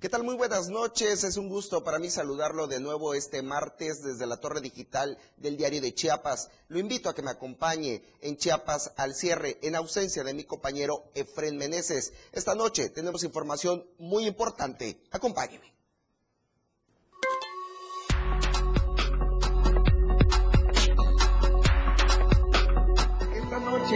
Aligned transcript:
¿Qué 0.00 0.08
tal? 0.08 0.22
Muy 0.22 0.36
buenas 0.36 0.68
noches. 0.68 1.24
Es 1.24 1.36
un 1.36 1.48
gusto 1.48 1.82
para 1.82 1.98
mí 1.98 2.08
saludarlo 2.08 2.68
de 2.68 2.78
nuevo 2.78 3.14
este 3.14 3.42
martes 3.42 4.00
desde 4.00 4.28
la 4.28 4.36
torre 4.36 4.60
digital 4.60 5.18
del 5.38 5.56
diario 5.56 5.80
de 5.80 5.92
Chiapas. 5.92 6.50
Lo 6.68 6.78
invito 6.78 7.08
a 7.08 7.16
que 7.16 7.22
me 7.22 7.32
acompañe 7.32 8.04
en 8.20 8.36
Chiapas 8.36 8.92
al 8.96 9.16
cierre 9.16 9.58
en 9.60 9.74
ausencia 9.74 10.22
de 10.22 10.34
mi 10.34 10.44
compañero 10.44 11.10
Efren 11.16 11.56
Meneses. 11.56 12.12
Esta 12.30 12.54
noche 12.54 12.90
tenemos 12.90 13.24
información 13.24 13.84
muy 13.98 14.28
importante. 14.28 15.02
Acompáñeme. 15.10 15.77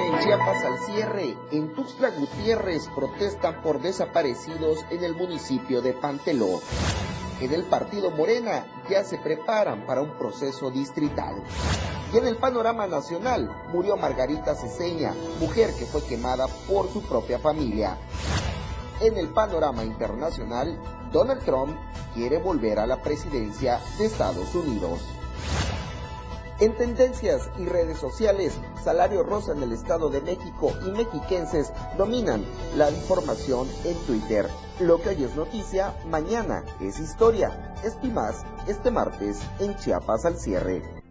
En 0.00 0.18
Chiapas 0.20 0.64
al 0.64 0.78
cierre. 0.86 1.36
En 1.50 1.74
Tuxtla 1.74 2.10
Gutiérrez 2.10 2.88
protestan 2.94 3.60
por 3.62 3.80
desaparecidos 3.80 4.84
en 4.90 5.04
el 5.04 5.14
municipio 5.14 5.82
de 5.82 5.92
Panteló. 5.92 6.60
En 7.40 7.52
el 7.52 7.64
partido 7.64 8.10
Morena 8.10 8.64
ya 8.88 9.04
se 9.04 9.18
preparan 9.18 9.84
para 9.84 10.00
un 10.00 10.16
proceso 10.16 10.70
distrital. 10.70 11.34
Y 12.12 12.18
en 12.18 12.26
el 12.26 12.36
panorama 12.36 12.86
nacional 12.86 13.50
murió 13.72 13.96
Margarita 13.96 14.54
Ceseña, 14.54 15.14
mujer 15.40 15.74
que 15.74 15.84
fue 15.84 16.02
quemada 16.04 16.46
por 16.68 16.90
su 16.90 17.02
propia 17.02 17.38
familia. 17.38 17.98
En 19.00 19.18
el 19.18 19.28
panorama 19.28 19.84
internacional, 19.84 20.78
Donald 21.10 21.44
Trump 21.44 21.76
quiere 22.14 22.38
volver 22.38 22.78
a 22.78 22.86
la 22.86 23.02
presidencia 23.02 23.80
de 23.98 24.06
Estados 24.06 24.54
Unidos. 24.54 25.00
En 26.62 26.76
tendencias 26.76 27.50
y 27.58 27.64
redes 27.64 27.98
sociales, 27.98 28.54
Salario 28.84 29.24
Rosa 29.24 29.50
en 29.50 29.64
el 29.64 29.72
Estado 29.72 30.10
de 30.10 30.20
México 30.20 30.72
y 30.86 30.92
mexiquenses 30.92 31.72
dominan 31.98 32.44
la 32.76 32.88
información 32.88 33.66
en 33.84 33.96
Twitter. 34.06 34.46
Lo 34.78 35.02
que 35.02 35.08
hoy 35.08 35.24
es 35.24 35.34
noticia, 35.34 35.92
mañana 36.06 36.64
es 36.80 37.00
historia. 37.00 37.74
Esto 37.82 38.06
más 38.06 38.44
este 38.68 38.92
martes 38.92 39.40
en 39.58 39.74
Chiapas 39.74 40.24
al 40.24 40.36
cierre. 40.38 41.01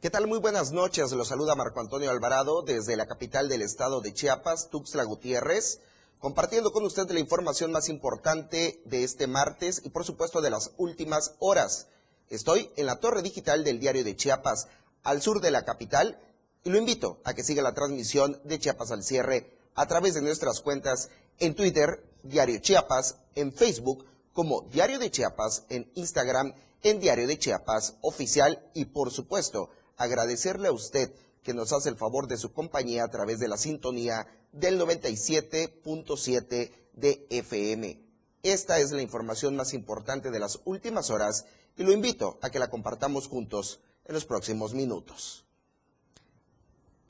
¿Qué 0.00 0.08
tal? 0.08 0.26
Muy 0.26 0.38
buenas 0.38 0.72
noches. 0.72 1.12
Los 1.12 1.28
saluda 1.28 1.54
Marco 1.54 1.78
Antonio 1.78 2.10
Alvarado 2.10 2.62
desde 2.62 2.96
la 2.96 3.04
capital 3.04 3.50
del 3.50 3.60
estado 3.60 4.00
de 4.00 4.14
Chiapas, 4.14 4.70
Tuxtla 4.70 5.04
Gutiérrez, 5.04 5.80
compartiendo 6.18 6.72
con 6.72 6.86
usted 6.86 7.10
la 7.10 7.20
información 7.20 7.70
más 7.70 7.90
importante 7.90 8.80
de 8.86 9.04
este 9.04 9.26
martes 9.26 9.82
y 9.84 9.90
por 9.90 10.06
supuesto 10.06 10.40
de 10.40 10.48
las 10.48 10.70
últimas 10.78 11.34
horas. 11.38 11.88
Estoy 12.30 12.70
en 12.76 12.86
la 12.86 12.98
torre 12.98 13.20
digital 13.20 13.62
del 13.62 13.78
diario 13.78 14.02
de 14.02 14.16
Chiapas, 14.16 14.68
al 15.02 15.20
sur 15.20 15.42
de 15.42 15.50
la 15.50 15.66
capital, 15.66 16.18
y 16.64 16.70
lo 16.70 16.78
invito 16.78 17.20
a 17.24 17.34
que 17.34 17.44
siga 17.44 17.62
la 17.62 17.74
transmisión 17.74 18.40
de 18.44 18.58
Chiapas 18.58 18.92
al 18.92 19.04
cierre 19.04 19.54
a 19.74 19.86
través 19.86 20.14
de 20.14 20.22
nuestras 20.22 20.62
cuentas 20.62 21.10
en 21.40 21.54
Twitter, 21.54 22.02
Diario 22.22 22.58
Chiapas, 22.60 23.16
en 23.34 23.52
Facebook 23.52 24.06
como 24.32 24.62
Diario 24.62 24.98
de 24.98 25.10
Chiapas, 25.10 25.64
en 25.68 25.92
Instagram, 25.94 26.54
en 26.82 27.00
Diario 27.00 27.26
de 27.26 27.38
Chiapas 27.38 27.96
Oficial 28.00 28.66
y 28.72 28.86
por 28.86 29.10
supuesto 29.10 29.68
agradecerle 30.00 30.68
a 30.68 30.72
usted 30.72 31.12
que 31.42 31.52
nos 31.52 31.72
hace 31.74 31.90
el 31.90 31.96
favor 31.96 32.26
de 32.26 32.38
su 32.38 32.52
compañía 32.54 33.04
a 33.04 33.10
través 33.10 33.38
de 33.38 33.48
la 33.48 33.58
sintonía 33.58 34.26
del 34.50 34.80
97.7 34.80 36.72
de 36.94 37.26
FM. 37.28 38.00
Esta 38.42 38.78
es 38.80 38.92
la 38.92 39.02
información 39.02 39.56
más 39.56 39.74
importante 39.74 40.30
de 40.30 40.40
las 40.40 40.60
últimas 40.64 41.10
horas 41.10 41.44
y 41.76 41.82
lo 41.82 41.92
invito 41.92 42.38
a 42.40 42.48
que 42.48 42.58
la 42.58 42.70
compartamos 42.70 43.28
juntos 43.28 43.80
en 44.06 44.14
los 44.14 44.24
próximos 44.24 44.72
minutos. 44.72 45.44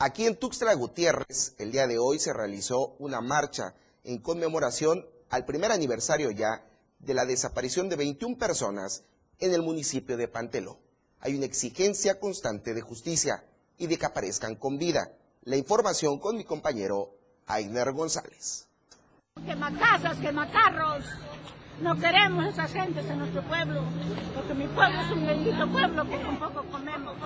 Aquí 0.00 0.26
en 0.26 0.34
Tuxtla 0.36 0.74
Gutiérrez, 0.74 1.54
el 1.58 1.70
día 1.70 1.86
de 1.86 1.98
hoy 1.98 2.18
se 2.18 2.32
realizó 2.32 2.96
una 2.98 3.20
marcha 3.20 3.74
en 4.02 4.18
conmemoración 4.18 5.06
al 5.28 5.44
primer 5.44 5.70
aniversario 5.70 6.32
ya 6.32 6.66
de 6.98 7.14
la 7.14 7.24
desaparición 7.24 7.88
de 7.88 7.94
21 7.94 8.36
personas 8.36 9.04
en 9.38 9.54
el 9.54 9.62
municipio 9.62 10.16
de 10.16 10.26
Panteló 10.26 10.80
hay 11.20 11.36
una 11.36 11.46
exigencia 11.46 12.18
constante 12.18 12.72
de 12.74 12.80
justicia 12.80 13.44
y 13.78 13.86
de 13.86 13.98
que 13.98 14.06
aparezcan 14.06 14.56
con 14.56 14.78
vida. 14.78 15.12
La 15.42 15.56
información 15.56 16.18
con 16.18 16.36
mi 16.36 16.44
compañero 16.44 17.10
Ainer 17.46 17.92
González. 17.92 18.68
Quema 19.44 19.76
casas, 19.78 20.18
quema 20.18 20.50
carros. 20.50 21.04
No 21.82 21.98
queremos 21.98 22.46
esas 22.46 22.72
gentes 22.72 23.06
en 23.06 23.18
nuestro 23.18 23.42
pueblo, 23.42 23.82
porque 24.34 24.54
mi 24.54 24.66
pueblo 24.66 25.00
es 25.00 25.12
un 25.12 25.26
bendito 25.26 25.72
pueblo 25.72 26.04
que 26.04 26.16
un 26.16 26.38
poco 26.38 26.64
comemos. 26.70 27.16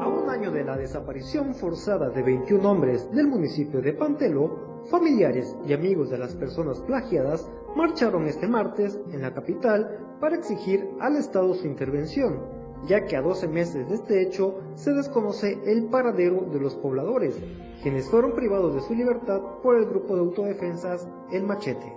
A 0.00 0.06
un 0.06 0.30
año 0.30 0.50
de 0.50 0.64
la 0.64 0.76
desaparición 0.76 1.54
forzada 1.54 2.08
de 2.08 2.22
21 2.22 2.70
hombres 2.70 3.10
del 3.12 3.26
municipio 3.26 3.82
de 3.82 3.92
Pantelo, 3.92 4.84
familiares 4.90 5.54
y 5.66 5.74
amigos 5.74 6.08
de 6.08 6.16
las 6.16 6.34
personas 6.34 6.80
plagiadas 6.80 7.46
marcharon 7.76 8.26
este 8.26 8.48
martes 8.48 8.98
en 9.12 9.22
la 9.22 9.32
capital 9.32 10.16
para 10.20 10.36
exigir 10.36 10.88
al 11.00 11.16
Estado 11.16 11.54
su 11.54 11.66
intervención, 11.66 12.40
ya 12.86 13.04
que 13.04 13.16
a 13.16 13.22
12 13.22 13.48
meses 13.48 13.88
de 13.88 13.94
este 13.94 14.22
hecho 14.22 14.58
se 14.74 14.92
desconoce 14.92 15.58
el 15.66 15.86
paradero 15.86 16.42
de 16.52 16.60
los 16.60 16.74
pobladores, 16.76 17.36
quienes 17.82 18.08
fueron 18.08 18.34
privados 18.34 18.74
de 18.74 18.80
su 18.80 18.94
libertad 18.94 19.40
por 19.62 19.76
el 19.76 19.86
grupo 19.86 20.14
de 20.14 20.20
autodefensas 20.20 21.08
El 21.30 21.44
Machete. 21.44 21.96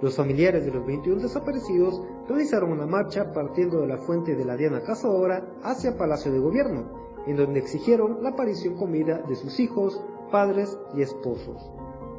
Los 0.00 0.16
familiares 0.16 0.64
de 0.64 0.72
los 0.72 0.84
21 0.84 1.22
desaparecidos 1.22 2.02
realizaron 2.28 2.72
una 2.72 2.86
marcha 2.86 3.32
partiendo 3.32 3.80
de 3.80 3.86
la 3.86 3.98
fuente 3.98 4.34
de 4.34 4.44
la 4.44 4.56
Diana 4.56 4.82
Cazadora 4.82 5.46
hacia 5.62 5.96
Palacio 5.96 6.32
de 6.32 6.40
Gobierno, 6.40 7.02
en 7.26 7.36
donde 7.36 7.60
exigieron 7.60 8.22
la 8.22 8.30
aparición 8.30 8.74
con 8.74 8.90
vida 8.90 9.18
de 9.28 9.36
sus 9.36 9.60
hijos, 9.60 10.02
padres 10.32 10.76
y 10.96 11.02
esposos. 11.02 11.70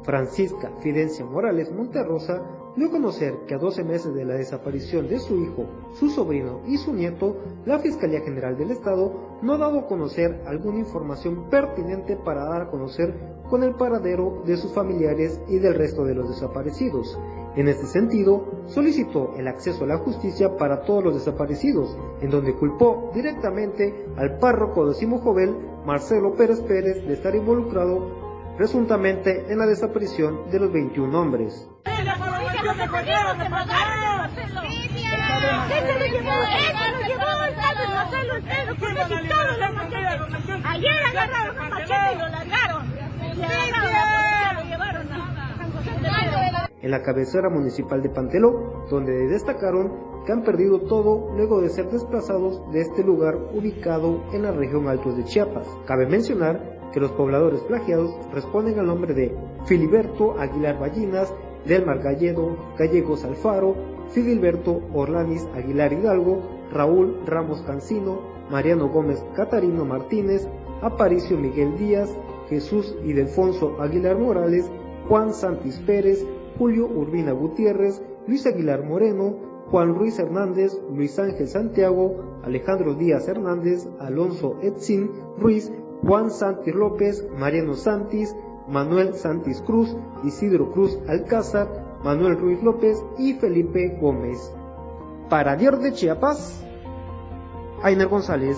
Francisca 0.02 0.70
Fidencia 0.80 1.24
Morales 1.26 1.72
Monterrosa 1.72 2.42
dio 2.76 2.88
a 2.88 2.90
conocer 2.90 3.34
que 3.46 3.54
a 3.54 3.58
12 3.58 3.84
meses 3.84 4.14
de 4.14 4.24
la 4.24 4.34
desaparición 4.34 5.08
de 5.08 5.18
su 5.20 5.36
hijo, 5.36 5.66
su 5.92 6.10
sobrino 6.10 6.60
y 6.66 6.76
su 6.76 6.92
nieto, 6.92 7.36
la 7.66 7.78
Fiscalía 7.78 8.20
General 8.20 8.56
del 8.56 8.72
Estado 8.72 9.38
no 9.42 9.54
ha 9.54 9.58
dado 9.58 9.80
a 9.80 9.86
conocer 9.86 10.42
alguna 10.46 10.80
información 10.80 11.48
pertinente 11.50 12.16
para 12.16 12.44
dar 12.44 12.62
a 12.62 12.70
conocer 12.70 13.14
con 13.48 13.62
el 13.62 13.74
paradero 13.74 14.42
de 14.44 14.56
sus 14.56 14.72
familiares 14.72 15.40
y 15.48 15.58
del 15.58 15.74
resto 15.74 16.04
de 16.04 16.14
los 16.14 16.28
desaparecidos. 16.28 17.18
En 17.54 17.68
este 17.68 17.86
sentido, 17.86 18.64
solicitó 18.66 19.34
el 19.36 19.46
acceso 19.46 19.84
a 19.84 19.86
la 19.86 19.98
justicia 19.98 20.56
para 20.56 20.82
todos 20.82 21.04
los 21.04 21.14
desaparecidos, 21.14 21.96
en 22.20 22.30
donde 22.30 22.54
culpó 22.54 23.12
directamente 23.14 24.06
al 24.16 24.38
párroco 24.38 24.88
de 24.88 24.94
Simo 24.94 25.22
Marcelo 25.86 26.34
Pérez 26.34 26.60
Pérez, 26.62 27.06
de 27.06 27.12
estar 27.12 27.36
involucrado 27.36 28.56
presuntamente 28.56 29.44
en 29.48 29.58
la 29.58 29.66
desaparición 29.66 30.50
de 30.50 30.58
los 30.58 30.72
21 30.72 31.20
hombres 31.20 31.68
lo 32.64 32.72
que 32.74 32.88
cogieron, 32.88 33.38
que 33.38 33.50
pagaron. 33.50 34.30
¿Qué 34.34 34.42
se 35.80 35.98
lo 35.98 36.06
llevó? 36.06 36.32
Eso 36.44 36.84
lo 36.92 37.06
llevó 37.06 37.28
Gonzalo, 37.42 37.82
Marcelo, 37.94 38.38
ustedes, 38.38 38.74
porque 38.80 39.02
quitaron 39.22 39.60
la 39.60 39.70
machete. 39.70 40.14
Ayer 40.64 41.02
agarraron 41.10 41.56
la 41.56 41.68
machete 41.68 42.12
y 42.12 42.18
lo 42.18 42.28
largaron. 42.28 42.94
En 46.80 46.90
la 46.90 47.02
cabecera 47.02 47.48
municipal 47.48 48.02
de 48.02 48.10
Panteló, 48.10 48.84
donde 48.90 49.26
destacaron 49.28 50.22
que 50.26 50.32
han 50.32 50.42
perdido 50.42 50.80
todo 50.80 51.32
luego 51.34 51.60
de 51.62 51.70
ser 51.70 51.88
desplazados 51.90 52.60
de 52.72 52.82
este 52.82 53.02
lugar 53.02 53.36
ubicado 53.54 54.22
en 54.32 54.42
la 54.42 54.52
región 54.52 54.88
Altos 54.88 55.16
de 55.16 55.24
Chiapas. 55.24 55.66
Cabe 55.86 56.06
mencionar 56.06 56.90
que 56.92 57.00
los 57.00 57.12
pobladores 57.12 57.60
plagiados 57.62 58.14
responden 58.32 58.78
al 58.78 58.86
nombre 58.86 59.14
de 59.14 59.34
Filiberto 59.66 60.38
Aguilar 60.38 60.78
Ballinas, 60.78 61.32
Delmar 61.66 62.02
Galledo, 62.02 62.56
Gallegos 62.78 63.24
Alfaro, 63.24 63.74
Fidilberto 64.10 64.82
Orlanis 64.92 65.46
Aguilar 65.54 65.92
Hidalgo, 65.92 66.42
Raúl 66.72 67.20
Ramos 67.26 67.62
Cancino, 67.62 68.20
Mariano 68.50 68.88
Gómez 68.88 69.24
Catarino 69.34 69.84
Martínez, 69.84 70.46
Aparicio 70.82 71.38
Miguel 71.38 71.76
Díaz, 71.78 72.14
Jesús 72.48 72.94
Ildefonso 73.04 73.80
Aguilar 73.80 74.18
Morales, 74.18 74.70
Juan 75.08 75.32
Santis 75.32 75.78
Pérez, 75.80 76.26
Julio 76.58 76.86
Urbina 76.86 77.32
Gutiérrez, 77.32 78.02
Luis 78.26 78.46
Aguilar 78.46 78.84
Moreno, 78.84 79.34
Juan 79.70 79.94
Ruiz 79.94 80.18
Hernández, 80.18 80.78
Luis 80.94 81.18
Ángel 81.18 81.48
Santiago, 81.48 82.40
Alejandro 82.44 82.94
Díaz 82.94 83.26
Hernández, 83.28 83.88
Alonso 83.98 84.58
Etzin 84.62 85.10
Ruiz, 85.38 85.72
Juan 86.02 86.30
Santis 86.30 86.74
López, 86.74 87.26
Mariano 87.38 87.74
Santis, 87.74 88.36
Manuel 88.66 89.14
Santis 89.14 89.60
Cruz, 89.60 89.94
Isidro 90.24 90.72
Cruz 90.72 90.98
Alcázar, 91.08 92.00
Manuel 92.02 92.38
Ruiz 92.38 92.62
López 92.62 92.98
y 93.18 93.34
Felipe 93.34 93.98
Gómez. 94.00 94.38
Para 95.28 95.56
Dios 95.56 95.82
de 95.82 95.92
Chiapas, 95.92 96.60
Ainer 97.82 98.08
González. 98.08 98.56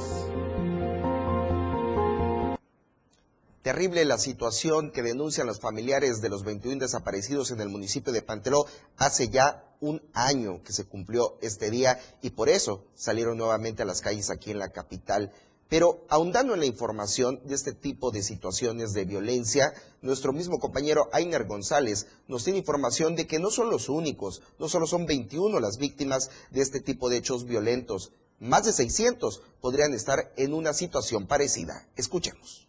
Terrible 3.62 4.04
la 4.04 4.16
situación 4.16 4.92
que 4.92 5.02
denuncian 5.02 5.48
los 5.48 5.58
familiares 5.58 6.20
de 6.20 6.28
los 6.28 6.44
21 6.44 6.78
desaparecidos 6.78 7.50
en 7.50 7.60
el 7.60 7.68
municipio 7.68 8.12
de 8.12 8.22
Panteló. 8.22 8.64
Hace 8.96 9.28
ya 9.28 9.64
un 9.80 10.00
año 10.14 10.62
que 10.62 10.72
se 10.72 10.84
cumplió 10.84 11.36
este 11.40 11.70
día 11.70 11.98
y 12.22 12.30
por 12.30 12.48
eso 12.48 12.84
salieron 12.94 13.38
nuevamente 13.38 13.82
a 13.82 13.86
las 13.86 14.02
calles 14.02 14.30
aquí 14.30 14.52
en 14.52 14.60
la 14.60 14.68
capital. 14.68 15.32
Pero 15.68 16.04
ahondando 16.08 16.54
en 16.54 16.60
la 16.60 16.66
información 16.66 17.40
de 17.44 17.54
este 17.54 17.72
tipo 17.72 18.12
de 18.12 18.22
situaciones 18.22 18.92
de 18.92 19.04
violencia, 19.04 19.72
nuestro 20.00 20.32
mismo 20.32 20.58
compañero 20.60 21.08
Ainer 21.12 21.44
González 21.44 22.06
nos 22.28 22.44
tiene 22.44 22.60
información 22.60 23.16
de 23.16 23.26
que 23.26 23.40
no 23.40 23.50
son 23.50 23.70
los 23.70 23.88
únicos, 23.88 24.42
no 24.58 24.68
solo 24.68 24.86
son 24.86 25.06
21 25.06 25.58
las 25.58 25.78
víctimas 25.78 26.30
de 26.50 26.62
este 26.62 26.80
tipo 26.80 27.08
de 27.08 27.16
hechos 27.16 27.46
violentos, 27.46 28.12
más 28.38 28.64
de 28.64 28.72
600 28.72 29.42
podrían 29.60 29.94
estar 29.94 30.32
en 30.36 30.54
una 30.54 30.72
situación 30.72 31.26
parecida. 31.26 31.88
Escuchemos. 31.96 32.65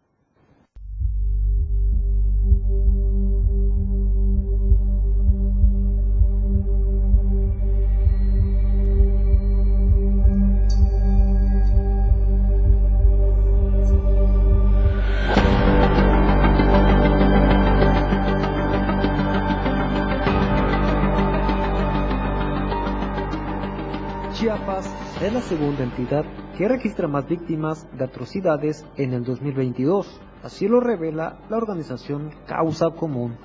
Es 25.22 25.34
la 25.34 25.42
segunda 25.42 25.84
entidad 25.84 26.26
que 26.56 26.68
registra 26.68 27.08
más 27.08 27.28
víctimas 27.28 27.88
de 27.98 28.04
atrocidades 28.04 28.86
en 28.98 29.14
el 29.14 29.24
2022. 29.24 30.22
Así 30.44 30.68
lo 30.68 30.80
revela 30.80 31.40
la 31.50 31.58
organización 31.58 32.32
Causa 32.46 32.92
Común. 32.92 33.36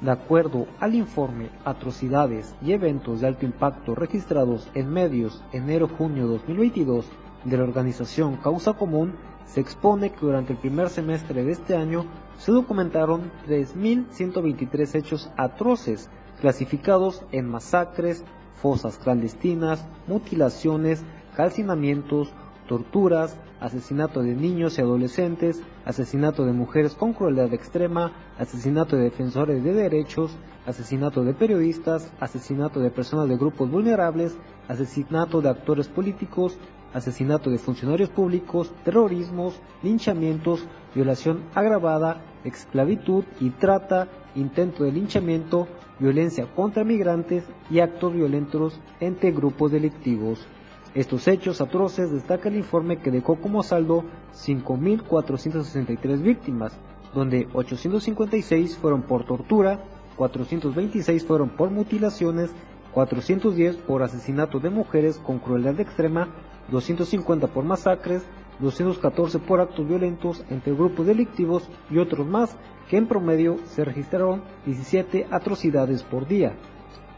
De 0.00 0.10
acuerdo 0.10 0.66
al 0.78 0.94
informe 0.94 1.50
Atrocidades 1.66 2.54
y 2.62 2.72
Eventos 2.72 3.20
de 3.20 3.26
Alto 3.26 3.44
Impacto 3.44 3.94
registrados 3.94 4.70
en 4.72 4.90
medios 4.90 5.44
enero-junio 5.52 6.26
2022 6.26 7.06
de 7.44 7.56
la 7.58 7.64
organización 7.64 8.36
Causa 8.36 8.72
Común, 8.72 9.14
se 9.44 9.60
expone 9.60 10.12
que 10.12 10.20
durante 10.20 10.54
el 10.54 10.58
primer 10.58 10.88
semestre 10.88 11.44
de 11.44 11.52
este 11.52 11.76
año 11.76 12.06
se 12.38 12.50
documentaron 12.50 13.30
3.123 13.46 14.94
hechos 14.94 15.30
atroces 15.36 16.08
clasificados 16.40 17.26
en 17.30 17.46
masacres, 17.46 18.24
fosas 18.60 18.98
clandestinas, 18.98 19.86
mutilaciones, 20.06 21.02
calcinamientos, 21.36 22.32
torturas, 22.68 23.36
asesinato 23.60 24.22
de 24.22 24.34
niños 24.34 24.78
y 24.78 24.80
adolescentes, 24.80 25.62
asesinato 25.84 26.44
de 26.44 26.52
mujeres 26.52 26.94
con 26.94 27.12
crueldad 27.12 27.52
extrema, 27.52 28.12
asesinato 28.38 28.96
de 28.96 29.04
defensores 29.04 29.62
de 29.62 29.74
derechos, 29.74 30.36
asesinato 30.66 31.24
de 31.24 31.34
periodistas, 31.34 32.12
asesinato 32.20 32.80
de 32.80 32.90
personas 32.90 33.28
de 33.28 33.36
grupos 33.36 33.70
vulnerables, 33.70 34.36
asesinato 34.68 35.40
de 35.40 35.50
actores 35.50 35.88
políticos, 35.88 36.58
asesinato 36.92 37.50
de 37.50 37.58
funcionarios 37.58 38.08
públicos, 38.08 38.72
terrorismos, 38.84 39.60
linchamientos, 39.82 40.66
violación 40.94 41.44
agravada, 41.54 42.22
esclavitud 42.44 43.24
y 43.40 43.50
trata, 43.50 44.08
intento 44.34 44.84
de 44.84 44.92
linchamiento, 44.92 45.68
violencia 46.00 46.46
contra 46.54 46.82
migrantes 46.82 47.44
y 47.70 47.80
actos 47.80 48.14
violentos 48.14 48.80
entre 48.98 49.30
grupos 49.30 49.70
delictivos. 49.70 50.46
Estos 50.94 51.28
hechos 51.28 51.60
atroces 51.60 52.10
destaca 52.10 52.48
el 52.48 52.56
informe 52.56 52.98
que 52.98 53.12
dejó 53.12 53.36
como 53.36 53.62
saldo 53.62 54.04
5.463 54.34 56.20
víctimas, 56.20 56.72
donde 57.14 57.46
856 57.52 58.76
fueron 58.76 59.02
por 59.02 59.24
tortura, 59.24 59.84
426 60.16 61.24
fueron 61.24 61.50
por 61.50 61.70
mutilaciones, 61.70 62.50
410 62.92 63.76
por 63.76 64.02
asesinato 64.02 64.58
de 64.58 64.70
mujeres 64.70 65.18
con 65.18 65.38
crueldad 65.38 65.78
extrema, 65.78 66.28
250 66.70 67.46
por 67.48 67.64
masacres, 67.64 68.24
214 68.60 69.38
por 69.38 69.60
actos 69.60 69.86
violentos 69.86 70.44
entre 70.50 70.74
grupos 70.74 71.06
delictivos 71.06 71.68
y 71.90 71.98
otros 71.98 72.26
más, 72.26 72.56
que 72.88 72.96
en 72.96 73.06
promedio 73.06 73.58
se 73.64 73.84
registraron 73.84 74.42
17 74.66 75.26
atrocidades 75.30 76.02
por 76.02 76.26
día. 76.26 76.54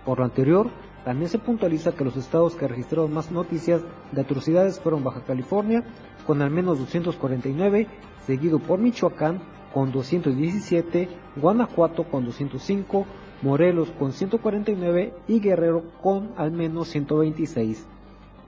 Por 0.04 0.18
lo 0.18 0.24
anterior, 0.24 0.70
también 1.04 1.28
se 1.28 1.38
puntualiza 1.38 1.92
que 1.92 2.04
los 2.04 2.16
estados 2.16 2.54
que 2.54 2.68
registraron 2.68 3.12
más 3.12 3.30
noticias 3.30 3.82
de 4.12 4.20
atrocidades 4.20 4.78
fueron 4.78 5.02
Baja 5.02 5.22
California, 5.24 5.84
con 6.26 6.42
al 6.42 6.50
menos 6.50 6.78
249, 6.78 7.88
seguido 8.26 8.58
por 8.58 8.78
Michoacán, 8.78 9.40
con 9.74 9.90
217, 9.90 11.08
Guanajuato 11.36 12.04
con 12.04 12.24
205, 12.24 13.06
Morelos 13.42 13.90
con 13.98 14.12
149 14.12 15.14
y 15.26 15.40
Guerrero 15.40 15.82
con 16.00 16.32
al 16.36 16.52
menos 16.52 16.88
126 16.88 17.86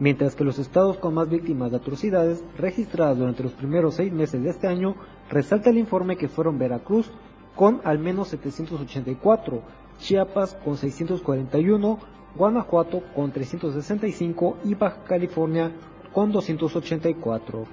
mientras 0.04 0.34
que 0.34 0.44
los 0.44 0.58
estados 0.58 0.98
con 0.98 1.14
más 1.14 1.30
víctimas 1.30 1.70
de 1.70 1.78
atrocidades 1.78 2.44
registradas 2.58 3.16
durante 3.16 3.42
los 3.42 3.52
primeros 3.52 3.94
seis 3.94 4.12
meses 4.12 4.42
de 4.42 4.50
este 4.50 4.68
año 4.68 4.96
resalta 5.30 5.70
el 5.70 5.78
informe 5.78 6.18
que 6.18 6.28
fueron 6.28 6.58
Veracruz 6.58 7.10
con 7.56 7.80
al 7.84 7.98
menos 7.98 8.28
784, 8.28 9.62
Chiapas 9.98 10.58
con 10.62 10.76
641, 10.76 11.98
Guanajuato 12.36 13.02
con 13.14 13.32
365 13.32 14.58
y 14.64 14.74
Baja 14.74 15.04
California 15.04 15.72
con 16.12 16.32
284. 16.32 17.64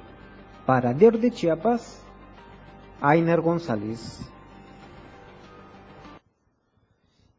Para 0.66 0.94
Der 0.94 1.20
de 1.20 1.32
Chiapas, 1.32 2.02
Ainer 3.02 3.42
González. 3.42 4.22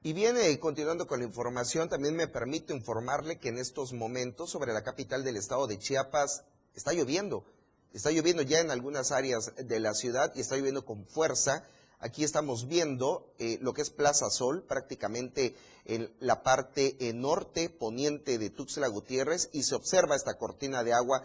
Y 0.04 0.14
viene 0.14 0.58
continuando 0.58 1.06
con 1.06 1.20
la 1.20 1.26
información, 1.26 1.88
también 1.88 2.16
me 2.16 2.26
permito 2.26 2.74
informarle 2.74 3.38
que 3.38 3.50
en 3.50 3.58
estos 3.58 3.92
momentos 3.92 4.50
sobre 4.50 4.72
la 4.72 4.82
capital 4.82 5.22
del 5.22 5.36
estado 5.36 5.68
de 5.68 5.78
Chiapas 5.78 6.42
está 6.74 6.92
lloviendo. 6.92 7.44
Está 7.92 8.10
lloviendo 8.10 8.42
ya 8.42 8.58
en 8.58 8.72
algunas 8.72 9.12
áreas 9.12 9.52
de 9.56 9.78
la 9.78 9.94
ciudad 9.94 10.32
y 10.34 10.40
está 10.40 10.56
lloviendo 10.56 10.84
con 10.84 11.06
fuerza. 11.06 11.62
Aquí 12.00 12.24
estamos 12.24 12.66
viendo 12.66 13.32
eh, 13.38 13.58
lo 13.60 13.74
que 13.74 13.82
es 13.82 13.90
Plaza 13.90 14.28
Sol, 14.28 14.64
prácticamente 14.64 15.54
en 15.84 16.12
la 16.18 16.42
parte 16.42 16.96
eh, 16.98 17.12
norte 17.12 17.70
poniente 17.70 18.38
de 18.38 18.50
Tuxtla 18.50 18.88
Gutiérrez 18.88 19.50
y 19.52 19.62
se 19.62 19.76
observa 19.76 20.16
esta 20.16 20.36
cortina 20.36 20.82
de 20.82 20.94
agua 20.94 21.22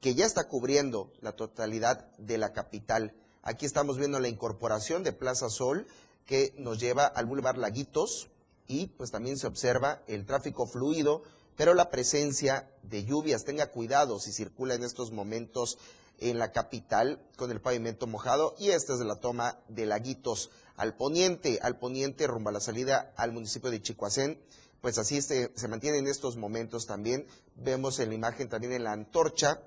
que 0.00 0.14
ya 0.14 0.24
está 0.24 0.48
cubriendo 0.48 1.12
la 1.20 1.32
totalidad 1.32 2.10
de 2.16 2.38
la 2.38 2.54
capital. 2.54 3.12
Aquí 3.42 3.66
estamos 3.66 3.98
viendo 3.98 4.18
la 4.18 4.28
incorporación 4.28 5.02
de 5.02 5.12
Plaza 5.12 5.50
Sol, 5.50 5.86
que 6.28 6.54
nos 6.58 6.78
lleva 6.78 7.06
al 7.06 7.24
Boulevard 7.24 7.56
Laguitos 7.56 8.28
y 8.66 8.88
pues 8.88 9.10
también 9.10 9.38
se 9.38 9.46
observa 9.46 10.02
el 10.06 10.26
tráfico 10.26 10.66
fluido, 10.66 11.22
pero 11.56 11.72
la 11.72 11.90
presencia 11.90 12.70
de 12.82 13.04
lluvias. 13.04 13.44
Tenga 13.44 13.70
cuidado 13.70 14.20
si 14.20 14.30
circula 14.30 14.74
en 14.74 14.84
estos 14.84 15.10
momentos 15.10 15.78
en 16.18 16.38
la 16.38 16.52
capital 16.52 17.18
con 17.36 17.50
el 17.50 17.62
pavimento 17.62 18.06
mojado 18.06 18.54
y 18.58 18.70
esta 18.70 18.92
es 18.92 19.00
la 19.00 19.16
toma 19.16 19.58
de 19.68 19.86
Laguitos 19.86 20.50
al 20.76 20.96
poniente, 20.96 21.60
al 21.62 21.78
poniente 21.78 22.26
rumbo 22.26 22.50
a 22.50 22.52
la 22.52 22.60
salida 22.60 23.14
al 23.16 23.32
municipio 23.32 23.70
de 23.70 23.80
Chicoacén. 23.80 24.38
Pues 24.82 24.98
así 24.98 25.22
se, 25.22 25.50
se 25.56 25.66
mantiene 25.66 25.96
en 25.96 26.08
estos 26.08 26.36
momentos 26.36 26.86
también. 26.86 27.26
Vemos 27.56 27.98
en 28.00 28.10
la 28.10 28.14
imagen 28.14 28.50
también 28.50 28.74
en 28.74 28.84
la 28.84 28.92
antorcha 28.92 29.62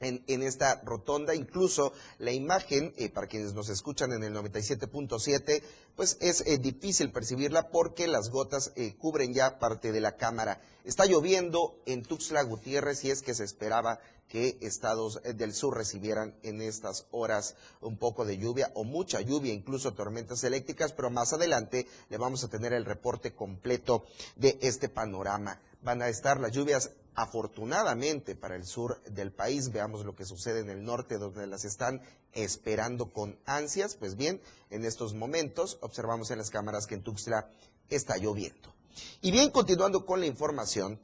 en, 0.00 0.42
esta 0.42 0.80
rotonda. 0.84 1.34
Incluso 1.34 1.92
la 2.18 2.32
imagen, 2.32 2.92
eh, 2.96 3.08
para 3.10 3.26
quienes 3.26 3.54
nos 3.54 3.68
escuchan 3.68 4.12
en 4.12 4.24
el 4.24 4.34
97.7, 4.34 5.62
pues 5.96 6.16
es 6.20 6.42
eh, 6.46 6.58
difícil 6.58 7.12
percibirla 7.12 7.68
porque 7.68 8.08
las 8.08 8.30
gotas 8.30 8.72
eh, 8.76 8.96
cubren 8.96 9.34
ya 9.34 9.58
parte 9.58 9.92
de 9.92 10.00
la 10.00 10.16
cámara. 10.16 10.60
Está 10.84 11.04
lloviendo 11.06 11.78
en 11.86 12.02
Tuxtla 12.02 12.42
Gutiérrez 12.42 13.04
y 13.04 13.10
es 13.10 13.22
que 13.22 13.34
se 13.34 13.44
esperaba 13.44 14.00
que 14.28 14.58
estados 14.60 15.20
del 15.22 15.52
sur 15.52 15.76
recibieran 15.76 16.36
en 16.44 16.62
estas 16.62 17.06
horas 17.10 17.56
un 17.80 17.98
poco 17.98 18.24
de 18.24 18.38
lluvia 18.38 18.70
o 18.74 18.84
mucha 18.84 19.20
lluvia, 19.20 19.52
incluso 19.52 19.92
tormentas 19.92 20.44
eléctricas, 20.44 20.92
pero 20.92 21.10
más 21.10 21.32
adelante 21.32 21.88
le 22.08 22.16
vamos 22.16 22.44
a 22.44 22.48
tener 22.48 22.72
el 22.72 22.84
reporte 22.84 23.34
completo 23.34 24.04
de 24.36 24.56
este 24.62 24.88
panorama. 24.88 25.60
Van 25.82 26.02
a 26.02 26.08
estar 26.08 26.40
las 26.40 26.52
lluvias 26.52 26.90
Afortunadamente 27.14 28.36
para 28.36 28.56
el 28.56 28.64
sur 28.64 29.02
del 29.02 29.32
país, 29.32 29.72
veamos 29.72 30.04
lo 30.06 30.14
que 30.14 30.24
sucede 30.24 30.60
en 30.60 30.70
el 30.70 30.84
norte, 30.84 31.18
donde 31.18 31.46
las 31.46 31.64
están 31.64 32.00
esperando 32.32 33.12
con 33.12 33.38
ansias. 33.46 33.96
Pues 33.96 34.16
bien, 34.16 34.40
en 34.70 34.84
estos 34.84 35.12
momentos 35.12 35.78
observamos 35.82 36.30
en 36.30 36.38
las 36.38 36.50
cámaras 36.50 36.86
que 36.86 36.94
en 36.94 37.02
Tuxtla 37.02 37.50
está 37.88 38.16
lloviendo. 38.16 38.72
Y 39.20 39.32
bien, 39.32 39.50
continuando 39.50 40.06
con 40.06 40.20
la 40.20 40.26
información, 40.26 41.00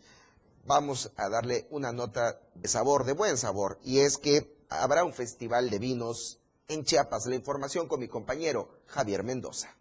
vamos 0.64 1.12
a 1.16 1.28
darle 1.28 1.66
una 1.70 1.92
nota 1.92 2.40
de 2.54 2.68
sabor, 2.68 3.04
de 3.04 3.12
buen 3.12 3.36
sabor, 3.36 3.78
y 3.82 3.98
es 3.98 4.16
que 4.16 4.56
habrá 4.68 5.04
un 5.04 5.12
festival 5.12 5.70
de 5.70 5.78
vinos 5.78 6.38
en 6.68 6.84
Chiapas. 6.84 7.26
La 7.26 7.34
información 7.34 7.88
con 7.88 8.00
mi 8.00 8.08
compañero 8.08 8.70
Javier 8.86 9.22
Mendoza. 9.22 9.75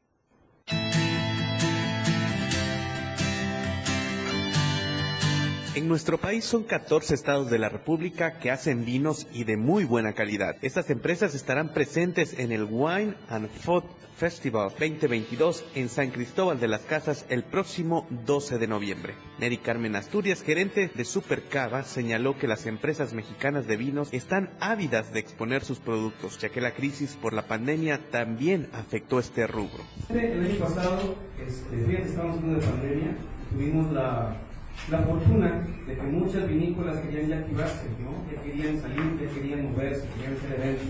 En 5.75 5.89
nuestro 5.89 6.17
país 6.17 6.45
son 6.45 6.63
14 6.63 7.13
estados 7.13 7.49
de 7.49 7.59
la 7.59 7.67
República 7.67 8.39
que 8.39 8.49
hacen 8.49 8.85
vinos 8.85 9.27
y 9.33 9.43
de 9.43 9.57
muy 9.57 9.83
buena 9.83 10.13
calidad. 10.13 10.55
Estas 10.61 10.89
empresas 10.89 11.35
estarán 11.35 11.73
presentes 11.73 12.39
en 12.39 12.53
el 12.53 12.63
Wine 12.63 13.15
and 13.27 13.49
Food 13.49 13.83
Festival 14.15 14.69
2022 14.69 15.65
en 15.75 15.89
San 15.89 16.11
Cristóbal 16.11 16.61
de 16.61 16.69
las 16.69 16.83
Casas 16.83 17.25
el 17.27 17.43
próximo 17.43 18.07
12 18.25 18.57
de 18.57 18.67
noviembre. 18.67 19.15
Neri 19.37 19.57
Carmen 19.57 19.97
Asturias, 19.97 20.43
gerente 20.43 20.89
de 20.95 21.03
Supercava, 21.03 21.83
señaló 21.83 22.37
que 22.37 22.47
las 22.47 22.67
empresas 22.67 23.13
mexicanas 23.13 23.67
de 23.67 23.75
vinos 23.75 24.07
están 24.13 24.51
ávidas 24.61 25.11
de 25.11 25.19
exponer 25.19 25.65
sus 25.65 25.79
productos, 25.79 26.39
ya 26.39 26.47
que 26.47 26.61
la 26.61 26.73
crisis 26.73 27.17
por 27.21 27.33
la 27.33 27.49
pandemia 27.49 27.99
también 28.11 28.69
afectó 28.71 29.19
este 29.19 29.45
rubro. 29.45 29.83
El 30.07 30.41
año 30.41 30.57
pasado, 30.57 31.15
este, 31.45 32.01
estábamos 32.01 32.37
en 32.37 32.59
de 32.61 32.65
pandemia, 32.65 33.17
tuvimos 33.51 33.91
la 33.91 34.44
la 34.89 34.99
fortuna 34.99 35.65
de 35.87 35.95
que 35.95 36.01
muchas 36.03 36.47
vinícolas 36.47 36.97
querían 36.97 37.27
ya 37.27 37.37
activarse, 37.39 37.87
¿no? 38.03 38.31
ya 38.31 38.41
querían 38.41 38.79
salir, 38.79 39.19
ya 39.19 39.33
querían 39.33 39.71
moverse, 39.71 40.07
querían 40.15 40.37
hacer 40.37 40.59
eventos. 40.59 40.87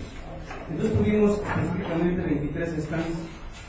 Entonces 0.70 0.98
tuvimos 0.98 1.40
específicamente 1.40 2.22
23 2.22 2.84
stands. 2.84 3.18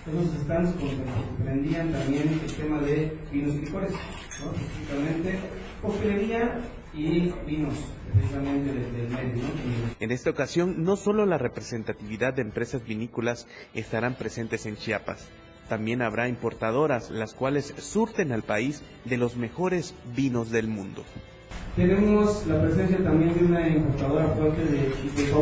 Esos 0.06 0.42
stands 0.42 0.73
comprendían 0.75 1.92
también 1.92 2.40
el 2.44 2.52
tema 2.52 2.80
de 2.80 3.12
vinos 3.32 3.54
y 3.54 3.58
licores, 3.58 3.92
¿no? 3.92 4.52
específicamente 4.52 5.38
coctelería 5.82 6.61
y 6.94 7.32
vinos, 7.46 7.75
precisamente 8.12 8.73
del, 8.73 9.08
medio. 9.11 9.44
En 10.00 10.11
esta 10.11 10.30
ocasión, 10.30 10.85
no 10.85 10.96
solo 10.96 11.26
la 11.26 11.38
representatividad 11.38 12.35
de 12.35 12.42
empresas 12.42 12.85
vinícolas 12.85 13.46
estarán 13.75 14.14
presentes 14.14 14.64
en 14.66 14.76
Chiapas, 14.76 15.28
también 15.68 16.02
habrá 16.02 16.28
importadoras, 16.28 17.11
las 17.11 17.35
cuales 17.35 17.75
surten 17.78 18.32
al 18.32 18.42
país 18.42 18.82
de 19.04 19.16
los 19.16 19.37
mejores 19.37 19.94
vinos 20.14 20.50
del 20.50 20.68
mundo. 20.68 21.04
Tenemos 21.76 22.46
la 22.46 22.62
presencia 22.62 23.02
también 23.04 23.35
de 23.35 23.44
una 23.44 23.68
importadora 23.68 24.28
fuerte 24.28 24.64
de, 24.64 24.78
de 24.80 25.32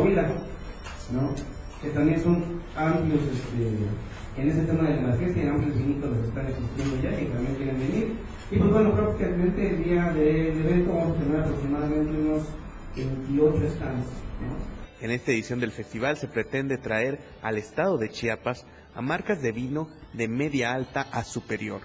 ¿no? 1.11 1.33
que 1.81 1.89
también 1.89 2.21
son 2.21 2.61
amplios 2.75 3.21
este, 3.31 4.41
en 4.41 4.49
ese 4.49 4.63
tema 4.63 4.89
de 4.89 5.01
la 5.01 5.13
fiesta 5.13 5.39
y 5.39 5.47
amplios 5.47 5.77
vinitos 5.77 6.17
que 6.17 6.27
están 6.27 6.47
existiendo 6.47 6.95
ya 7.01 7.21
y 7.21 7.25
también 7.25 7.55
quieren 7.55 7.79
venir. 7.79 8.15
Y 8.51 8.57
pues 8.57 8.71
bueno, 8.71 8.91
prácticamente 8.91 9.69
el 9.69 9.83
día 9.83 10.11
del 10.13 10.65
evento 10.65 10.93
vamos 10.93 11.17
a 11.17 11.19
tener 11.21 11.41
aproximadamente 11.41 12.11
unos 12.11 12.43
28 12.95 13.69
stands. 13.75 14.07
En 15.01 15.11
esta 15.11 15.31
edición 15.31 15.59
del 15.59 15.71
festival 15.71 16.17
se 16.17 16.27
pretende 16.27 16.77
traer 16.77 17.19
al 17.41 17.57
estado 17.57 17.97
de 17.97 18.09
Chiapas 18.09 18.65
a 18.93 19.01
marcas 19.01 19.41
de 19.41 19.51
vino 19.51 19.89
de 20.13 20.27
media 20.27 20.73
alta 20.73 21.01
a 21.11 21.23
superior. 21.23 21.81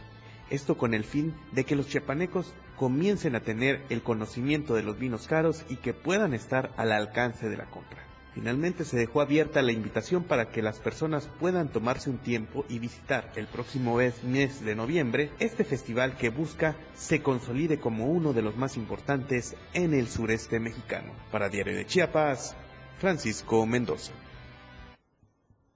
Esto 0.48 0.76
con 0.78 0.94
el 0.94 1.04
fin 1.04 1.34
de 1.52 1.64
que 1.64 1.76
los 1.76 1.88
chiapanecos 1.88 2.54
comiencen 2.76 3.34
a 3.34 3.42
tener 3.42 3.82
el 3.88 4.02
conocimiento 4.02 4.74
de 4.74 4.82
los 4.82 4.98
vinos 4.98 5.26
caros 5.26 5.64
y 5.68 5.76
que 5.76 5.92
puedan 5.92 6.34
estar 6.34 6.72
al 6.76 6.92
alcance 6.92 7.48
de 7.48 7.56
la 7.56 7.66
compra. 7.66 8.04
Finalmente 8.34 8.84
se 8.84 8.96
dejó 8.96 9.20
abierta 9.20 9.60
la 9.60 9.72
invitación 9.72 10.22
para 10.22 10.50
que 10.50 10.62
las 10.62 10.78
personas 10.78 11.28
puedan 11.40 11.68
tomarse 11.68 12.10
un 12.10 12.18
tiempo 12.18 12.64
y 12.68 12.78
visitar 12.78 13.32
el 13.34 13.48
próximo 13.48 13.96
mes 14.22 14.64
de 14.64 14.74
noviembre 14.76 15.30
este 15.40 15.64
festival 15.64 16.16
que 16.16 16.28
busca 16.28 16.76
se 16.94 17.22
consolide 17.22 17.80
como 17.80 18.06
uno 18.06 18.32
de 18.32 18.42
los 18.42 18.56
más 18.56 18.76
importantes 18.76 19.56
en 19.74 19.94
el 19.94 20.06
sureste 20.06 20.60
mexicano. 20.60 21.12
Para 21.32 21.48
Diario 21.48 21.76
de 21.76 21.86
Chiapas, 21.86 22.56
Francisco 23.00 23.64
Mendoza. 23.64 24.12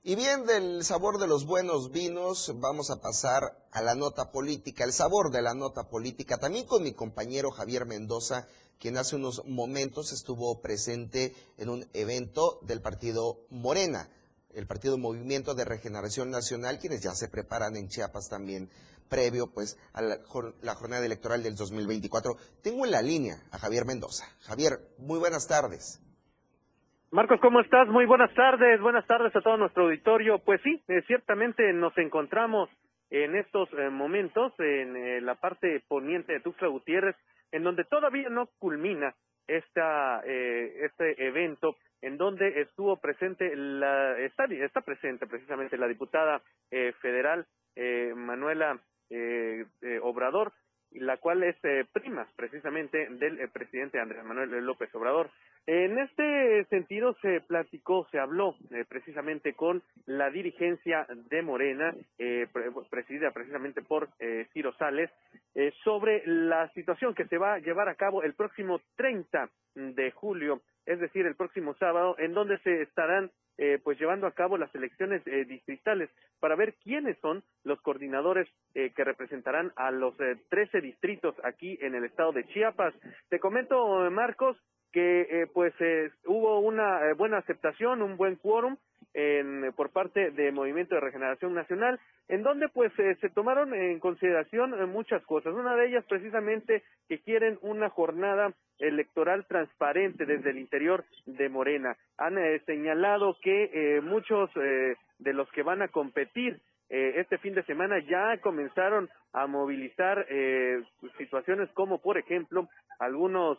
Y 0.03 0.15
bien, 0.15 0.45
del 0.45 0.85
sabor 0.85 1.19
de 1.19 1.27
los 1.27 1.47
buenos 1.47 1.91
vinos, 1.91 2.53
vamos 2.57 2.91
a 2.91 3.01
pasar 3.01 3.67
a 3.73 3.81
la 3.81 3.95
nota 3.95 4.31
política, 4.31 4.85
el 4.85 4.93
sabor 4.93 5.31
de 5.31 5.41
la 5.41 5.55
nota 5.55 5.89
política, 5.89 6.37
también 6.37 6.67
con 6.67 6.83
mi 6.83 6.93
compañero 6.93 7.51
Javier 7.51 7.87
Mendoza, 7.87 8.47
quien 8.79 8.99
hace 8.99 9.17
unos 9.17 9.43
momentos 9.47 10.13
estuvo 10.13 10.61
presente 10.61 11.35
en 11.57 11.71
un 11.71 11.89
evento 11.95 12.59
del 12.61 12.83
partido 12.83 13.47
Morena, 13.49 14.11
el 14.53 14.67
partido 14.67 14.99
Movimiento 14.99 15.55
de 15.55 15.65
Regeneración 15.65 16.31
Nacional, 16.31 16.79
quienes 16.79 17.01
ya 17.01 17.15
se 17.15 17.29
preparan 17.29 17.79
en 17.79 17.89
Chiapas 17.89 18.29
también 18.29 18.69
previo 19.09 19.47
pues 19.47 19.79
a 19.95 20.03
la, 20.03 20.19
la 20.61 20.75
jornada 20.75 21.07
electoral 21.07 21.43
del 21.43 21.57
2024. 21.57 22.37
Tengo 22.61 22.85
en 22.85 22.91
la 22.91 23.01
línea 23.01 23.43
a 23.51 23.59
Javier 23.59 23.87
Mendoza. 23.87 24.27
Javier, 24.41 24.95
muy 24.99 25.19
buenas 25.19 25.47
tardes. 25.47 26.01
Marcos, 27.15 27.39
¿cómo 27.41 27.61
estás? 27.61 27.87
Muy 27.87 28.07
buenas 28.07 28.35
tardes, 28.35 28.81
buenas 28.81 29.07
tardes 29.07 29.37
a 29.37 29.41
todo 29.41 29.57
nuestro 29.57 29.85
auditorio. 29.85 30.41
Pues 30.41 30.61
sí, 30.63 30.83
eh, 30.89 31.01
ciertamente 31.07 31.73
nos 31.73 31.97
encontramos 31.97 32.69
en 33.09 33.37
estos 33.37 33.69
eh, 33.75 33.89
momentos 33.89 34.53
en 34.59 34.97
eh, 34.97 35.21
la 35.21 35.37
parte 35.37 35.81
poniente 35.87 36.33
de 36.33 36.41
Tuxtla 36.41 36.67
Gutiérrez, 36.67 37.15
en 37.53 37.63
donde 37.63 37.85
todavía 37.85 38.29
no 38.31 38.49
culmina 38.59 39.15
esta, 39.47 40.23
este 40.25 41.25
evento, 41.25 41.77
en 42.03 42.17
donde 42.17 42.63
estuvo 42.63 42.97
presente, 42.97 43.55
la, 43.55 44.19
está, 44.19 44.47
está 44.47 44.81
presente 44.81 45.29
precisamente 45.29 45.79
la 45.79 45.87
diputada 45.87 46.43
federal 47.01 47.47
Manuela 48.17 48.81
Obrador, 50.03 50.53
la 50.95 51.17
cual 51.17 51.43
es 51.43 51.57
eh, 51.65 51.85
prima 51.93 52.27
precisamente 52.37 53.09
del 53.09 53.41
eh, 53.41 53.49
presidente 53.49 54.01
Andrés 54.01 54.25
Manuel 54.25 54.51
López 54.65 54.95
Obrador. 54.95 55.31
En 55.67 55.99
este 55.99 56.65
sentido 56.67 57.17
se 57.23 57.41
platicó, 57.41 58.07
se 58.11 58.19
habló 58.19 58.55
eh, 58.71 58.85
precisamente 58.87 59.55
con 59.55 59.83
la 60.07 60.31
dirigencia 60.31 61.07
de 61.31 61.43
Morena, 61.43 61.95
presidida 62.91 63.31
precisamente 63.31 63.81
por 63.81 64.11
Ciro 64.53 64.75
Sales, 64.75 65.11
sobre 65.83 66.23
la 66.27 66.69
situación 66.75 67.15
que 67.15 67.27
se 67.27 67.39
va 67.39 67.55
a 67.55 67.59
llevar 67.59 67.89
a 67.89 67.95
cabo 67.95 68.23
el 68.23 68.35
próximo 68.35 68.81
30 68.97 69.49
de 69.75 70.11
julio, 70.11 70.61
es 70.87 71.01
decir, 71.01 71.27
el 71.27 71.37
próximo 71.37 71.75
sábado, 71.75 72.17
en 72.19 72.35
donde 72.35 72.59
se 72.59 72.83
estarán 72.83 73.31
eh, 73.57 73.79
pues 73.83 73.99
llevando 73.99 74.27
a 74.27 74.33
cabo 74.33 74.59
las 74.59 74.75
elecciones 74.75 75.23
eh, 75.27 75.45
distritales 75.45 76.11
para 76.41 76.57
ver 76.57 76.75
quiénes 76.83 77.17
son 77.21 77.43
los 77.63 77.81
coordinadores 77.81 78.49
eh, 78.75 78.93
que 78.95 79.05
representarán 79.05 79.73
a 79.77 79.91
los 79.91 80.19
eh, 80.21 80.37
13 80.51 80.81
distritos 80.81 81.35
aquí 81.45 81.79
en 81.81 81.95
el 81.95 82.05
estado 82.05 82.33
de 82.33 82.47
Chiapas. 82.49 82.95
Te 83.29 83.39
comento, 83.39 84.11
Marcos, 84.11 84.57
que 84.93 85.23
eh, 85.23 85.47
pues 85.53 85.73
hubo 86.27 86.61
una 86.61 87.13
buena 87.15 87.39
aceptación, 87.39 88.03
un 88.03 88.17
buen 88.17 88.37
quórum 88.37 88.77
en, 89.15 89.73
por 89.77 89.91
parte 89.91 90.31
de 90.33 90.53
Movimiento 90.53 90.97
de 90.97 91.01
Regeneración 91.01 91.55
Nacional, 91.55 92.01
en 92.29 92.43
donde 92.43 92.69
pues 92.69 92.93
se 92.95 93.31
tomaron 93.31 93.75
en 93.75 94.01
consideración 94.01 94.91
muchas 94.91 95.25
cosas. 95.25 95.55
Una 95.55 95.77
de 95.77 95.89
ellas 95.89 96.05
precisamente 96.09 96.83
que 97.09 97.21
quieren 97.21 97.59
una 97.63 97.91
jornada 97.91 98.53
electoral 98.79 99.47
transparente 99.47 100.27
desde 100.27 100.51
el 100.51 100.59
interior 100.59 101.05
de 101.27 101.49
Morena. 101.49 101.97
Han 102.19 102.39
eh, 102.39 102.61
señalado 102.67 103.37
que 103.43 103.71
eh, 103.73 104.01
muchos 104.01 104.51
eh, 104.57 104.97
de 105.19 105.33
los 105.33 105.51
que 105.53 105.63
van 105.63 105.83
a 105.83 105.89
competir 105.89 106.61
este 106.91 107.39
fin 107.39 107.55
de 107.55 107.65
semana 107.65 107.99
ya 107.99 108.37
comenzaron 108.41 109.09
a 109.33 109.49
movilizar 109.49 110.27
situaciones 111.19 111.69
como, 111.73 112.01
por 112.01 112.19
ejemplo, 112.19 112.69
algunos 113.01 113.59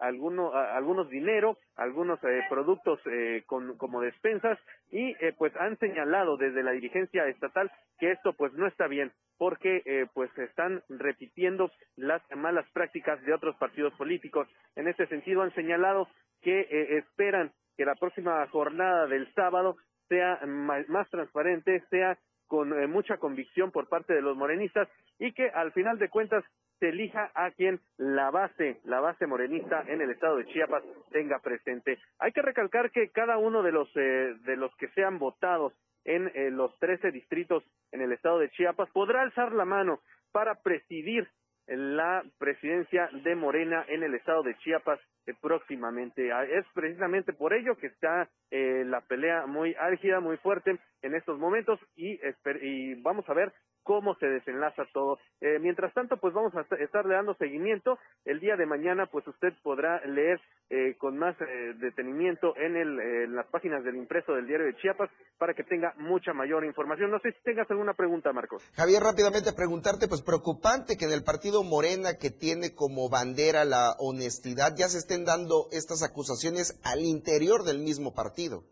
algunos 0.00 0.54
algunos 0.54 1.08
dinero, 1.10 1.58
algunos 1.76 2.22
eh, 2.24 2.42
productos 2.48 3.00
eh, 3.06 3.42
con, 3.46 3.76
como 3.76 4.00
despensas 4.00 4.58
y 4.90 5.10
eh, 5.20 5.34
pues 5.36 5.54
han 5.56 5.78
señalado 5.78 6.36
desde 6.36 6.62
la 6.62 6.72
dirigencia 6.72 7.26
estatal 7.26 7.70
que 7.98 8.12
esto 8.12 8.32
pues 8.32 8.52
no 8.54 8.66
está 8.66 8.86
bien 8.86 9.12
porque 9.38 9.82
eh, 9.84 10.06
pues 10.14 10.30
están 10.38 10.82
repitiendo 10.88 11.70
las 11.96 12.22
malas 12.36 12.66
prácticas 12.72 13.22
de 13.24 13.34
otros 13.34 13.56
partidos 13.56 13.92
políticos. 13.94 14.48
En 14.76 14.88
este 14.88 15.06
sentido 15.06 15.42
han 15.42 15.54
señalado 15.54 16.08
que 16.40 16.60
eh, 16.60 16.98
esperan 16.98 17.52
que 17.76 17.84
la 17.84 17.94
próxima 17.96 18.46
jornada 18.48 19.06
del 19.06 19.32
sábado 19.34 19.76
sea 20.08 20.38
más, 20.46 20.88
más 20.88 21.08
transparente, 21.10 21.82
sea 21.90 22.18
con 22.46 22.78
eh, 22.78 22.86
mucha 22.86 23.16
convicción 23.16 23.70
por 23.72 23.88
parte 23.88 24.14
de 24.14 24.22
los 24.22 24.36
morenistas 24.36 24.88
y 25.18 25.32
que 25.32 25.48
al 25.48 25.72
final 25.72 25.98
de 25.98 26.08
cuentas 26.08 26.44
se 26.84 26.90
elija 26.90 27.30
a 27.34 27.50
quien 27.52 27.80
la 27.96 28.30
base, 28.30 28.78
la 28.84 29.00
base 29.00 29.26
morenista 29.26 29.84
en 29.88 30.02
el 30.02 30.10
estado 30.10 30.36
de 30.36 30.44
Chiapas 30.44 30.82
tenga 31.10 31.38
presente. 31.38 31.98
Hay 32.18 32.30
que 32.32 32.42
recalcar 32.42 32.90
que 32.90 33.08
cada 33.08 33.38
uno 33.38 33.62
de 33.62 33.72
los 33.72 33.88
eh, 33.96 34.34
de 34.44 34.56
los 34.56 34.70
que 34.76 34.88
sean 34.88 35.18
votados 35.18 35.72
en 36.04 36.30
eh, 36.34 36.50
los 36.50 36.78
13 36.80 37.10
distritos 37.10 37.64
en 37.90 38.02
el 38.02 38.12
estado 38.12 38.38
de 38.38 38.50
Chiapas 38.50 38.90
podrá 38.90 39.22
alzar 39.22 39.52
la 39.52 39.64
mano 39.64 40.00
para 40.30 40.56
presidir 40.56 41.26
la 41.68 42.22
presidencia 42.36 43.08
de 43.24 43.34
Morena 43.34 43.86
en 43.88 44.02
el 44.02 44.14
estado 44.14 44.42
de 44.42 44.54
Chiapas 44.58 45.00
próximamente. 45.40 46.32
Ah, 46.32 46.44
es 46.44 46.66
precisamente 46.74 47.32
por 47.32 47.54
ello 47.54 47.76
que 47.76 47.88
está 47.88 48.28
la 48.50 49.00
pelea 49.00 49.46
muy 49.46 49.74
álgida, 49.74 50.20
muy 50.20 50.36
fuerte 50.36 50.78
en 51.02 51.14
estos 51.14 51.38
momentos 51.38 51.80
y, 51.96 52.20
y 52.62 52.94
vamos 53.02 53.28
a 53.28 53.34
ver 53.34 53.52
cómo 53.84 54.16
se 54.16 54.26
desenlaza 54.26 54.82
todo. 54.92 55.18
Eh, 55.40 55.58
mientras 55.60 55.92
tanto, 55.94 56.16
pues 56.16 56.34
vamos 56.34 56.52
a 56.56 56.62
estarle 56.82 57.14
dando 57.14 57.34
seguimiento. 57.34 57.98
El 58.24 58.40
día 58.40 58.56
de 58.56 58.66
mañana, 58.66 59.06
pues 59.06 59.26
usted 59.28 59.52
podrá 59.62 60.04
leer 60.06 60.40
eh, 60.70 60.96
con 60.98 61.16
más 61.18 61.36
eh, 61.40 61.74
detenimiento 61.76 62.56
en, 62.56 62.76
el, 62.76 62.98
en 62.98 63.36
las 63.36 63.46
páginas 63.48 63.84
del 63.84 63.96
impreso 63.96 64.32
del 64.32 64.46
diario 64.46 64.66
de 64.66 64.76
Chiapas 64.76 65.10
para 65.38 65.52
que 65.52 65.62
tenga 65.62 65.92
mucha 65.98 66.32
mayor 66.32 66.64
información. 66.64 67.10
No 67.10 67.20
sé 67.20 67.32
si 67.32 67.42
tengas 67.42 67.70
alguna 67.70 67.92
pregunta, 67.92 68.32
Marcos. 68.32 68.64
Javier, 68.74 69.02
rápidamente 69.02 69.52
preguntarte, 69.54 70.08
pues 70.08 70.22
preocupante 70.22 70.96
que 70.96 71.04
en 71.04 71.12
el 71.12 71.22
partido 71.22 71.62
Morena, 71.62 72.16
que 72.18 72.30
tiene 72.30 72.74
como 72.74 73.10
bandera 73.10 73.64
la 73.64 73.92
honestidad, 73.98 74.72
ya 74.76 74.88
se 74.88 74.98
estén 75.14 75.24
dando 75.24 75.68
estas 75.70 76.02
acusaciones 76.02 76.80
al 76.84 77.00
interior 77.00 77.62
del 77.62 77.78
mismo 77.78 78.14
partido. 78.14 78.64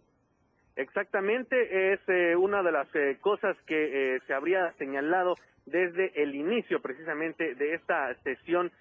Exactamente, 0.75 1.93
es 1.93 2.01
eh, 2.09 2.35
una 2.35 2.63
de 2.63 2.73
las 2.73 2.89
eh, 2.95 3.19
cosas 3.21 3.57
que 3.67 4.17
eh, 4.17 4.21
se 4.27 4.35
habría 4.35 4.73
señalado 4.79 5.37
desde 5.67 6.11
el 6.21 6.35
inicio 6.35 6.81
precisamente 6.81 7.55
de 7.55 7.75
esta 7.75 8.13
sesión 8.25 8.73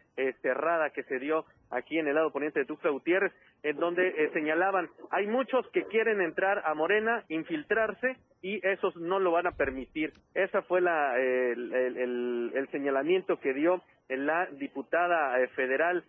cerrada 0.41 0.91
que 0.91 1.03
se 1.03 1.19
dio 1.19 1.45
aquí 1.71 1.97
en 1.99 2.07
el 2.07 2.15
lado 2.15 2.31
poniente 2.31 2.59
de 2.59 2.65
Tuxtla 2.65 2.91
Gutiérrez, 2.91 3.33
en 3.63 3.77
donde 3.77 4.29
señalaban, 4.33 4.89
hay 5.09 5.27
muchos 5.27 5.67
que 5.69 5.85
quieren 5.85 6.21
entrar 6.21 6.61
a 6.65 6.73
Morena, 6.73 7.23
infiltrarse, 7.29 8.17
y 8.41 8.65
esos 8.67 8.95
no 8.97 9.19
lo 9.19 9.31
van 9.31 9.47
a 9.47 9.51
permitir. 9.51 10.13
Ese 10.33 10.61
fue 10.63 10.81
la, 10.81 11.17
el, 11.19 12.51
el, 12.53 12.67
señalamiento 12.71 13.39
que 13.39 13.53
dio 13.53 13.81
la 14.09 14.47
diputada 14.47 15.37
federal 15.55 16.03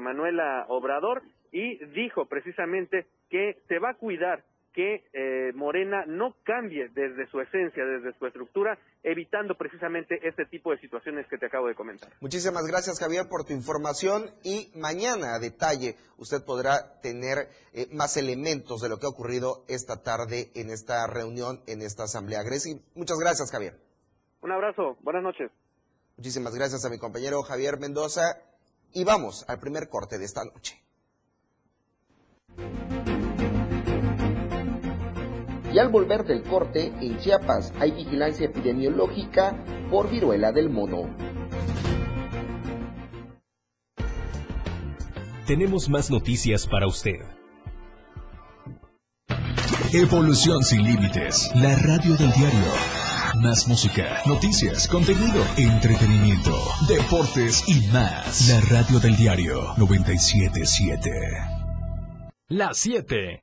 Manuela 0.00 0.66
Obrador, 0.68 1.22
y 1.52 1.84
dijo 1.86 2.26
precisamente 2.26 3.06
que 3.30 3.58
se 3.68 3.78
va 3.78 3.90
a 3.90 3.94
cuidar 3.94 4.42
que 4.72 5.04
eh, 5.12 5.52
Morena 5.54 6.04
no 6.06 6.34
cambie 6.44 6.88
desde 6.88 7.26
su 7.26 7.40
esencia, 7.40 7.84
desde 7.84 8.16
su 8.18 8.26
estructura, 8.26 8.78
evitando 9.02 9.54
precisamente 9.56 10.18
este 10.26 10.46
tipo 10.46 10.70
de 10.70 10.78
situaciones 10.78 11.26
que 11.28 11.38
te 11.38 11.46
acabo 11.46 11.68
de 11.68 11.74
comentar. 11.74 12.10
Muchísimas 12.20 12.66
gracias 12.66 12.98
Javier 12.98 13.28
por 13.28 13.44
tu 13.44 13.52
información 13.52 14.30
y 14.42 14.70
mañana 14.74 15.34
a 15.34 15.38
detalle 15.38 15.96
usted 16.16 16.44
podrá 16.44 17.00
tener 17.00 17.48
eh, 17.72 17.86
más 17.92 18.16
elementos 18.16 18.80
de 18.80 18.88
lo 18.88 18.98
que 18.98 19.06
ha 19.06 19.10
ocurrido 19.10 19.64
esta 19.68 20.02
tarde 20.02 20.50
en 20.54 20.70
esta 20.70 21.06
reunión, 21.06 21.60
en 21.66 21.82
esta 21.82 22.04
asamblea. 22.04 22.42
Greci, 22.42 22.80
muchas 22.94 23.18
gracias 23.18 23.50
Javier. 23.50 23.74
Un 24.40 24.52
abrazo, 24.52 24.96
buenas 25.02 25.22
noches. 25.22 25.50
Muchísimas 26.16 26.54
gracias 26.54 26.84
a 26.84 26.90
mi 26.90 26.98
compañero 26.98 27.42
Javier 27.42 27.78
Mendoza 27.78 28.38
y 28.92 29.04
vamos 29.04 29.44
al 29.48 29.58
primer 29.58 29.88
corte 29.88 30.18
de 30.18 30.24
esta 30.24 30.44
noche. 30.44 30.82
Y 35.72 35.78
al 35.78 35.88
volver 35.88 36.24
del 36.24 36.42
corte, 36.42 36.92
en 37.00 37.18
Chiapas 37.18 37.72
hay 37.80 37.92
vigilancia 37.92 38.46
epidemiológica 38.46 39.56
por 39.90 40.10
viruela 40.10 40.52
del 40.52 40.68
mono. 40.68 41.08
Tenemos 45.46 45.88
más 45.88 46.10
noticias 46.10 46.66
para 46.66 46.86
usted. 46.86 47.20
Evolución 49.94 50.62
sin 50.62 50.84
límites, 50.84 51.50
la 51.54 51.74
radio 51.76 52.16
del 52.16 52.32
diario. 52.32 52.72
Más 53.42 53.66
música, 53.66 54.20
noticias, 54.26 54.86
contenido, 54.88 55.42
entretenimiento, 55.56 56.54
deportes 56.86 57.64
y 57.66 57.80
más. 57.92 58.48
La 58.48 58.60
radio 58.78 59.00
del 59.00 59.16
diario 59.16 59.74
977. 59.78 61.10
Las 62.48 62.76
7 62.76 63.42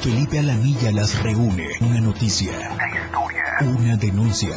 Felipe 0.00 0.38
Alamilla 0.38 0.90
las 0.92 1.22
reúne. 1.22 1.68
Una 1.80 2.00
noticia. 2.00 2.52
Una 2.52 2.88
historia. 2.88 3.44
Una 3.60 3.96
denuncia. 3.96 4.54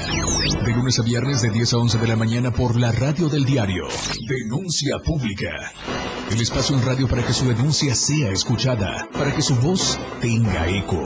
De 0.63 0.71
lunes 0.71 0.97
a 0.99 1.03
viernes 1.03 1.41
de 1.41 1.49
10 1.49 1.73
a 1.73 1.77
11 1.79 1.97
de 1.97 2.07
la 2.07 2.15
mañana 2.15 2.51
por 2.51 2.79
la 2.79 2.93
radio 2.93 3.27
del 3.27 3.43
diario. 3.43 3.83
Denuncia 4.25 4.99
pública. 4.99 5.49
El 6.31 6.39
espacio 6.39 6.77
en 6.77 6.85
radio 6.85 7.09
para 7.09 7.25
que 7.25 7.33
su 7.33 7.45
denuncia 7.45 7.93
sea 7.93 8.29
escuchada. 8.29 9.09
Para 9.11 9.35
que 9.35 9.41
su 9.41 9.55
voz 9.57 9.99
tenga 10.21 10.69
eco. 10.69 11.01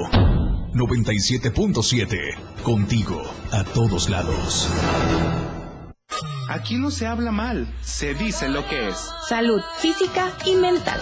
97.7. 0.74 2.62
Contigo. 2.62 3.24
A 3.52 3.64
todos 3.64 4.08
lados. 4.08 4.70
Aquí 6.48 6.76
no 6.76 6.92
se 6.92 7.08
habla 7.08 7.32
mal. 7.32 7.74
Se 7.82 8.14
dice 8.14 8.50
lo 8.50 8.68
que 8.70 8.90
es. 8.90 8.98
Salud 9.28 9.62
física 9.82 10.32
y 10.46 10.54
mental 10.54 11.02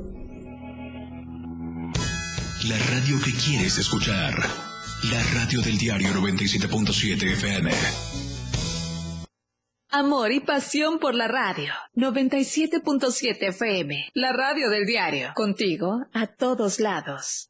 La 2.69 2.77
radio 2.77 3.17
que 3.25 3.33
quieres 3.33 3.79
escuchar. 3.79 4.35
La 5.09 5.23
radio 5.33 5.61
del 5.61 5.79
diario 5.79 6.09
97.7 6.09 7.33
FM. 7.33 7.71
Amor 9.89 10.31
y 10.31 10.41
pasión 10.41 10.99
por 10.99 11.15
la 11.15 11.27
radio. 11.27 11.73
97.7 11.95 13.47
FM. 13.49 14.11
La 14.13 14.31
radio 14.31 14.69
del 14.69 14.85
diario. 14.85 15.31
Contigo 15.33 16.05
a 16.13 16.27
todos 16.27 16.79
lados. 16.79 17.49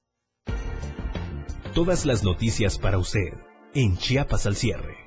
Todas 1.73 2.05
las 2.05 2.23
noticias 2.23 2.77
para 2.77 2.97
usted. 2.97 3.33
En 3.73 3.97
Chiapas 3.97 4.45
al 4.45 4.55
cierre. 4.55 5.00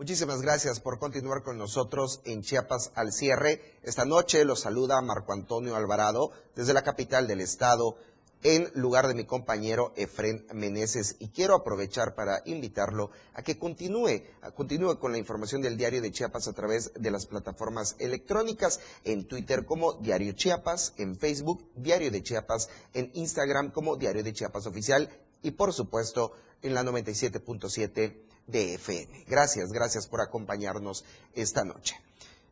Muchísimas 0.00 0.40
gracias 0.40 0.80
por 0.80 0.98
continuar 0.98 1.42
con 1.42 1.58
nosotros 1.58 2.22
en 2.24 2.40
Chiapas 2.40 2.90
al 2.94 3.12
cierre. 3.12 3.60
Esta 3.82 4.06
noche 4.06 4.46
los 4.46 4.60
saluda 4.60 4.98
Marco 5.02 5.34
Antonio 5.34 5.76
Alvarado 5.76 6.30
desde 6.56 6.72
la 6.72 6.80
capital 6.80 7.26
del 7.26 7.42
estado 7.42 7.96
en 8.42 8.70
lugar 8.74 9.08
de 9.08 9.14
mi 9.14 9.26
compañero 9.26 9.92
Efren 9.96 10.46
Meneses. 10.54 11.16
Y 11.18 11.28
quiero 11.28 11.54
aprovechar 11.54 12.14
para 12.14 12.40
invitarlo 12.46 13.10
a 13.34 13.42
que 13.42 13.58
continúe, 13.58 14.22
continúe 14.56 14.98
con 14.98 15.12
la 15.12 15.18
información 15.18 15.60
del 15.60 15.76
diario 15.76 16.00
de 16.00 16.10
Chiapas 16.10 16.48
a 16.48 16.54
través 16.54 16.92
de 16.94 17.10
las 17.10 17.26
plataformas 17.26 17.94
electrónicas, 17.98 18.80
en 19.04 19.28
Twitter 19.28 19.66
como 19.66 19.92
Diario 19.92 20.32
Chiapas, 20.32 20.94
en 20.96 21.14
Facebook 21.18 21.68
Diario 21.76 22.10
de 22.10 22.22
Chiapas, 22.22 22.70
en 22.94 23.10
Instagram 23.12 23.70
como 23.70 23.96
Diario 23.96 24.22
de 24.22 24.32
Chiapas 24.32 24.66
Oficial 24.66 25.10
y 25.42 25.50
por 25.50 25.74
supuesto 25.74 26.32
en 26.62 26.72
la 26.72 26.84
97.7 26.84 28.29
de 28.50 28.74
FM. 28.74 29.24
Gracias, 29.26 29.70
gracias 29.72 30.06
por 30.06 30.20
acompañarnos 30.20 31.04
esta 31.34 31.64
noche. 31.64 31.96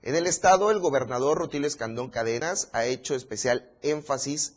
En 0.03 0.15
el 0.15 0.27
estado, 0.27 0.71
el 0.71 0.79
gobernador 0.79 1.39
Rutilio 1.39 1.67
Escandón 1.67 2.11
Cadenas 2.11 2.69
ha 2.73 2.85
hecho 2.85 3.15
especial 3.15 3.71
énfasis 3.83 4.55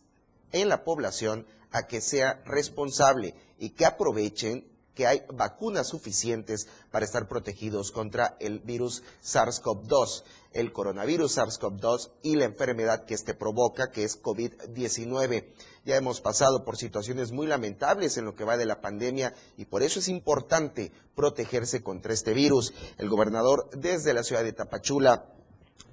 en 0.51 0.69
la 0.69 0.83
población 0.83 1.47
a 1.71 1.87
que 1.87 2.01
sea 2.01 2.41
responsable 2.45 3.33
y 3.57 3.71
que 3.71 3.85
aprovechen 3.85 4.67
que 4.93 5.07
hay 5.07 5.23
vacunas 5.33 5.87
suficientes 5.87 6.67
para 6.91 7.05
estar 7.05 7.27
protegidos 7.27 7.91
contra 7.91 8.35
el 8.39 8.59
virus 8.59 9.03
SARS-CoV-2, 9.23 10.23
el 10.53 10.73
coronavirus 10.73 11.37
SARS-CoV-2 11.37 12.11
y 12.23 12.35
la 12.35 12.45
enfermedad 12.45 13.05
que 13.05 13.13
este 13.13 13.33
provoca, 13.33 13.91
que 13.91 14.03
es 14.03 14.21
COVID-19. 14.21 15.45
Ya 15.85 15.95
hemos 15.95 16.21
pasado 16.21 16.63
por 16.63 16.77
situaciones 16.77 17.31
muy 17.31 17.47
lamentables 17.47 18.17
en 18.17 18.25
lo 18.25 18.35
que 18.35 18.43
va 18.43 18.57
de 18.57 18.65
la 18.65 18.81
pandemia 18.81 19.33
y 19.57 19.65
por 19.65 19.83
eso 19.83 19.99
es 19.99 20.07
importante 20.07 20.91
protegerse 21.15 21.81
contra 21.81 22.13
este 22.13 22.33
virus. 22.33 22.73
El 22.97 23.09
gobernador 23.09 23.69
desde 23.75 24.13
la 24.13 24.23
ciudad 24.23 24.43
de 24.43 24.53
Tapachula 24.53 25.25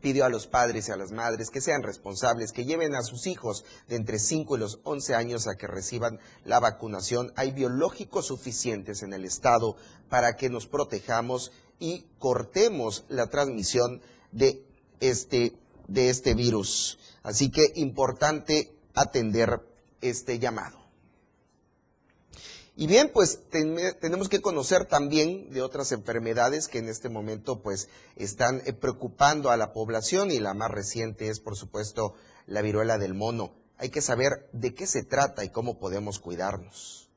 pidió 0.01 0.25
a 0.25 0.29
los 0.29 0.47
padres 0.47 0.89
y 0.89 0.93
a 0.93 0.97
las 0.97 1.13
madres 1.13 1.51
que 1.51 1.61
sean 1.61 1.83
responsables, 1.83 2.53
que 2.53 2.65
lleven 2.65 2.95
a 2.95 3.03
sus 3.03 3.27
hijos 3.27 3.65
de 3.89 3.97
entre 3.97 4.19
5 4.19 4.57
y 4.57 4.61
los 4.61 4.81
11 4.85 5.15
años 5.15 5.49
a 5.49 5.57
que 5.57 5.67
reciban 5.67 6.19
la 6.45 6.61
vacunación. 6.61 7.33
Hay 7.37 7.53
biológicos 7.53 8.27
suficientes 8.27 9.03
en 9.03 9.13
el 9.13 9.25
Estado 9.25 9.77
para 10.09 10.37
que 10.37 10.51
nos 10.51 10.67
protejamos 10.67 11.53
y 11.81 12.07
cortemos 12.19 13.05
la 13.09 13.29
transmisión 13.29 14.03
de 14.33 14.65
este, 15.01 15.55
de 15.87 16.11
este 16.11 16.35
virus. 16.35 16.99
Así 17.23 17.51
que 17.51 17.73
importante 17.77 18.73
atender 18.95 19.61
este 20.01 20.39
llamado. 20.39 20.79
Y 22.81 22.87
bien, 22.87 23.11
pues 23.13 23.41
tenemos 24.01 24.29
que 24.29 24.41
conocer 24.41 24.85
también 24.85 25.51
de 25.51 25.63
otras 25.63 25.91
enfermedades 25.91 26.69
que 26.69 26.79
en 26.79 26.89
este 26.89 27.09
momento 27.09 27.61
pues 27.61 27.89
están 28.15 28.63
eh, 28.67 28.73
preocupando 28.73 29.51
a 29.51 29.57
la 29.57 29.73
población 29.73 30.31
y 30.31 30.39
la 30.39 30.55
más 30.55 30.71
reciente 30.71 31.29
es 31.29 31.41
por 31.41 31.57
supuesto 31.57 32.15
la 32.47 32.63
viruela 32.63 32.97
del 32.97 33.15
mono. 33.15 33.53
Hay 33.79 33.91
que 33.91 34.01
saber 34.01 34.49
de 34.53 34.75
qué 34.75 34.87
se 34.87 35.03
trata 35.03 35.45
y 35.45 35.49
cómo 35.49 35.81
podemos 35.81 36.21
cuidarnos. 36.21 37.08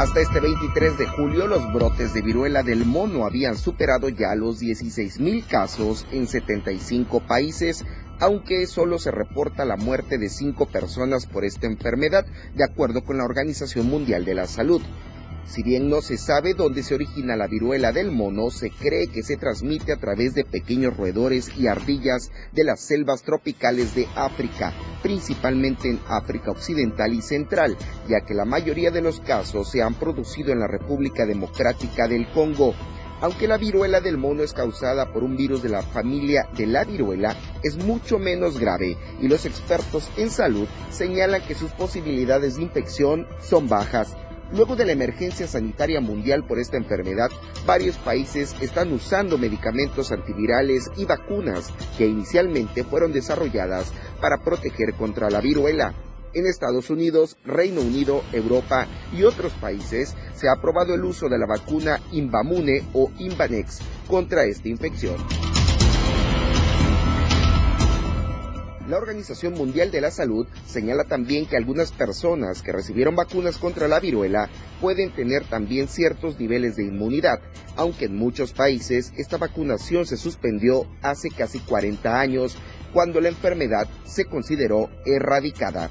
Hasta 0.00 0.20
este 0.20 0.40
23 0.40 0.96
de 0.96 1.06
julio, 1.08 1.46
los 1.46 1.74
brotes 1.74 2.14
de 2.14 2.22
viruela 2.22 2.62
del 2.62 2.86
mono 2.86 3.26
habían 3.26 3.54
superado 3.58 4.08
ya 4.08 4.34
los 4.34 4.58
16 4.58 5.20
mil 5.20 5.44
casos 5.44 6.06
en 6.10 6.26
75 6.26 7.20
países, 7.20 7.84
aunque 8.18 8.66
solo 8.66 8.98
se 8.98 9.10
reporta 9.10 9.66
la 9.66 9.76
muerte 9.76 10.16
de 10.16 10.30
cinco 10.30 10.64
personas 10.64 11.26
por 11.26 11.44
esta 11.44 11.66
enfermedad, 11.66 12.24
de 12.54 12.64
acuerdo 12.64 13.04
con 13.04 13.18
la 13.18 13.24
Organización 13.24 13.88
Mundial 13.88 14.24
de 14.24 14.32
la 14.36 14.46
Salud. 14.46 14.80
Si 15.50 15.64
bien 15.64 15.90
no 15.90 16.00
se 16.00 16.16
sabe 16.16 16.54
dónde 16.54 16.84
se 16.84 16.94
origina 16.94 17.34
la 17.34 17.48
viruela 17.48 17.90
del 17.90 18.12
mono, 18.12 18.50
se 18.50 18.70
cree 18.70 19.08
que 19.08 19.24
se 19.24 19.36
transmite 19.36 19.92
a 19.92 19.96
través 19.96 20.32
de 20.32 20.44
pequeños 20.44 20.96
roedores 20.96 21.50
y 21.58 21.66
ardillas 21.66 22.30
de 22.52 22.62
las 22.62 22.80
selvas 22.86 23.24
tropicales 23.24 23.96
de 23.96 24.06
África, 24.14 24.72
principalmente 25.02 25.88
en 25.90 25.98
África 26.06 26.52
Occidental 26.52 27.12
y 27.14 27.20
Central, 27.20 27.76
ya 28.08 28.20
que 28.20 28.32
la 28.32 28.44
mayoría 28.44 28.92
de 28.92 29.02
los 29.02 29.18
casos 29.18 29.68
se 29.72 29.82
han 29.82 29.94
producido 29.94 30.52
en 30.52 30.60
la 30.60 30.68
República 30.68 31.26
Democrática 31.26 32.06
del 32.06 32.30
Congo. 32.30 32.72
Aunque 33.20 33.48
la 33.48 33.58
viruela 33.58 34.00
del 34.00 34.18
mono 34.18 34.44
es 34.44 34.52
causada 34.52 35.12
por 35.12 35.24
un 35.24 35.36
virus 35.36 35.64
de 35.64 35.68
la 35.68 35.82
familia 35.82 36.48
de 36.56 36.68
la 36.68 36.84
viruela, 36.84 37.36
es 37.64 37.76
mucho 37.76 38.20
menos 38.20 38.56
grave 38.56 38.96
y 39.20 39.26
los 39.26 39.44
expertos 39.46 40.08
en 40.16 40.30
salud 40.30 40.68
señalan 40.90 41.42
que 41.42 41.56
sus 41.56 41.72
posibilidades 41.72 42.54
de 42.54 42.62
infección 42.62 43.26
son 43.40 43.68
bajas 43.68 44.16
Luego 44.52 44.74
de 44.74 44.84
la 44.84 44.92
emergencia 44.92 45.46
sanitaria 45.46 46.00
mundial 46.00 46.44
por 46.44 46.58
esta 46.58 46.76
enfermedad, 46.76 47.30
varios 47.66 47.96
países 47.98 48.56
están 48.60 48.92
usando 48.92 49.38
medicamentos 49.38 50.10
antivirales 50.10 50.90
y 50.96 51.04
vacunas 51.04 51.72
que 51.96 52.06
inicialmente 52.06 52.82
fueron 52.82 53.12
desarrolladas 53.12 53.92
para 54.20 54.38
proteger 54.38 54.94
contra 54.94 55.30
la 55.30 55.40
viruela. 55.40 55.94
En 56.34 56.46
Estados 56.46 56.90
Unidos, 56.90 57.36
Reino 57.44 57.80
Unido, 57.80 58.22
Europa 58.32 58.86
y 59.12 59.22
otros 59.22 59.52
países 59.54 60.16
se 60.34 60.48
ha 60.48 60.52
aprobado 60.52 60.94
el 60.94 61.04
uso 61.04 61.28
de 61.28 61.38
la 61.38 61.46
vacuna 61.46 62.00
Invamune 62.10 62.82
o 62.92 63.10
Invanex 63.18 63.80
contra 64.08 64.44
esta 64.44 64.68
infección. 64.68 65.59
La 68.90 68.98
Organización 68.98 69.52
Mundial 69.54 69.92
de 69.92 70.00
la 70.00 70.10
Salud 70.10 70.48
señala 70.66 71.04
también 71.04 71.46
que 71.46 71.56
algunas 71.56 71.92
personas 71.92 72.60
que 72.60 72.72
recibieron 72.72 73.14
vacunas 73.14 73.56
contra 73.56 73.86
la 73.86 74.00
viruela 74.00 74.50
pueden 74.80 75.12
tener 75.12 75.44
también 75.44 75.86
ciertos 75.86 76.40
niveles 76.40 76.74
de 76.74 76.86
inmunidad, 76.86 77.38
aunque 77.76 78.06
en 78.06 78.16
muchos 78.16 78.52
países 78.52 79.12
esta 79.16 79.36
vacunación 79.36 80.06
se 80.06 80.16
suspendió 80.16 80.88
hace 81.02 81.30
casi 81.30 81.60
40 81.60 82.18
años, 82.18 82.58
cuando 82.92 83.20
la 83.20 83.28
enfermedad 83.28 83.86
se 84.04 84.24
consideró 84.24 84.90
erradicada. 85.06 85.88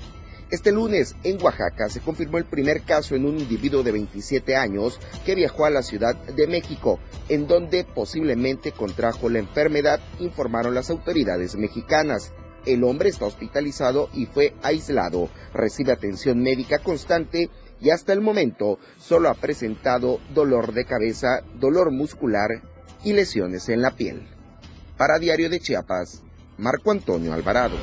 Este 0.52 0.74
lunes, 0.74 1.16
en 1.24 1.42
Oaxaca, 1.42 1.88
se 1.88 2.02
confirmó 2.02 2.38
el 2.38 2.44
primer 2.44 2.82
caso 2.82 3.16
en 3.16 3.24
un 3.24 3.38
individuo 3.40 3.82
de 3.82 3.94
27 3.94 4.58
años 4.58 5.00
que 5.26 5.36
viajó 5.36 5.64
a 5.64 5.70
la 5.70 5.84
Ciudad 5.84 6.16
de 6.16 6.48
México, 6.48 7.00
en 7.30 7.48
donde 7.48 7.86
posiblemente 7.86 8.74
contrajo 8.74 9.30
la 9.30 9.40
enfermedad, 9.40 10.02
informaron 10.20 10.76
las 10.76 10.90
autoridades 10.90 11.56
mexicanas. 11.56 12.34
El 12.65 12.84
hombre 12.84 13.10
está 13.10 13.26
hospitalizado 13.26 14.10
y 14.13 14.26
fue 14.26 14.54
aislado. 14.62 15.30
Recibe 15.54 15.91
atención 15.91 16.41
médica 16.41 16.80
constante 16.80 17.50
y 17.82 17.89
hasta 17.91 18.13
el 18.13 18.22
momento 18.22 18.80
solo 18.98 19.30
ha 19.30 19.34
presentado 19.34 20.19
dolor 20.34 20.74
de 20.74 20.86
cabeza, 20.86 21.43
dolor 21.56 21.91
muscular 21.91 22.62
y 23.04 23.13
lesiones 23.13 23.69
en 23.69 23.82
la 23.82 23.91
piel. 23.91 24.28
Para 24.98 25.19
Diario 25.19 25.50
de 25.50 25.60
Chiapas, 25.60 26.22
Marco 26.58 26.91
Antonio 26.91 27.34
Alvarado. 27.34 27.78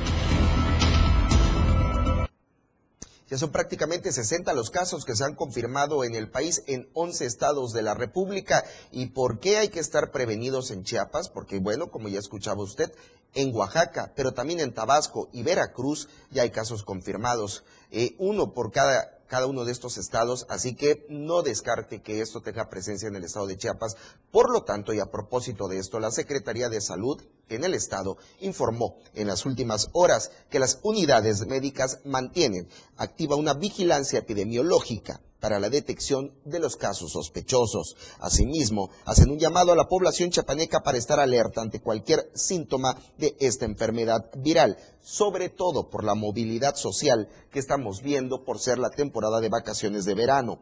Ya 3.29 3.37
son 3.37 3.51
prácticamente 3.51 4.11
60 4.11 4.53
los 4.53 4.69
casos 4.69 5.03
que 5.03 5.15
se 5.15 5.25
han 5.25 5.35
confirmado 5.35 6.05
en 6.05 6.15
el 6.15 6.29
país 6.29 6.63
en 6.67 6.89
11 6.93 7.25
estados 7.25 7.73
de 7.73 7.81
la 7.81 7.93
República. 7.93 8.63
¿Y 8.91 9.07
por 9.07 9.39
qué 9.39 9.57
hay 9.57 9.67
que 9.67 9.81
estar 9.81 10.11
prevenidos 10.11 10.71
en 10.71 10.83
Chiapas? 10.83 11.29
Porque, 11.29 11.59
bueno, 11.59 11.91
como 11.91 12.07
ya 12.07 12.19
escuchaba 12.19 12.63
usted, 12.63 12.91
en 13.33 13.53
Oaxaca, 13.53 14.13
pero 14.15 14.33
también 14.33 14.59
en 14.59 14.73
Tabasco 14.73 15.29
y 15.31 15.43
Veracruz 15.43 16.07
ya 16.31 16.43
hay 16.43 16.49
casos 16.49 16.83
confirmados, 16.83 17.63
eh, 17.91 18.15
uno 18.19 18.53
por 18.53 18.71
cada 18.71 19.17
cada 19.27 19.45
uno 19.45 19.65
de 19.65 19.71
estos 19.71 19.97
estados, 19.97 20.45
así 20.49 20.73
que 20.73 21.05
no 21.09 21.41
descarte 21.43 22.01
que 22.01 22.21
esto 22.21 22.41
tenga 22.41 22.69
presencia 22.69 23.07
en 23.07 23.15
el 23.15 23.23
estado 23.23 23.45
de 23.45 23.57
Chiapas. 23.57 23.95
Por 24.31 24.51
lo 24.51 24.63
tanto, 24.63 24.93
y 24.93 24.99
a 24.99 25.11
propósito 25.11 25.67
de 25.67 25.77
esto, 25.77 25.99
la 25.99 26.11
Secretaría 26.11 26.69
de 26.69 26.81
Salud 26.81 27.21
en 27.49 27.63
el 27.63 27.73
estado 27.73 28.17
informó 28.39 28.97
en 29.13 29.27
las 29.27 29.45
últimas 29.45 29.89
horas 29.93 30.31
que 30.49 30.59
las 30.59 30.79
unidades 30.83 31.45
médicas 31.45 31.99
mantienen 32.05 32.67
activa 32.97 33.35
una 33.35 33.53
vigilancia 33.53 34.19
epidemiológica 34.19 35.21
para 35.39 35.59
la 35.59 35.69
detección 35.69 36.33
de 36.45 36.59
los 36.59 36.75
casos 36.75 37.11
sospechosos. 37.11 37.95
Asimismo, 38.19 38.89
hacen 39.05 39.29
un 39.29 39.39
llamado 39.39 39.71
a 39.71 39.75
la 39.75 39.87
población 39.87 40.29
chapaneca 40.31 40.81
para 40.81 40.97
estar 40.97 41.19
alerta 41.19 41.61
ante 41.61 41.81
cualquier 41.81 42.29
síntoma 42.33 42.97
de 43.17 43.35
esta 43.39 43.65
enfermedad 43.65 44.29
viral, 44.37 44.77
sobre 45.01 45.49
todo 45.49 45.89
por 45.89 46.03
la 46.03 46.15
movilidad 46.15 46.75
social 46.75 47.29
que 47.51 47.59
estamos 47.59 48.01
viendo 48.01 48.43
por 48.43 48.59
ser 48.59 48.79
la 48.79 48.89
temporada 48.89 49.39
de 49.39 49.49
vacaciones 49.49 50.05
de 50.05 50.15
verano. 50.15 50.59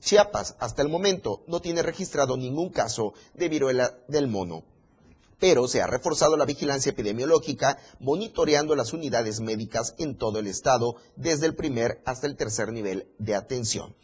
Chiapas, 0.00 0.56
hasta 0.60 0.82
el 0.82 0.88
momento, 0.88 1.42
no 1.46 1.60
tiene 1.60 1.82
registrado 1.82 2.36
ningún 2.36 2.70
caso 2.70 3.14
de 3.34 3.48
viruela 3.48 3.98
del 4.08 4.28
mono 4.28 4.64
pero 5.38 5.68
se 5.68 5.80
ha 5.80 5.86
reforzado 5.86 6.36
la 6.36 6.44
vigilancia 6.44 6.90
epidemiológica, 6.90 7.78
monitoreando 8.00 8.74
las 8.74 8.92
unidades 8.92 9.40
médicas 9.40 9.94
en 9.98 10.16
todo 10.16 10.38
el 10.38 10.46
estado, 10.46 10.96
desde 11.16 11.46
el 11.46 11.54
primer 11.54 12.02
hasta 12.04 12.26
el 12.26 12.36
tercer 12.36 12.72
nivel 12.72 13.08
de 13.18 13.34
atención. 13.34 13.94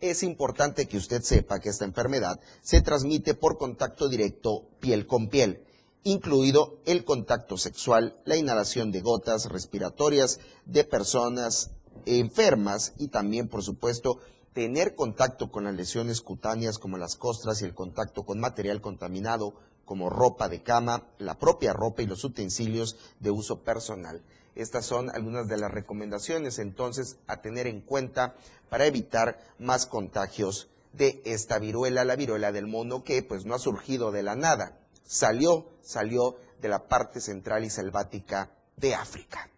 Es 0.00 0.22
importante 0.22 0.86
que 0.86 0.98
usted 0.98 1.22
sepa 1.22 1.60
que 1.60 1.70
esta 1.70 1.84
enfermedad 1.84 2.40
se 2.62 2.82
transmite 2.82 3.34
por 3.34 3.58
contacto 3.58 4.08
directo 4.08 4.68
piel 4.80 5.06
con 5.06 5.28
piel, 5.28 5.64
incluido 6.02 6.80
el 6.84 7.04
contacto 7.04 7.56
sexual, 7.56 8.20
la 8.24 8.36
inhalación 8.36 8.92
de 8.92 9.00
gotas 9.00 9.46
respiratorias 9.46 10.40
de 10.66 10.84
personas 10.84 11.70
enfermas 12.06 12.92
y 12.98 13.08
también, 13.08 13.48
por 13.48 13.62
supuesto, 13.62 14.18
tener 14.52 14.94
contacto 14.94 15.50
con 15.50 15.64
las 15.64 15.74
lesiones 15.74 16.20
cutáneas 16.20 16.78
como 16.78 16.98
las 16.98 17.16
costras 17.16 17.62
y 17.62 17.64
el 17.64 17.74
contacto 17.74 18.24
con 18.24 18.38
material 18.38 18.80
contaminado 18.80 19.54
como 19.84 20.10
ropa 20.10 20.48
de 20.48 20.62
cama, 20.62 21.08
la 21.18 21.38
propia 21.38 21.72
ropa 21.72 22.02
y 22.02 22.06
los 22.06 22.24
utensilios 22.24 22.96
de 23.20 23.30
uso 23.30 23.62
personal. 23.62 24.22
Estas 24.54 24.86
son 24.86 25.10
algunas 25.10 25.48
de 25.48 25.56
las 25.56 25.70
recomendaciones 25.70 26.58
entonces 26.58 27.18
a 27.26 27.40
tener 27.40 27.66
en 27.66 27.80
cuenta 27.80 28.34
para 28.68 28.86
evitar 28.86 29.38
más 29.58 29.86
contagios 29.86 30.68
de 30.92 31.22
esta 31.24 31.58
viruela, 31.58 32.04
la 32.04 32.16
viruela 32.16 32.52
del 32.52 32.66
mono 32.66 33.02
que 33.02 33.22
pues 33.22 33.44
no 33.44 33.54
ha 33.54 33.58
surgido 33.58 34.12
de 34.12 34.22
la 34.22 34.36
nada, 34.36 34.78
salió, 35.04 35.66
salió 35.82 36.36
de 36.60 36.68
la 36.68 36.86
parte 36.86 37.20
central 37.20 37.64
y 37.64 37.70
selvática 37.70 38.50
de 38.76 38.94
África. 38.94 39.50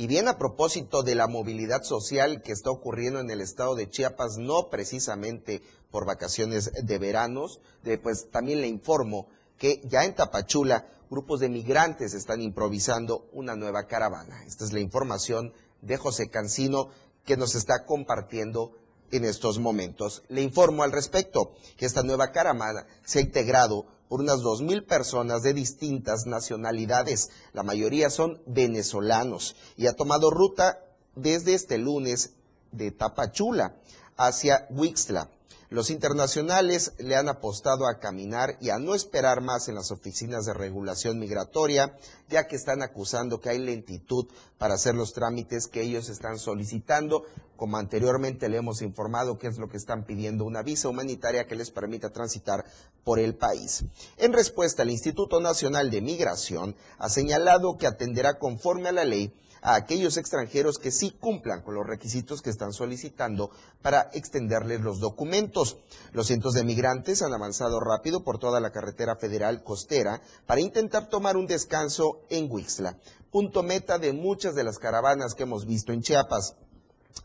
Y 0.00 0.06
bien 0.06 0.28
a 0.28 0.38
propósito 0.38 1.02
de 1.02 1.16
la 1.16 1.26
movilidad 1.26 1.82
social 1.82 2.40
que 2.40 2.52
está 2.52 2.70
ocurriendo 2.70 3.18
en 3.18 3.32
el 3.32 3.40
estado 3.40 3.74
de 3.74 3.90
Chiapas, 3.90 4.36
no 4.38 4.70
precisamente 4.70 5.60
por 5.90 6.06
vacaciones 6.06 6.70
de 6.72 6.98
veranos, 6.98 7.60
pues 8.00 8.30
también 8.30 8.60
le 8.60 8.68
informo 8.68 9.26
que 9.58 9.80
ya 9.86 10.04
en 10.04 10.14
Tapachula 10.14 10.86
grupos 11.10 11.40
de 11.40 11.48
migrantes 11.48 12.14
están 12.14 12.40
improvisando 12.40 13.26
una 13.32 13.56
nueva 13.56 13.88
caravana. 13.88 14.44
Esta 14.46 14.64
es 14.64 14.72
la 14.72 14.78
información 14.78 15.52
de 15.82 15.96
José 15.96 16.28
Cancino 16.30 16.90
que 17.24 17.36
nos 17.36 17.56
está 17.56 17.84
compartiendo 17.84 18.78
en 19.10 19.24
estos 19.24 19.58
momentos. 19.58 20.22
Le 20.28 20.42
informo 20.42 20.84
al 20.84 20.92
respecto 20.92 21.54
que 21.76 21.86
esta 21.86 22.04
nueva 22.04 22.30
caravana 22.30 22.86
se 23.04 23.18
ha 23.18 23.22
integrado 23.22 23.86
por 24.08 24.20
unas 24.20 24.40
2.000 24.40 24.86
personas 24.86 25.42
de 25.42 25.54
distintas 25.54 26.26
nacionalidades. 26.26 27.30
La 27.52 27.62
mayoría 27.62 28.10
son 28.10 28.40
venezolanos 28.46 29.56
y 29.76 29.86
ha 29.86 29.92
tomado 29.94 30.30
ruta 30.30 30.80
desde 31.14 31.54
este 31.54 31.78
lunes 31.78 32.32
de 32.72 32.90
Tapachula 32.90 33.76
hacia 34.16 34.66
Huixla. 34.70 35.30
Los 35.70 35.90
internacionales 35.90 36.94
le 36.96 37.14
han 37.14 37.28
apostado 37.28 37.86
a 37.86 37.98
caminar 37.98 38.56
y 38.58 38.70
a 38.70 38.78
no 38.78 38.94
esperar 38.94 39.42
más 39.42 39.68
en 39.68 39.74
las 39.74 39.90
oficinas 39.90 40.46
de 40.46 40.54
regulación 40.54 41.18
migratoria, 41.18 41.94
ya 42.30 42.46
que 42.46 42.56
están 42.56 42.80
acusando 42.82 43.38
que 43.42 43.50
hay 43.50 43.58
lentitud 43.58 44.28
para 44.56 44.74
hacer 44.74 44.94
los 44.94 45.12
trámites 45.12 45.66
que 45.66 45.82
ellos 45.82 46.08
están 46.08 46.38
solicitando. 46.38 47.24
Como 47.56 47.76
anteriormente 47.76 48.48
le 48.48 48.56
hemos 48.56 48.80
informado 48.80 49.36
que 49.36 49.48
es 49.48 49.58
lo 49.58 49.68
que 49.68 49.76
están 49.76 50.04
pidiendo, 50.04 50.46
una 50.46 50.62
visa 50.62 50.88
humanitaria 50.88 51.46
que 51.46 51.56
les 51.56 51.70
permita 51.70 52.08
transitar 52.10 52.64
por 53.04 53.18
el 53.18 53.34
país. 53.34 53.84
En 54.16 54.32
respuesta, 54.32 54.84
el 54.84 54.90
Instituto 54.90 55.38
Nacional 55.38 55.90
de 55.90 56.00
Migración 56.00 56.76
ha 56.96 57.10
señalado 57.10 57.76
que 57.76 57.86
atenderá 57.86 58.38
conforme 58.38 58.88
a 58.88 58.92
la 58.92 59.04
ley 59.04 59.34
a 59.62 59.74
aquellos 59.74 60.16
extranjeros 60.16 60.78
que 60.78 60.90
sí 60.90 61.10
cumplan 61.18 61.62
con 61.62 61.74
los 61.74 61.86
requisitos 61.86 62.42
que 62.42 62.50
están 62.50 62.72
solicitando 62.72 63.50
para 63.82 64.10
extenderles 64.12 64.80
los 64.80 65.00
documentos. 65.00 65.78
Los 66.12 66.26
cientos 66.26 66.54
de 66.54 66.64
migrantes 66.64 67.22
han 67.22 67.34
avanzado 67.34 67.80
rápido 67.80 68.22
por 68.22 68.38
toda 68.38 68.60
la 68.60 68.70
carretera 68.70 69.16
federal 69.16 69.62
costera 69.62 70.20
para 70.46 70.60
intentar 70.60 71.08
tomar 71.08 71.36
un 71.36 71.46
descanso 71.46 72.22
en 72.30 72.50
Huixla, 72.50 72.98
punto 73.30 73.62
meta 73.62 73.98
de 73.98 74.12
muchas 74.12 74.54
de 74.54 74.64
las 74.64 74.78
caravanas 74.78 75.34
que 75.34 75.44
hemos 75.44 75.66
visto 75.66 75.92
en 75.92 76.02
Chiapas. 76.02 76.56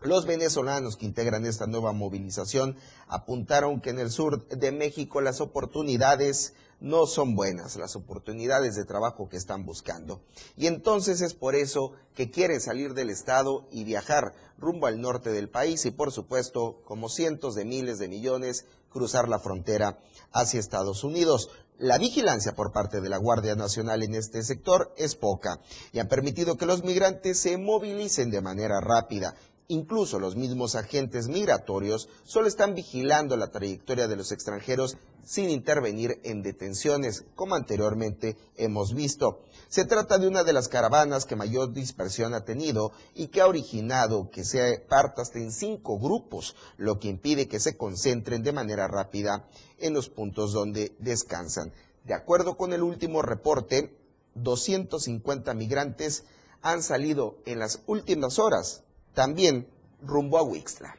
Los 0.02 0.26
venezolanos 0.26 0.98
que 0.98 1.06
integran 1.06 1.46
esta 1.46 1.68
nueva 1.68 1.94
movilización 1.94 2.78
apuntaron 3.08 3.80
que 3.80 3.92
en 3.92 4.00
el 4.00 4.10
sur 4.10 4.48
de 4.48 4.72
México 4.72 5.22
las 5.22 5.40
oportunidades 5.40 6.54
no 6.84 7.08
son 7.08 7.34
buenas, 7.34 7.78
las 7.78 7.96
oportunidades 7.96 8.76
de 8.76 8.84
trabajo 8.84 9.30
que 9.30 9.38
están 9.38 9.66
buscando. 9.66 10.22
Y 10.58 10.68
entonces 10.68 11.22
es 11.22 11.34
por 11.34 11.56
eso 11.56 11.94
que 12.14 12.30
quieren 12.30 12.60
salir 12.60 12.94
del 12.94 13.10
estado 13.10 13.66
y 13.72 13.86
viajar 13.86 14.34
rumbo 14.58 14.88
al 14.88 15.00
norte 15.00 15.32
del 15.32 15.50
país 15.50 15.86
y 15.86 15.92
por 15.92 16.12
supuesto, 16.12 16.82
como 16.84 17.08
cientos 17.08 17.56
de 17.56 17.64
miles 17.64 18.00
de 18.00 18.10
millones, 18.10 18.66
cruzar 18.90 19.30
la 19.30 19.40
frontera 19.40 19.98
hacia 20.34 20.60
Estados 20.60 21.06
Unidos. 21.06 21.50
La 21.80 21.98
vigilancia 21.98 22.54
por 22.54 22.74
parte 22.74 23.00
de 23.00 23.10
la 23.10 23.18
Guardia 23.18 23.56
Nacional 23.56 24.04
en 24.04 24.16
este 24.16 24.44
sector 24.44 24.94
es 24.98 25.16
poca 25.16 25.62
y 25.94 26.00
ha 26.00 26.10
permitido 26.10 26.58
que 26.58 26.66
los 26.66 26.84
migrantes 26.84 27.40
se 27.40 27.58
movilicen 27.58 28.30
de 28.30 28.42
manera 28.42 28.82
rápida 28.82 29.36
Incluso 29.70 30.20
los 30.20 30.36
mismos 30.36 30.76
agentes 30.76 31.30
migratorios 31.30 32.10
solo 32.24 32.48
están 32.48 32.76
vigilando 32.76 33.38
la 33.38 33.52
trayectoria 33.52 34.08
de 34.08 34.18
los 34.18 34.32
extranjeros 34.34 34.98
sin 35.26 35.50
intervenir 35.50 36.20
en 36.24 36.44
detenciones, 36.44 37.24
como 37.36 37.56
anteriormente 37.56 38.36
hemos 38.58 38.94
visto. 38.94 39.40
Se 39.70 39.86
trata 39.86 40.18
de 40.18 40.28
una 40.28 40.44
de 40.44 40.52
las 40.52 40.68
caravanas 40.68 41.26
que 41.26 41.38
mayor 41.38 41.72
dispersión 41.72 42.34
ha 42.34 42.44
tenido 42.44 42.92
y 43.16 43.28
que 43.28 43.40
ha 43.40 43.48
originado 43.48 44.30
que 44.30 44.44
se 44.44 44.80
parta 44.90 45.22
hasta 45.22 45.40
en 45.40 45.54
cinco 45.54 45.98
grupos, 45.98 46.58
lo 46.76 47.00
que 47.00 47.08
impide 47.08 47.48
que 47.48 47.62
se 47.62 47.78
concentren 47.78 48.44
de 48.44 48.52
manera 48.52 48.90
rápida 48.90 49.48
en 49.80 49.94
los 49.94 50.10
puntos 50.10 50.52
donde 50.52 50.94
descansan. 51.00 51.72
De 52.04 52.14
acuerdo 52.14 52.58
con 52.58 52.74
el 52.74 52.84
último 52.84 53.22
reporte, 53.22 53.98
250 54.36 55.54
migrantes 55.54 56.26
han 56.62 56.84
salido 56.84 57.38
en 57.46 57.60
las 57.60 57.82
últimas 57.88 58.40
horas 58.40 58.84
también 59.14 59.68
rumbo 60.02 60.38
a 60.38 60.44
Wixla. 60.44 60.96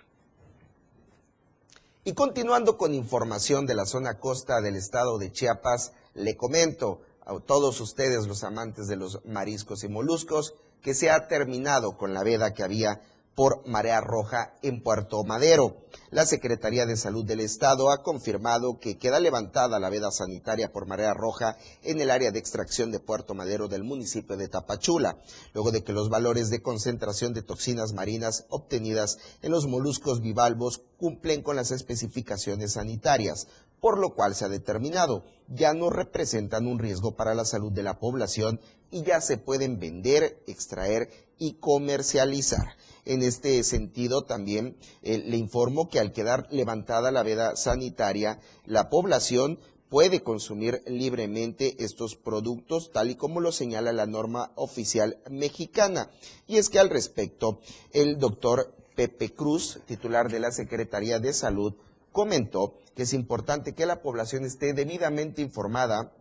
Y 2.04 2.12
continuando 2.12 2.76
con 2.76 2.92
información 2.92 3.66
de 3.66 3.74
la 3.74 3.86
zona 3.86 4.18
costa 4.18 4.60
del 4.60 4.76
estado 4.76 5.18
de 5.18 5.32
Chiapas, 5.32 5.92
le 6.12 6.36
comento 6.36 7.00
a 7.24 7.38
todos 7.40 7.80
ustedes, 7.80 8.26
los 8.26 8.44
amantes 8.44 8.88
de 8.88 8.96
los 8.96 9.24
mariscos 9.24 9.84
y 9.84 9.88
moluscos, 9.88 10.54
que 10.82 10.92
se 10.92 11.10
ha 11.10 11.28
terminado 11.28 11.96
con 11.96 12.12
la 12.12 12.22
veda 12.22 12.52
que 12.52 12.62
había 12.62 13.00
por 13.34 13.66
marea 13.66 14.00
roja 14.00 14.54
en 14.62 14.82
Puerto 14.82 15.22
Madero. 15.24 15.84
La 16.10 16.26
Secretaría 16.26 16.86
de 16.86 16.96
Salud 16.96 17.24
del 17.24 17.40
Estado 17.40 17.90
ha 17.90 18.02
confirmado 18.02 18.78
que 18.78 18.98
queda 18.98 19.20
levantada 19.20 19.80
la 19.80 19.90
veda 19.90 20.10
sanitaria 20.10 20.72
por 20.72 20.86
marea 20.86 21.14
roja 21.14 21.56
en 21.82 22.00
el 22.00 22.10
área 22.10 22.30
de 22.30 22.38
extracción 22.38 22.92
de 22.92 23.00
Puerto 23.00 23.34
Madero 23.34 23.68
del 23.68 23.84
municipio 23.84 24.36
de 24.36 24.48
Tapachula, 24.48 25.18
luego 25.52 25.72
de 25.72 25.82
que 25.82 25.92
los 25.92 26.08
valores 26.08 26.50
de 26.50 26.62
concentración 26.62 27.34
de 27.34 27.42
toxinas 27.42 27.92
marinas 27.92 28.46
obtenidas 28.48 29.18
en 29.42 29.50
los 29.50 29.66
moluscos 29.66 30.20
bivalvos 30.20 30.82
cumplen 30.96 31.42
con 31.42 31.56
las 31.56 31.70
especificaciones 31.70 32.74
sanitarias, 32.74 33.48
por 33.80 33.98
lo 33.98 34.14
cual 34.14 34.34
se 34.34 34.44
ha 34.44 34.48
determinado 34.48 35.24
ya 35.48 35.74
no 35.74 35.90
representan 35.90 36.66
un 36.66 36.78
riesgo 36.78 37.16
para 37.16 37.34
la 37.34 37.44
salud 37.44 37.70
de 37.72 37.82
la 37.82 37.98
población 37.98 38.60
y 38.90 39.02
ya 39.02 39.20
se 39.20 39.36
pueden 39.36 39.78
vender, 39.78 40.42
extraer 40.46 41.10
y 41.38 41.54
comercializar. 41.54 42.76
En 43.04 43.22
este 43.22 43.62
sentido, 43.64 44.22
también 44.22 44.76
eh, 45.02 45.18
le 45.18 45.36
informo 45.36 45.88
que 45.90 46.00
al 46.00 46.12
quedar 46.12 46.48
levantada 46.50 47.10
la 47.10 47.22
veda 47.22 47.54
sanitaria, 47.54 48.40
la 48.64 48.88
población 48.88 49.58
puede 49.90 50.22
consumir 50.22 50.82
libremente 50.86 51.84
estos 51.84 52.16
productos, 52.16 52.90
tal 52.92 53.10
y 53.10 53.14
como 53.14 53.40
lo 53.40 53.52
señala 53.52 53.92
la 53.92 54.06
norma 54.06 54.52
oficial 54.54 55.18
mexicana. 55.30 56.10
Y 56.46 56.56
es 56.56 56.70
que 56.70 56.78
al 56.78 56.88
respecto, 56.88 57.60
el 57.92 58.18
doctor 58.18 58.74
Pepe 58.96 59.32
Cruz, 59.32 59.80
titular 59.86 60.30
de 60.30 60.40
la 60.40 60.50
Secretaría 60.50 61.18
de 61.18 61.32
Salud, 61.32 61.74
comentó 62.10 62.74
que 62.96 63.02
es 63.02 63.12
importante 63.12 63.74
que 63.74 63.86
la 63.86 64.00
población 64.00 64.44
esté 64.44 64.72
debidamente 64.72 65.42
informada 65.42 66.12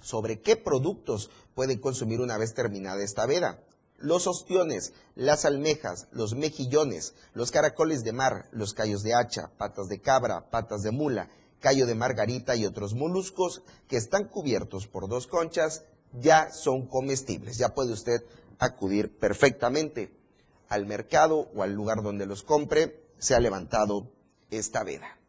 sobre 0.00 0.40
qué 0.40 0.56
productos 0.56 1.30
puede 1.54 1.80
consumir 1.80 2.20
una 2.20 2.38
vez 2.38 2.54
terminada 2.54 3.02
esta 3.02 3.26
veda 3.26 3.58
los 4.00 4.26
ostiones, 4.26 4.92
las 5.14 5.44
almejas, 5.44 6.08
los 6.10 6.34
mejillones, 6.34 7.14
los 7.34 7.50
caracoles 7.50 8.02
de 8.02 8.12
mar, 8.12 8.46
los 8.50 8.74
callos 8.74 9.02
de 9.02 9.14
hacha, 9.14 9.50
patas 9.56 9.88
de 9.88 10.00
cabra, 10.00 10.50
patas 10.50 10.82
de 10.82 10.90
mula, 10.90 11.30
callo 11.60 11.86
de 11.86 11.94
margarita 11.94 12.56
y 12.56 12.66
otros 12.66 12.94
moluscos 12.94 13.62
que 13.88 13.96
están 13.96 14.28
cubiertos 14.28 14.86
por 14.86 15.08
dos 15.08 15.26
conchas 15.26 15.84
ya 16.12 16.50
son 16.50 16.86
comestibles. 16.86 17.58
Ya 17.58 17.74
puede 17.74 17.92
usted 17.92 18.24
acudir 18.58 19.16
perfectamente 19.18 20.12
al 20.68 20.86
mercado 20.86 21.50
o 21.54 21.62
al 21.62 21.72
lugar 21.72 22.02
donde 22.02 22.26
los 22.26 22.42
compre. 22.42 23.04
Se 23.18 23.34
ha 23.34 23.40
levantado 23.40 24.10
esta 24.50 24.82
veda. 24.82 25.19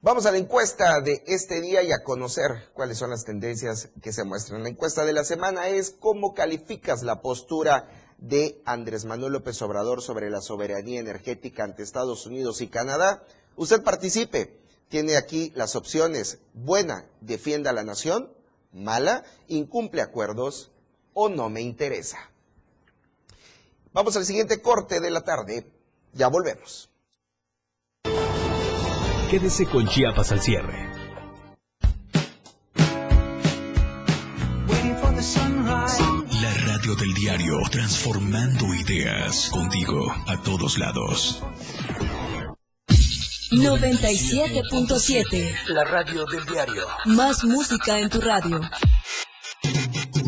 Vamos 0.00 0.26
a 0.26 0.30
la 0.30 0.38
encuesta 0.38 1.00
de 1.00 1.24
este 1.26 1.60
día 1.60 1.82
y 1.82 1.90
a 1.90 2.04
conocer 2.04 2.70
cuáles 2.72 2.98
son 2.98 3.10
las 3.10 3.24
tendencias 3.24 3.88
que 4.00 4.12
se 4.12 4.22
muestran. 4.22 4.62
La 4.62 4.68
encuesta 4.68 5.04
de 5.04 5.12
la 5.12 5.24
semana 5.24 5.66
es 5.70 5.90
cómo 5.90 6.34
calificas 6.34 7.02
la 7.02 7.20
postura 7.20 7.90
de 8.16 8.62
Andrés 8.64 9.04
Manuel 9.06 9.32
López 9.32 9.60
Obrador 9.60 10.00
sobre 10.00 10.30
la 10.30 10.40
soberanía 10.40 11.00
energética 11.00 11.64
ante 11.64 11.82
Estados 11.82 12.26
Unidos 12.26 12.60
y 12.60 12.68
Canadá. 12.68 13.24
Usted 13.56 13.82
participe. 13.82 14.60
Tiene 14.88 15.16
aquí 15.16 15.50
las 15.56 15.74
opciones. 15.74 16.38
Buena, 16.54 17.04
defienda 17.20 17.70
a 17.70 17.74
la 17.74 17.82
nación. 17.82 18.32
Mala, 18.72 19.24
incumple 19.48 20.00
acuerdos 20.00 20.70
o 21.12 21.28
no 21.28 21.50
me 21.50 21.60
interesa. 21.60 22.18
Vamos 23.92 24.16
al 24.16 24.24
siguiente 24.24 24.62
corte 24.62 25.00
de 25.00 25.10
la 25.10 25.22
tarde. 25.22 25.66
Ya 26.12 26.28
volvemos. 26.28 26.88
Quédese 29.30 29.66
con 29.66 29.86
Chiapas 29.86 30.32
al 30.32 30.40
cierre. 30.40 30.88
La 36.40 36.54
radio 36.64 36.94
del 36.94 37.12
diario, 37.12 37.60
transformando 37.70 38.74
ideas 38.74 39.50
contigo 39.50 40.10
a 40.26 40.40
todos 40.40 40.78
lados. 40.78 41.42
97.7 43.50 45.54
La 45.68 45.84
radio 45.84 46.24
del 46.24 46.46
diario. 46.46 46.86
Más 47.04 47.44
música 47.44 47.98
en 47.98 48.08
tu 48.08 48.22
radio. 48.22 48.62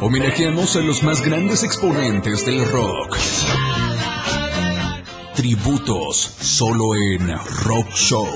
Homenajeamos 0.00 0.76
a 0.76 0.80
los 0.80 1.02
más 1.02 1.22
grandes 1.22 1.64
exponentes 1.64 2.46
del 2.46 2.64
rock. 2.70 3.16
Tributos 5.34 6.16
solo 6.16 6.94
en 6.94 7.28
Rock 7.64 7.90
Show 7.94 8.28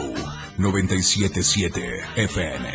977 0.59 1.81
FM. 2.16 2.68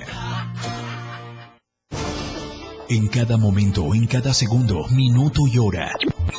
En 2.87 3.07
cada 3.09 3.35
momento, 3.35 3.93
en 3.93 4.07
cada 4.07 4.33
segundo, 4.33 4.87
minuto 4.87 5.41
y 5.47 5.57
hora, 5.57 5.91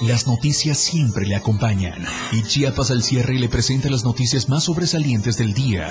las 0.06 0.26
noticias 0.26 0.78
siempre 0.78 1.26
le 1.26 1.36
acompañan. 1.36 2.02
Y 2.32 2.42
Chiapas 2.44 2.90
al 2.90 3.02
cierre 3.02 3.34
le 3.34 3.50
presenta 3.50 3.90
las 3.90 4.04
noticias 4.04 4.48
más 4.48 4.64
sobresalientes 4.64 5.36
del 5.36 5.52
día. 5.52 5.90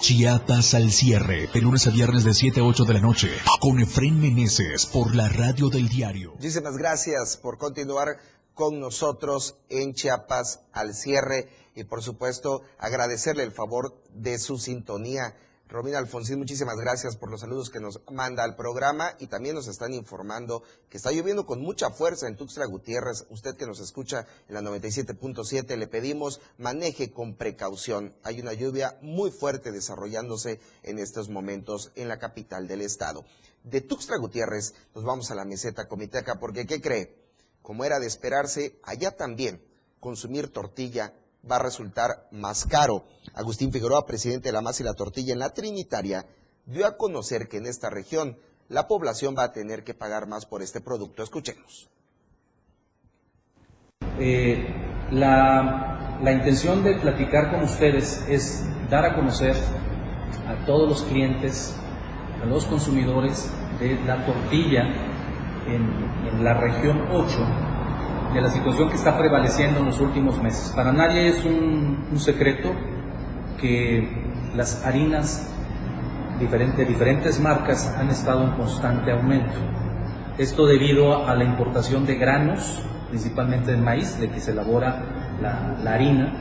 Chiapas 0.00 0.74
al 0.74 0.92
cierre, 0.92 1.48
de 1.52 1.60
lunes 1.60 1.86
a 1.88 1.90
viernes 1.90 2.22
de 2.22 2.32
7 2.32 2.60
a 2.60 2.62
8 2.62 2.84
de 2.84 2.94
la 2.94 3.00
noche, 3.00 3.30
con 3.60 3.80
Efren 3.80 4.20
Meneses 4.20 4.86
por 4.86 5.14
la 5.14 5.28
radio 5.28 5.68
del 5.68 5.88
diario. 5.88 6.32
Muchísimas 6.34 6.76
gracias 6.76 7.36
por 7.36 7.58
continuar 7.58 8.16
con 8.54 8.78
nosotros 8.78 9.56
en 9.68 9.94
Chiapas 9.94 10.60
al 10.72 10.94
cierre 10.94 11.48
y 11.74 11.84
por 11.84 12.02
supuesto 12.02 12.62
agradecerle 12.78 13.42
el 13.42 13.52
favor 13.52 14.00
de 14.14 14.38
su 14.38 14.58
sintonía. 14.58 15.34
Romina 15.68 15.98
Alfonsín, 15.98 16.38
muchísimas 16.38 16.78
gracias 16.78 17.16
por 17.16 17.30
los 17.30 17.42
saludos 17.42 17.68
que 17.68 17.78
nos 17.78 18.00
manda 18.10 18.42
al 18.42 18.56
programa 18.56 19.14
y 19.18 19.26
también 19.26 19.54
nos 19.54 19.68
están 19.68 19.92
informando 19.92 20.62
que 20.88 20.96
está 20.96 21.12
lloviendo 21.12 21.44
con 21.44 21.60
mucha 21.60 21.90
fuerza 21.90 22.26
en 22.26 22.36
Tuxtla 22.36 22.64
Gutiérrez. 22.64 23.26
Usted 23.28 23.54
que 23.54 23.66
nos 23.66 23.78
escucha 23.78 24.26
en 24.48 24.54
la 24.54 24.62
97.7 24.62 25.76
le 25.76 25.86
pedimos 25.86 26.40
maneje 26.56 27.12
con 27.12 27.36
precaución. 27.36 28.14
Hay 28.22 28.40
una 28.40 28.54
lluvia 28.54 28.96
muy 29.02 29.30
fuerte 29.30 29.70
desarrollándose 29.70 30.58
en 30.84 30.98
estos 30.98 31.28
momentos 31.28 31.92
en 31.96 32.08
la 32.08 32.18
capital 32.18 32.66
del 32.66 32.80
estado. 32.80 33.26
De 33.62 33.82
Tuxtla 33.82 34.16
Gutiérrez 34.16 34.72
nos 34.94 35.04
vamos 35.04 35.30
a 35.30 35.34
la 35.34 35.44
meseta 35.44 35.86
comiteca 35.86 36.38
porque 36.40 36.64
¿qué 36.64 36.80
cree? 36.80 37.14
Como 37.60 37.84
era 37.84 38.00
de 38.00 38.06
esperarse, 38.06 38.80
allá 38.84 39.18
también 39.18 39.62
consumir 40.00 40.50
tortilla 40.50 41.12
va 41.50 41.56
a 41.56 41.60
resultar 41.62 42.28
más 42.30 42.64
caro. 42.64 43.04
Agustín 43.34 43.72
Figueroa, 43.72 44.06
presidente 44.06 44.48
de 44.48 44.52
la 44.52 44.60
Masa 44.60 44.82
y 44.82 44.86
la 44.86 44.94
Tortilla 44.94 45.32
en 45.32 45.38
la 45.38 45.54
Trinitaria, 45.54 46.26
dio 46.66 46.86
a 46.86 46.96
conocer 46.96 47.48
que 47.48 47.58
en 47.58 47.66
esta 47.66 47.90
región 47.90 48.38
la 48.68 48.86
población 48.86 49.34
va 49.36 49.44
a 49.44 49.52
tener 49.52 49.84
que 49.84 49.94
pagar 49.94 50.26
más 50.26 50.46
por 50.46 50.62
este 50.62 50.80
producto. 50.80 51.22
Escuchemos. 51.22 51.88
Eh, 54.18 54.66
la, 55.10 56.18
la 56.22 56.32
intención 56.32 56.82
de 56.82 56.98
platicar 57.00 57.50
con 57.50 57.62
ustedes 57.62 58.24
es 58.28 58.64
dar 58.90 59.04
a 59.04 59.14
conocer 59.14 59.56
a 60.46 60.64
todos 60.66 60.88
los 60.88 61.02
clientes, 61.04 61.74
a 62.42 62.46
los 62.46 62.64
consumidores 62.66 63.50
de 63.80 63.94
la 64.04 64.26
tortilla 64.26 64.82
en, 65.66 66.28
en 66.28 66.44
la 66.44 66.54
región 66.54 67.08
8 67.12 67.67
de 68.32 68.40
la 68.40 68.50
situación 68.50 68.88
que 68.88 68.96
está 68.96 69.16
prevaleciendo 69.16 69.80
en 69.80 69.86
los 69.86 70.00
últimos 70.00 70.42
meses. 70.42 70.72
Para 70.74 70.92
nadie 70.92 71.28
es 71.28 71.44
un, 71.44 72.18
secreto 72.18 72.72
que 73.60 74.08
las 74.54 74.84
harinas 74.84 75.50
diferente, 76.38 76.84
diferentes 76.84 77.40
marcas 77.40 77.94
han 77.96 78.10
estado 78.10 78.44
en 78.44 78.50
constante 78.52 79.12
aumento. 79.12 79.54
Esto 80.36 80.66
debido 80.66 81.26
a 81.26 81.34
la 81.34 81.44
importación 81.44 82.06
de 82.06 82.16
granos, 82.16 82.82
principalmente 83.08 83.72
de 83.72 83.78
maíz, 83.78 84.18
de 84.20 84.30
que 84.30 84.40
se 84.40 84.52
elabora 84.52 85.02
la, 85.40 85.76
la 85.82 85.94
harina, 85.94 86.32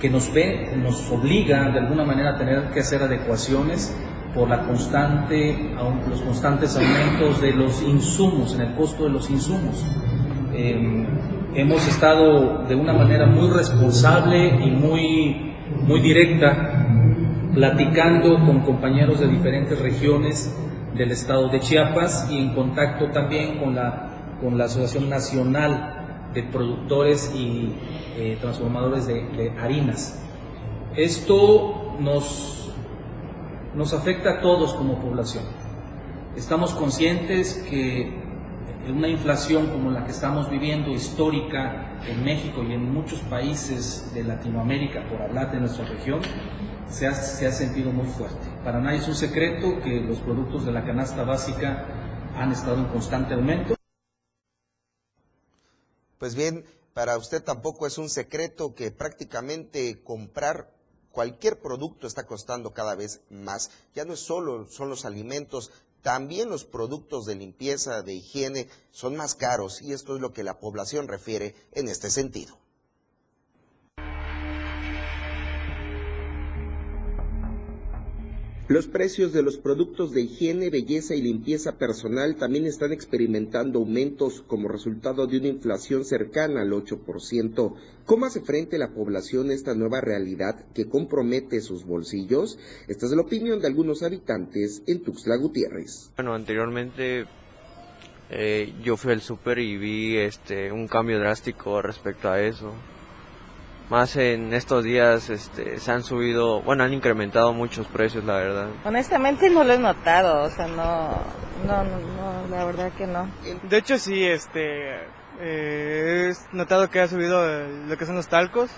que 0.00 0.08
nos 0.08 0.32
ve, 0.32 0.74
nos 0.76 1.10
obliga 1.10 1.70
de 1.70 1.80
alguna 1.80 2.04
manera 2.04 2.30
a 2.30 2.38
tener 2.38 2.70
que 2.70 2.80
hacer 2.80 3.02
adecuaciones 3.02 3.94
por 4.34 4.48
la 4.48 4.62
constante, 4.62 5.74
los 6.08 6.20
constantes 6.20 6.76
aumentos 6.76 7.40
de 7.40 7.52
los 7.52 7.82
insumos, 7.82 8.54
en 8.54 8.60
el 8.62 8.74
costo 8.74 9.04
de 9.04 9.10
los 9.10 9.28
insumos. 9.30 9.84
Eh, 10.60 11.06
hemos 11.54 11.86
estado 11.86 12.64
de 12.64 12.74
una 12.74 12.92
manera 12.92 13.26
muy 13.26 13.48
responsable 13.48 14.56
y 14.66 14.72
muy, 14.72 15.54
muy 15.86 16.00
directa 16.00 16.84
platicando 17.54 18.44
con 18.44 18.62
compañeros 18.62 19.20
de 19.20 19.28
diferentes 19.28 19.78
regiones 19.78 20.52
del 20.96 21.12
estado 21.12 21.48
de 21.48 21.60
Chiapas 21.60 22.26
y 22.28 22.38
en 22.38 22.54
contacto 22.56 23.08
también 23.12 23.60
con 23.60 23.76
la, 23.76 24.08
con 24.42 24.58
la 24.58 24.64
Asociación 24.64 25.08
Nacional 25.08 26.30
de 26.34 26.42
Productores 26.42 27.32
y 27.36 27.76
eh, 28.16 28.36
Transformadores 28.40 29.06
de, 29.06 29.28
de, 29.28 29.52
harinas. 29.60 30.20
Esto 30.96 31.94
nos, 32.00 32.74
nos 33.76 33.92
afecta 33.92 34.30
a 34.30 34.40
todos 34.40 34.74
como 34.74 34.98
población. 34.98 35.44
Estamos 36.36 36.74
conscientes 36.74 37.64
que 37.70 38.26
una 38.86 39.08
inflación 39.08 39.68
como 39.68 39.90
la 39.90 40.04
que 40.04 40.12
estamos 40.12 40.50
viviendo 40.50 40.90
histórica 40.90 42.00
en 42.06 42.24
México 42.24 42.62
y 42.62 42.72
en 42.72 42.92
muchos 42.92 43.20
países 43.20 44.12
de 44.14 44.24
Latinoamérica, 44.24 45.06
por 45.08 45.20
hablar 45.20 45.52
de 45.52 45.60
nuestra 45.60 45.84
región, 45.84 46.20
se 46.88 47.06
ha, 47.06 47.14
se 47.14 47.46
ha 47.46 47.52
sentido 47.52 47.90
muy 47.90 48.06
fuerte. 48.06 48.46
Para 48.64 48.80
nadie 48.80 48.98
es 48.98 49.08
un 49.08 49.14
secreto 49.14 49.80
que 49.82 50.00
los 50.00 50.18
productos 50.18 50.64
de 50.64 50.72
la 50.72 50.84
canasta 50.84 51.24
básica 51.24 51.86
han 52.36 52.52
estado 52.52 52.78
en 52.78 52.86
constante 52.86 53.34
aumento. 53.34 53.74
Pues 56.18 56.34
bien, 56.34 56.64
para 56.94 57.16
usted 57.16 57.42
tampoco 57.42 57.86
es 57.86 57.98
un 57.98 58.08
secreto 58.08 58.74
que 58.74 58.90
prácticamente 58.90 60.02
comprar 60.02 60.72
cualquier 61.10 61.60
producto 61.60 62.06
está 62.06 62.26
costando 62.26 62.72
cada 62.72 62.94
vez 62.94 63.22
más. 63.30 63.70
Ya 63.94 64.04
no 64.04 64.14
es 64.14 64.20
solo 64.20 64.66
son 64.66 64.88
los 64.88 65.04
alimentos, 65.04 65.72
también 66.08 66.48
los 66.48 66.64
productos 66.64 67.26
de 67.26 67.34
limpieza, 67.34 68.00
de 68.00 68.14
higiene, 68.14 68.66
son 68.90 69.14
más 69.14 69.34
caros 69.34 69.82
y 69.82 69.92
esto 69.92 70.14
es 70.14 70.22
lo 70.22 70.32
que 70.32 70.42
la 70.42 70.58
población 70.58 71.06
refiere 71.06 71.54
en 71.72 71.86
este 71.86 72.08
sentido. 72.08 72.58
Los 78.68 78.86
precios 78.86 79.32
de 79.32 79.42
los 79.42 79.56
productos 79.56 80.12
de 80.12 80.20
higiene, 80.20 80.68
belleza 80.68 81.14
y 81.14 81.22
limpieza 81.22 81.78
personal 81.78 82.36
también 82.36 82.66
están 82.66 82.92
experimentando 82.92 83.78
aumentos 83.78 84.42
como 84.46 84.68
resultado 84.68 85.26
de 85.26 85.38
una 85.38 85.48
inflación 85.48 86.04
cercana 86.04 86.60
al 86.60 86.72
8%. 86.72 87.74
¿Cómo 88.04 88.26
hace 88.26 88.42
frente 88.42 88.76
la 88.76 88.90
población 88.90 89.48
a 89.48 89.54
esta 89.54 89.74
nueva 89.74 90.02
realidad 90.02 90.66
que 90.74 90.86
compromete 90.86 91.62
sus 91.62 91.86
bolsillos? 91.86 92.58
Esta 92.88 93.06
es 93.06 93.12
la 93.12 93.22
opinión 93.22 93.58
de 93.58 93.68
algunos 93.68 94.02
habitantes 94.02 94.82
en 94.86 95.02
Tuxtla 95.02 95.36
Gutiérrez. 95.36 96.10
Bueno, 96.16 96.34
anteriormente 96.34 97.24
eh, 98.28 98.74
yo 98.84 98.98
fui 98.98 99.12
al 99.12 99.22
súper 99.22 99.60
y 99.60 99.78
vi 99.78 100.18
este, 100.18 100.70
un 100.72 100.88
cambio 100.88 101.18
drástico 101.18 101.80
respecto 101.80 102.28
a 102.28 102.42
eso 102.42 102.74
más 103.90 104.16
en 104.16 104.52
estos 104.52 104.84
días 104.84 105.30
este, 105.30 105.78
se 105.78 105.90
han 105.90 106.02
subido, 106.02 106.60
bueno, 106.62 106.84
han 106.84 106.92
incrementado 106.92 107.52
muchos 107.52 107.86
precios, 107.86 108.24
la 108.24 108.34
verdad. 108.34 108.68
Honestamente 108.84 109.48
no 109.50 109.64
lo 109.64 109.72
he 109.72 109.78
notado, 109.78 110.44
o 110.44 110.50
sea, 110.50 110.66
no, 110.66 111.10
no, 111.66 111.84
no, 111.84 112.48
la 112.50 112.64
verdad 112.64 112.92
que 112.92 113.06
no. 113.06 113.28
De 113.62 113.78
hecho 113.78 113.98
sí, 113.98 114.24
este, 114.24 114.96
eh, 115.40 116.32
he 116.32 116.56
notado 116.56 116.90
que 116.90 117.00
ha 117.00 117.08
subido 117.08 117.46
lo 117.86 117.96
que 117.96 118.06
son 118.06 118.16
los 118.16 118.28
talcos 118.28 118.70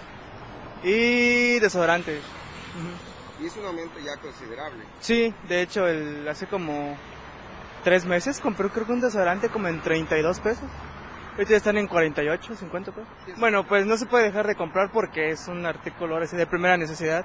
y 0.83 1.59
desodorantes. 1.59 2.23
Y 3.41 3.47
es 3.47 3.57
un 3.57 3.65
aumento 3.65 3.99
ya 3.99 4.17
considerable. 4.21 4.85
Sí, 5.01 5.35
de 5.49 5.63
hecho, 5.63 5.87
el, 5.89 6.29
hace 6.29 6.47
como 6.47 6.97
tres 7.83 8.05
meses 8.05 8.39
compré 8.41 8.69
creo 8.69 8.87
que 8.87 8.93
un 8.93 9.01
desodorante 9.01 9.49
como 9.49 9.69
en 9.69 9.81
32 9.81 10.41
pesos. 10.41 10.69
Ahorita 11.33 11.57
están 11.57 11.79
en 11.79 11.87
48, 11.87 12.55
50 12.57 12.93
pesos. 12.93 13.09
Bueno, 13.39 13.67
pues 13.67 13.87
no 13.87 13.97
se 13.97 14.07
puede 14.07 14.25
dejar 14.25 14.47
de 14.47 14.57
comprar 14.57 14.91
porque 14.93 15.31
es 15.31 15.49
un 15.49 15.65
artículo 15.65 16.19
de 16.19 16.47
primera 16.47 16.77
necesidad. 16.77 17.25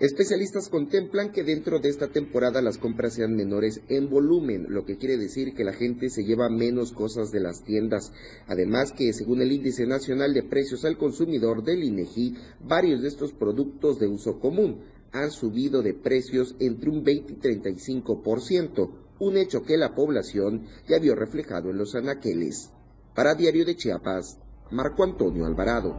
Especialistas 0.00 0.68
contemplan 0.68 1.32
que 1.32 1.42
dentro 1.42 1.78
de 1.78 1.88
esta 1.88 2.08
temporada 2.08 2.60
las 2.60 2.76
compras 2.76 3.14
sean 3.14 3.34
menores 3.34 3.80
en 3.88 4.10
volumen, 4.10 4.66
lo 4.68 4.84
que 4.84 4.98
quiere 4.98 5.16
decir 5.16 5.54
que 5.54 5.64
la 5.64 5.72
gente 5.72 6.10
se 6.10 6.24
lleva 6.24 6.50
menos 6.50 6.92
cosas 6.92 7.30
de 7.30 7.40
las 7.40 7.64
tiendas. 7.64 8.12
Además 8.46 8.92
que 8.92 9.12
según 9.12 9.40
el 9.40 9.52
Índice 9.52 9.86
Nacional 9.86 10.34
de 10.34 10.42
Precios 10.42 10.84
al 10.84 10.98
Consumidor 10.98 11.62
del 11.62 11.82
INEGI, 11.82 12.36
varios 12.60 13.00
de 13.00 13.08
estos 13.08 13.32
productos 13.32 13.98
de 13.98 14.08
uso 14.08 14.38
común 14.38 14.82
han 15.12 15.30
subido 15.30 15.82
de 15.82 15.94
precios 15.94 16.56
entre 16.60 16.90
un 16.90 17.02
20 17.02 17.32
y 17.32 17.36
35%, 17.36 18.90
un 19.18 19.36
hecho 19.38 19.62
que 19.62 19.78
la 19.78 19.94
población 19.94 20.66
ya 20.86 20.98
vio 20.98 21.14
reflejado 21.14 21.70
en 21.70 21.78
los 21.78 21.94
anaqueles. 21.94 22.70
Para 23.16 23.34
Diario 23.34 23.64
de 23.64 23.74
Chiapas, 23.74 24.36
Marco 24.70 25.02
Antonio 25.02 25.46
Alvarado. 25.46 25.96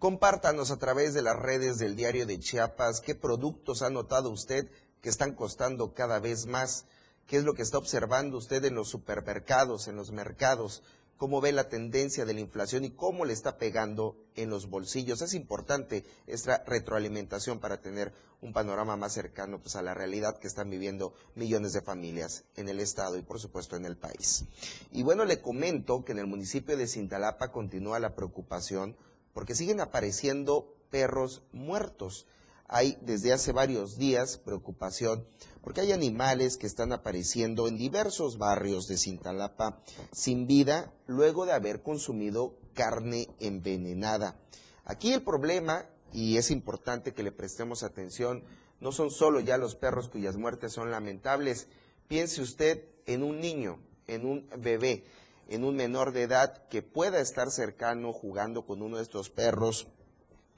Compártanos 0.00 0.72
a 0.72 0.78
través 0.80 1.14
de 1.14 1.22
las 1.22 1.36
redes 1.36 1.78
del 1.78 1.94
Diario 1.94 2.26
de 2.26 2.40
Chiapas 2.40 3.00
qué 3.00 3.14
productos 3.14 3.82
ha 3.82 3.90
notado 3.90 4.30
usted 4.30 4.68
que 5.00 5.08
están 5.08 5.32
costando 5.32 5.94
cada 5.94 6.18
vez 6.18 6.46
más, 6.46 6.86
qué 7.28 7.36
es 7.36 7.44
lo 7.44 7.54
que 7.54 7.62
está 7.62 7.78
observando 7.78 8.36
usted 8.36 8.64
en 8.64 8.74
los 8.74 8.88
supermercados, 8.88 9.86
en 9.86 9.94
los 9.94 10.10
mercados, 10.10 10.82
cómo 11.16 11.40
ve 11.40 11.52
la 11.52 11.68
tendencia 11.68 12.24
de 12.24 12.34
la 12.34 12.40
inflación 12.40 12.84
y 12.84 12.90
cómo 12.90 13.24
le 13.24 13.32
está 13.32 13.56
pegando 13.56 14.16
en 14.34 14.50
los 14.50 14.68
bolsillos. 14.68 15.22
Es 15.22 15.34
importante 15.34 16.04
esta 16.26 16.62
retroalimentación 16.64 17.58
para 17.58 17.80
tener 17.80 18.12
un 18.42 18.52
panorama 18.52 18.96
más 18.96 19.14
cercano 19.14 19.60
pues, 19.60 19.76
a 19.76 19.82
la 19.82 19.94
realidad 19.94 20.38
que 20.38 20.46
están 20.46 20.70
viviendo 20.70 21.14
millones 21.34 21.72
de 21.72 21.80
familias 21.80 22.44
en 22.54 22.68
el 22.68 22.80
estado 22.80 23.16
y 23.16 23.22
por 23.22 23.40
supuesto 23.40 23.76
en 23.76 23.86
el 23.86 23.96
país. 23.96 24.44
Y 24.92 25.02
bueno, 25.02 25.24
le 25.24 25.40
comento 25.40 26.04
que 26.04 26.12
en 26.12 26.18
el 26.18 26.26
municipio 26.26 26.76
de 26.76 26.86
Cintalapa 26.86 27.50
continúa 27.50 27.98
la 27.98 28.14
preocupación 28.14 28.96
porque 29.32 29.54
siguen 29.54 29.80
apareciendo 29.80 30.74
perros 30.90 31.42
muertos. 31.52 32.26
Hay 32.68 32.98
desde 33.00 33.32
hace 33.32 33.52
varios 33.52 33.96
días 33.96 34.38
preocupación 34.38 35.26
porque 35.66 35.80
hay 35.80 35.90
animales 35.90 36.56
que 36.56 36.68
están 36.68 36.92
apareciendo 36.92 37.66
en 37.66 37.76
diversos 37.76 38.38
barrios 38.38 38.86
de 38.86 38.96
Cintalapa 38.96 39.82
sin 40.12 40.46
vida 40.46 40.92
luego 41.08 41.44
de 41.44 41.52
haber 41.52 41.82
consumido 41.82 42.56
carne 42.72 43.28
envenenada. 43.40 44.38
Aquí 44.84 45.12
el 45.12 45.22
problema, 45.22 45.86
y 46.12 46.36
es 46.36 46.52
importante 46.52 47.14
que 47.14 47.24
le 47.24 47.32
prestemos 47.32 47.82
atención, 47.82 48.44
no 48.80 48.92
son 48.92 49.10
solo 49.10 49.40
ya 49.40 49.58
los 49.58 49.74
perros 49.74 50.08
cuyas 50.08 50.36
muertes 50.36 50.72
son 50.72 50.92
lamentables. 50.92 51.66
Piense 52.06 52.42
usted 52.42 52.84
en 53.06 53.24
un 53.24 53.40
niño, 53.40 53.80
en 54.06 54.24
un 54.24 54.48
bebé, 54.58 55.04
en 55.48 55.64
un 55.64 55.74
menor 55.74 56.12
de 56.12 56.22
edad 56.22 56.68
que 56.68 56.82
pueda 56.82 57.18
estar 57.18 57.50
cercano 57.50 58.12
jugando 58.12 58.66
con 58.66 58.82
uno 58.82 58.98
de 58.98 59.02
estos 59.02 59.30
perros 59.30 59.88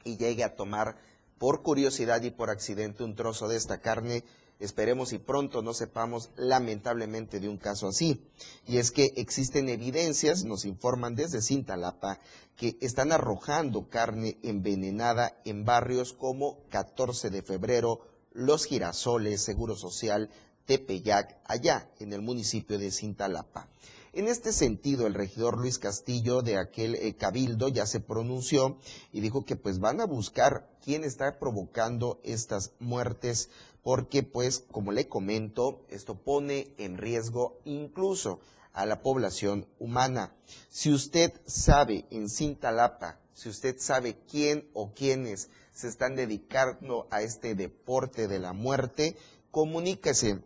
y 0.05 0.19
llegue 0.19 0.45
a 0.45 0.55
tomar 0.57 0.99
por 1.39 1.63
curiosidad 1.63 2.23
y 2.23 2.31
por 2.31 2.51
accidente 2.51 3.05
un 3.05 3.15
trozo 3.15 3.49
de 3.49 3.57
esta 3.57 3.81
carne 3.81 4.25
Esperemos 4.59 5.13
y 5.13 5.19
pronto 5.19 5.63
no 5.63 5.73
sepamos 5.73 6.31
lamentablemente 6.37 7.39
de 7.39 7.49
un 7.49 7.59
caso 7.59 7.87
así. 7.89 8.25
Y 8.67 8.79
es 8.79 8.91
que 8.91 9.13
existen 9.17 9.69
evidencias, 9.69 10.45
nos 10.45 10.65
informan 10.65 11.15
desde 11.15 11.43
Cintalapa, 11.43 12.19
que 12.57 12.77
están 12.81 13.13
arrojando 13.13 13.89
carne 13.89 14.37
envenenada 14.43 15.41
en 15.45 15.65
barrios 15.65 16.13
como 16.13 16.59
14 16.71 17.31
de 17.31 17.43
febrero, 17.43 18.01
Los 18.33 18.65
Girasoles, 18.65 19.45
Seguro 19.45 19.77
Social, 19.77 20.29
Tepeyac, 20.67 21.39
allá 21.45 21.89
en 22.01 22.13
el 22.13 22.21
municipio 22.21 22.79
de 22.81 22.91
Cintalapa. 22.91 23.69
En 24.13 24.27
este 24.27 24.53
sentido, 24.53 25.07
el 25.07 25.15
regidor 25.15 25.59
Luis 25.59 25.79
Castillo 25.79 26.41
de 26.41 26.57
aquel 26.57 26.95
eh, 26.95 27.15
cabildo 27.15 27.69
ya 27.69 27.85
se 27.85 28.01
pronunció 28.01 28.79
y 29.13 29.21
dijo 29.21 29.45
que 29.45 29.57
pues 29.57 29.81
van 29.81 30.01
a 30.01 30.07
buscar 30.07 30.71
quién 30.83 31.05
está 31.05 31.39
provocando 31.39 32.19
estas 32.25 32.73
muertes 32.79 33.51
porque 33.83 34.23
pues 34.23 34.65
como 34.71 34.93
le 34.93 35.09
comento, 35.09 35.85
esto 35.89 36.15
pone 36.15 36.75
en 36.79 36.97
riesgo 36.97 37.61
incluso 37.65 38.41
a 38.73 38.87
la 38.87 39.03
población 39.03 39.67
humana. 39.79 40.35
Si 40.69 40.91
usted 40.91 41.33
sabe 41.47 42.07
en 42.11 42.31
Cintalapa, 42.31 43.21
si 43.35 43.49
usted 43.49 43.77
sabe 43.79 44.19
quién 44.31 44.69
o 44.73 44.95
quiénes 44.95 45.51
se 45.73 45.89
están 45.89 46.17
dedicando 46.17 47.07
a 47.11 47.23
este 47.23 47.55
deporte 47.55 48.27
de 48.27 48.39
la 48.39 48.53
muerte, 48.53 49.17
comuníquese 49.51 50.43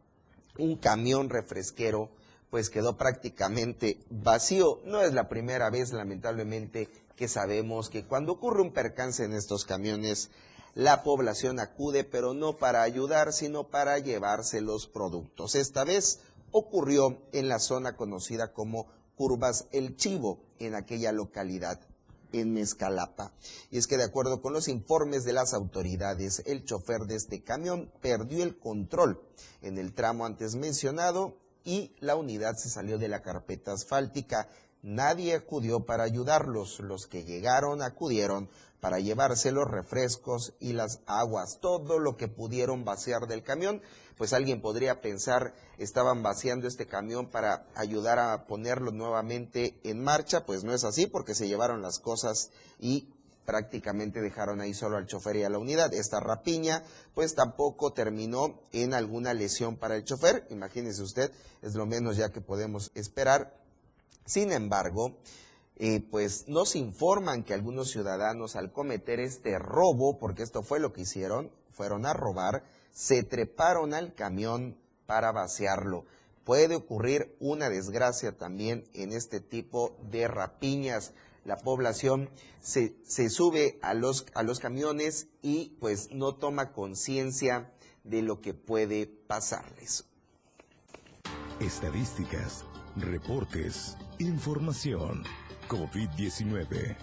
un 0.57 0.77
camión 0.77 1.29
refresquero 1.29 2.09
pues 2.49 2.71
quedó 2.71 2.97
prácticamente 2.97 4.01
vacío. 4.09 4.81
No 4.87 5.03
es 5.03 5.13
la 5.13 5.29
primera 5.29 5.69
vez, 5.69 5.93
lamentablemente, 5.93 6.89
que 7.19 7.29
sabemos 7.29 7.91
que 7.91 8.05
cuando 8.05 8.33
ocurre 8.33 8.63
un 8.63 8.73
percance 8.73 9.25
en 9.25 9.35
estos 9.35 9.65
camiones, 9.65 10.31
la 10.75 11.03
población 11.03 11.59
acude, 11.59 12.05
pero 12.05 12.33
no 12.33 12.57
para 12.57 12.83
ayudar, 12.83 13.33
sino 13.33 13.65
para 13.65 13.99
llevarse 13.99 14.61
los 14.61 14.87
productos. 14.87 15.57
Esta 15.57 15.83
vez 15.83 16.21
ocurrió 16.53 17.21
en 17.33 17.49
la 17.49 17.59
zona 17.59 17.97
conocida 17.97 18.53
como 18.53 18.87
Curvas 19.17 19.67
El 19.73 19.97
Chivo, 19.97 20.39
en 20.61 20.77
aquella 20.77 21.11
localidad. 21.11 21.81
en 22.31 22.53
Mezcalapa. 22.53 23.33
Y 23.71 23.79
es 23.79 23.87
que 23.87 23.97
de 23.97 24.05
acuerdo 24.05 24.43
con 24.43 24.53
los 24.53 24.69
informes 24.69 25.25
de 25.25 25.33
las 25.33 25.55
autoridades, 25.55 26.43
el 26.45 26.63
chofer 26.63 27.07
de 27.07 27.17
este 27.17 27.43
camión 27.43 27.91
perdió 28.03 28.45
el 28.45 28.59
control 28.59 29.19
en 29.63 29.79
el 29.79 29.95
tramo 29.95 30.27
antes 30.27 30.55
mencionado 30.55 31.39
y 31.65 31.93
la 32.01 32.17
unidad 32.17 32.55
se 32.57 32.69
salió 32.69 32.99
de 32.99 33.09
la 33.09 33.23
carpeta 33.23 33.73
asfáltica. 33.73 34.47
Nadie 34.83 35.35
acudió 35.35 35.81
para 35.81 36.05
ayudarlos. 36.05 36.81
Los 36.81 37.07
que 37.07 37.25
llegaron 37.25 37.83
acudieron 37.83 38.49
para 38.81 39.01
llevarse 39.01 39.51
los 39.51 39.69
refrescos 39.69 40.55
y 40.61 40.73
las 40.73 41.01
aguas, 41.07 41.59
todo 41.61 41.99
lo 41.99 42.17
que 42.17 42.29
pudieron 42.29 42.85
vaciar 42.85 43.27
del 43.27 43.43
camión. 43.43 43.83
Pues 44.17 44.33
alguien 44.33 44.61
podría 44.61 45.01
pensar, 45.01 45.55
estaban 45.79 46.23
vaciando 46.23 46.67
este 46.67 46.87
camión 46.87 47.31
para 47.31 47.67
ayudar 47.75 48.19
a 48.19 48.47
ponerlo 48.47 48.91
nuevamente 48.91 49.79
en 49.85 50.03
marcha, 50.03 50.45
pues 50.45 50.65
no 50.65 50.75
es 50.75 50.85
así 50.85 51.07
porque 51.07 51.35
se 51.35 51.49
llevaron 51.49 51.83
las 51.83 51.99
cosas 52.01 52.51
y 52.81 53.09
prácticamente 53.49 54.21
dejaron 54.21 54.61
ahí 54.61 54.75
solo 54.75 54.99
al 54.99 55.07
chofer 55.07 55.37
y 55.37 55.45
a 55.45 55.49
la 55.49 55.59
unidad. 55.59 55.95
Esta 55.95 56.21
rapiña 56.21 56.83
pues 57.15 57.35
tampoco 57.35 57.93
terminó 57.93 58.61
en 58.73 58.93
alguna 58.93 59.35
lesión 59.35 59.77
para 59.77 59.97
el 59.97 60.05
chofer, 60.05 60.47
imagínese 60.51 61.03
usted, 61.03 61.33
es 61.63 61.75
lo 61.75 61.87
menos 61.87 62.17
ya 62.17 62.31
que 62.31 62.41
podemos 62.41 62.91
esperar. 62.95 63.58
Sin 64.29 64.53
embargo, 64.53 65.17
eh, 65.77 66.07
pues 66.11 66.49
nos 66.49 66.77
informan 66.77 67.45
que 67.45 67.55
algunos 67.55 67.91
ciudadanos 67.91 68.57
al 68.57 68.73
cometer 68.73 69.21
este 69.21 69.59
robo, 69.59 70.19
porque 70.19 70.43
esto 70.43 70.63
fue 70.63 70.81
lo 70.81 70.93
que 70.93 71.01
hicieron, 71.01 71.51
fueron 71.71 72.05
a 72.05 72.13
robar, 72.13 72.63
se 72.93 73.23
treparon 73.23 73.95
al 73.95 74.13
camión 74.15 74.77
para 75.07 75.33
vaciarlo. 75.33 76.05
Puede 76.45 76.75
ocurrir 76.75 77.35
una 77.41 77.71
desgracia 77.71 78.37
también 78.37 78.85
en 78.93 79.13
este 79.13 79.41
tipo 79.41 79.97
de 80.11 80.29
rapiñas. 80.29 81.15
La 81.47 81.57
población 81.57 82.29
se, 82.61 82.97
se 83.07 83.31
sube 83.31 83.79
a 83.81 83.95
los, 83.95 84.27
a 84.35 84.43
los 84.43 84.59
camiones 84.59 85.29
y 85.41 85.71
pues 85.81 86.11
no 86.13 86.35
toma 86.35 86.73
conciencia 86.75 87.73
de 88.05 88.21
lo 88.21 88.43
que 88.43 88.53
puede 88.53 89.07
pasarles. 89.07 90.05
Estadísticas, 91.61 92.67
reportes, 92.95 93.97
información. 94.19 95.25
COVID-19. 95.69 96.97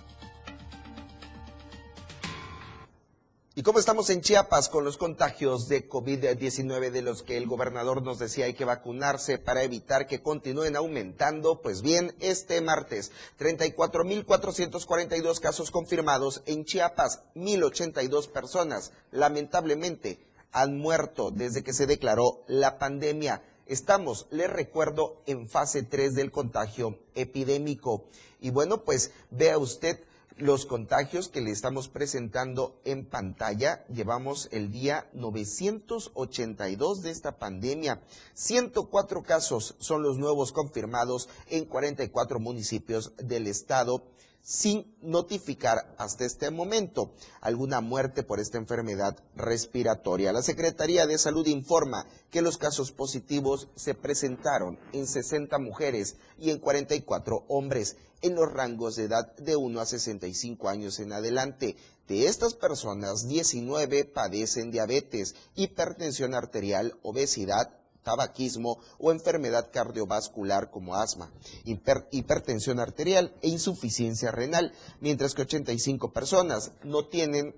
¿Y 3.57 3.63
cómo 3.63 3.79
estamos 3.79 4.09
en 4.09 4.19
Chiapas 4.19 4.67
con 4.67 4.83
los 4.83 4.97
contagios 4.97 5.69
de 5.69 5.87
COVID-19 5.87 6.91
de 6.91 7.01
los 7.01 7.23
que 7.23 7.37
el 7.37 7.47
gobernador 7.47 8.01
nos 8.01 8.19
decía 8.19 8.45
hay 8.45 8.53
que 8.53 8.65
vacunarse 8.65 9.37
para 9.37 9.63
evitar 9.63 10.07
que 10.07 10.21
continúen 10.21 10.75
aumentando? 10.75 11.61
Pues 11.61 11.81
bien, 11.81 12.13
este 12.19 12.59
martes, 12.59 13.13
34.442 13.39 15.39
casos 15.39 15.71
confirmados 15.71 16.41
en 16.45 16.65
Chiapas, 16.65 17.21
1.082 17.35 18.29
personas 18.29 18.91
lamentablemente 19.11 20.19
han 20.51 20.77
muerto 20.77 21.31
desde 21.31 21.63
que 21.63 21.71
se 21.71 21.85
declaró 21.85 22.43
la 22.47 22.77
pandemia. 22.77 23.41
Estamos, 23.67 24.27
les 24.29 24.49
recuerdo, 24.49 25.23
en 25.25 25.49
fase 25.49 25.81
3 25.81 26.13
del 26.13 26.31
contagio 26.31 26.99
epidémico. 27.15 28.05
Y 28.39 28.51
bueno, 28.51 28.83
pues 28.83 29.11
vea 29.31 29.57
usted 29.57 29.99
los 30.37 30.65
contagios 30.67 31.29
que 31.29 31.41
le 31.41 31.49
estamos 31.49 31.87
presentando 31.87 32.79
en 32.83 33.05
pantalla. 33.05 33.83
Llevamos 33.87 34.49
el 34.51 34.71
día 34.71 35.09
982 35.13 37.01
de 37.01 37.09
esta 37.09 37.39
pandemia. 37.39 38.01
104 38.33 39.23
casos 39.23 39.75
son 39.79 40.03
los 40.03 40.19
nuevos 40.19 40.51
confirmados 40.51 41.27
en 41.47 41.65
44 41.65 42.39
municipios 42.39 43.13
del 43.17 43.47
estado 43.47 44.03
sin 44.45 44.95
notificar 45.01 45.95
hasta 45.97 46.23
este 46.23 46.51
momento 46.51 47.11
alguna 47.41 47.81
muerte 47.81 48.21
por 48.21 48.39
esta 48.39 48.59
enfermedad 48.59 49.17
respiratoria. 49.35 50.31
La 50.31 50.43
Secretaría 50.43 51.07
de 51.07 51.17
Salud 51.17 51.47
informa 51.47 52.05
que 52.29 52.43
los 52.43 52.59
casos 52.59 52.91
positivos 52.91 53.69
se 53.75 53.95
presentaron 53.95 54.77
en 54.93 55.07
60 55.07 55.57
mujeres 55.57 56.17
y 56.37 56.51
en 56.51 56.59
44 56.59 57.45
hombres 57.47 57.97
en 58.21 58.35
los 58.35 58.53
rangos 58.53 58.95
de 58.95 59.05
edad 59.05 59.35
de 59.37 59.55
1 59.55 59.81
a 59.81 59.85
65 59.87 60.69
años 60.69 60.99
en 60.99 61.11
adelante. 61.11 61.75
De 62.07 62.27
estas 62.27 62.53
personas, 62.53 63.27
19 63.27 64.05
padecen 64.05 64.69
diabetes, 64.69 65.33
hipertensión 65.55 66.35
arterial, 66.35 66.99
obesidad, 67.01 67.79
tabaquismo 68.05 68.77
o 68.99 69.11
enfermedad 69.11 69.69
cardiovascular 69.73 70.69
como 70.69 70.95
asma, 70.95 71.33
hipertensión 71.65 72.79
arterial 72.79 73.33
e 73.41 73.49
insuficiencia 73.49 74.31
renal, 74.31 74.71
mientras 75.01 75.33
que 75.33 75.41
85 75.41 76.13
personas 76.13 76.71
no 76.83 77.07
tienen 77.07 77.55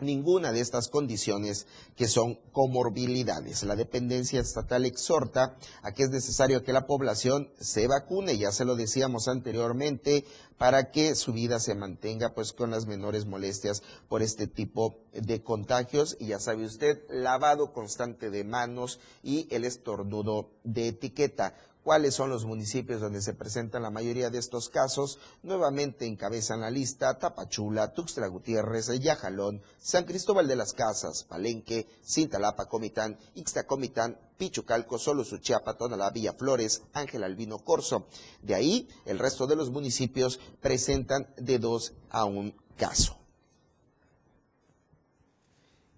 ninguna 0.00 0.52
de 0.52 0.60
estas 0.60 0.88
condiciones 0.88 1.66
que 1.96 2.08
son 2.08 2.38
comorbilidades. 2.52 3.62
La 3.64 3.76
dependencia 3.76 4.40
estatal 4.40 4.84
exhorta 4.84 5.56
a 5.82 5.92
que 5.92 6.04
es 6.04 6.10
necesario 6.10 6.62
que 6.62 6.72
la 6.72 6.86
población 6.86 7.50
se 7.60 7.86
vacune, 7.86 8.38
ya 8.38 8.52
se 8.52 8.64
lo 8.64 8.76
decíamos 8.76 9.28
anteriormente, 9.28 10.24
para 10.58 10.90
que 10.90 11.14
su 11.14 11.32
vida 11.32 11.60
se 11.60 11.74
mantenga 11.74 12.34
pues 12.34 12.52
con 12.52 12.70
las 12.70 12.86
menores 12.86 13.26
molestias 13.26 13.82
por 14.08 14.22
este 14.22 14.48
tipo 14.48 14.98
de 15.12 15.42
contagios 15.42 16.16
y 16.18 16.26
ya 16.26 16.40
sabe 16.40 16.64
usted, 16.64 16.98
lavado 17.08 17.72
constante 17.72 18.30
de 18.30 18.44
manos 18.44 18.98
y 19.22 19.46
el 19.54 19.64
estornudo 19.64 20.50
de 20.64 20.88
etiqueta 20.88 21.54
cuáles 21.88 22.16
son 22.16 22.28
los 22.28 22.44
municipios 22.44 23.00
donde 23.00 23.22
se 23.22 23.32
presentan 23.32 23.82
la 23.82 23.90
mayoría 23.90 24.28
de 24.28 24.36
estos 24.36 24.68
casos. 24.68 25.18
Nuevamente 25.42 26.04
encabezan 26.04 26.60
la 26.60 26.70
lista 26.70 27.18
Tapachula, 27.18 27.94
Tuxtla 27.94 28.26
Gutiérrez, 28.26 28.88
Yajalón, 29.00 29.62
San 29.78 30.04
Cristóbal 30.04 30.46
de 30.46 30.56
las 30.56 30.74
Casas, 30.74 31.24
Palenque, 31.24 31.86
Cintalapa, 32.04 32.66
Comitán, 32.66 33.16
Ixtacomitán, 33.36 34.18
Pichucalco, 34.36 34.98
Solo 34.98 35.24
Suchiapa, 35.24 35.78
Tonalá, 35.78 36.10
Villaflores, 36.10 36.82
Ángel 36.92 37.24
Albino 37.24 37.60
Corso. 37.60 38.06
De 38.42 38.54
ahí, 38.54 38.86
el 39.06 39.18
resto 39.18 39.46
de 39.46 39.56
los 39.56 39.70
municipios 39.70 40.40
presentan 40.60 41.32
de 41.38 41.58
dos 41.58 41.94
a 42.10 42.26
un 42.26 42.54
caso. 42.76 43.16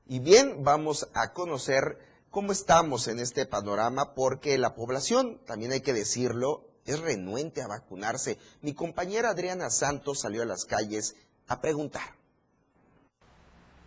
Y 0.06 0.20
bien, 0.20 0.62
vamos 0.62 1.08
a 1.14 1.32
conocer 1.32 2.09
cómo 2.30 2.52
estamos 2.52 3.08
en 3.08 3.18
este 3.18 3.46
panorama, 3.46 4.14
porque 4.14 4.56
la 4.58 4.74
población, 4.74 5.40
también 5.46 5.72
hay 5.72 5.80
que 5.80 5.92
decirlo, 5.92 6.64
es 6.86 7.00
renuente 7.00 7.62
a 7.62 7.68
vacunarse. 7.68 8.38
Mi 8.62 8.72
compañera 8.72 9.30
Adriana 9.30 9.70
Santos 9.70 10.20
salió 10.20 10.42
a 10.42 10.46
las 10.46 10.64
calles 10.64 11.16
a 11.48 11.60
preguntar. 11.60 12.20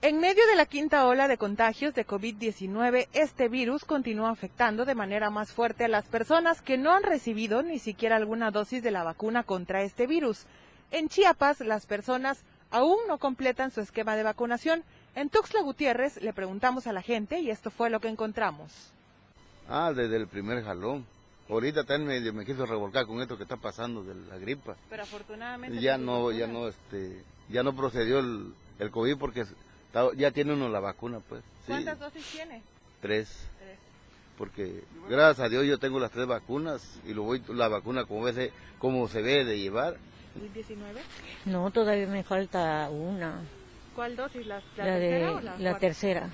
En 0.02 0.20
medio 0.20 0.46
de 0.48 0.58
la 0.58 0.66
quinta 0.66 1.08
ola 1.08 1.30
de 1.30 1.38
contagios 1.38 1.94
de 1.94 2.06
COVID-19, 2.06 3.08
este 3.14 3.48
virus 3.48 3.86
continúa 3.86 4.32
afectando 4.32 4.84
de 4.84 4.96
manera 4.96 5.30
más 5.30 5.54
fuerte 5.54 5.86
a 5.86 5.88
las 5.88 6.04
personas 6.06 6.62
que 6.62 6.78
no 6.78 6.92
han 6.92 7.04
recibido 7.04 7.64
ni 7.64 7.80
siquiera 7.80 8.18
alguna 8.18 8.52
dosis 8.52 8.84
de 8.84 8.92
la 8.92 9.04
vacuna 9.04 9.44
contra 9.44 9.82
este 9.82 10.06
virus. 10.06 10.46
En 10.92 11.08
Chiapas, 11.08 11.62
las 11.62 11.86
personas 11.86 12.44
aún 12.70 12.98
no 13.08 13.18
completan 13.18 13.72
su 13.72 13.80
esquema 13.80 14.18
de 14.18 14.24
vacunación 14.24 14.84
en 15.16 15.30
Tuxtla 15.30 15.62
Gutiérrez 15.62 16.22
le 16.22 16.34
preguntamos 16.34 16.88
a 16.88 16.94
la 16.94 17.02
gente 17.02 17.40
y 17.40 17.50
esto 17.50 17.72
fue 17.72 17.90
lo 17.90 18.00
que 18.00 18.08
encontramos. 18.08 18.72
Ah, 19.70 19.92
desde 19.96 20.18
el 20.18 20.28
primer 20.28 20.64
jalón. 20.64 21.06
Ahorita 21.50 21.84
también 21.84 22.24
me, 22.24 22.32
me 22.32 22.46
quiso 22.46 22.66
revolcar 22.66 23.06
con 23.06 23.22
esto 23.22 23.38
que 23.38 23.44
está 23.44 23.58
pasando 23.58 24.04
de 24.04 24.16
la 24.16 24.38
gripa. 24.38 24.76
Pero 24.90 25.04
afortunadamente 25.04 25.80
ya 25.80 25.98
no, 25.98 26.32
ya 26.32 26.48
no, 26.48 26.68
este, 26.68 27.22
ya 27.50 27.64
no 27.64 27.76
procedió 27.76 28.20
el, 28.20 28.54
el 28.80 28.92
COVID 28.92 29.18
porque 29.18 29.46
ya 30.16 30.32
tiene 30.32 30.54
uno 30.54 30.70
la 30.70 30.80
vacuna, 30.80 31.20
pues. 31.20 31.44
¿Cuántas 31.68 32.00
dosis 32.00 32.26
tiene? 32.32 32.62
Tres. 33.02 33.30
Tres. 33.60 33.78
Porque 34.38 34.84
gracias 35.10 35.46
a 35.46 35.50
Dios 35.50 35.66
yo 35.66 35.78
tengo 35.78 36.00
las 36.00 36.12
tres 36.12 36.26
vacunas 36.26 37.00
y 37.06 37.14
lo 37.14 37.24
voy 37.24 37.44
la 37.50 37.68
vacuna 37.68 38.06
como 38.06 38.32
se, 38.32 38.52
como 38.80 39.08
se 39.08 39.22
debe 39.22 39.46
de 39.46 39.60
llevar. 39.60 39.98
¿19? 40.56 40.76
No, 41.46 41.70
todavía 41.72 42.08
me 42.08 42.24
falta 42.24 42.90
una. 42.90 43.42
¿Cuál 43.96 44.16
dosis? 44.16 44.46
¿La, 44.46 44.62
la, 45.60 45.78
tercera 45.78 46.30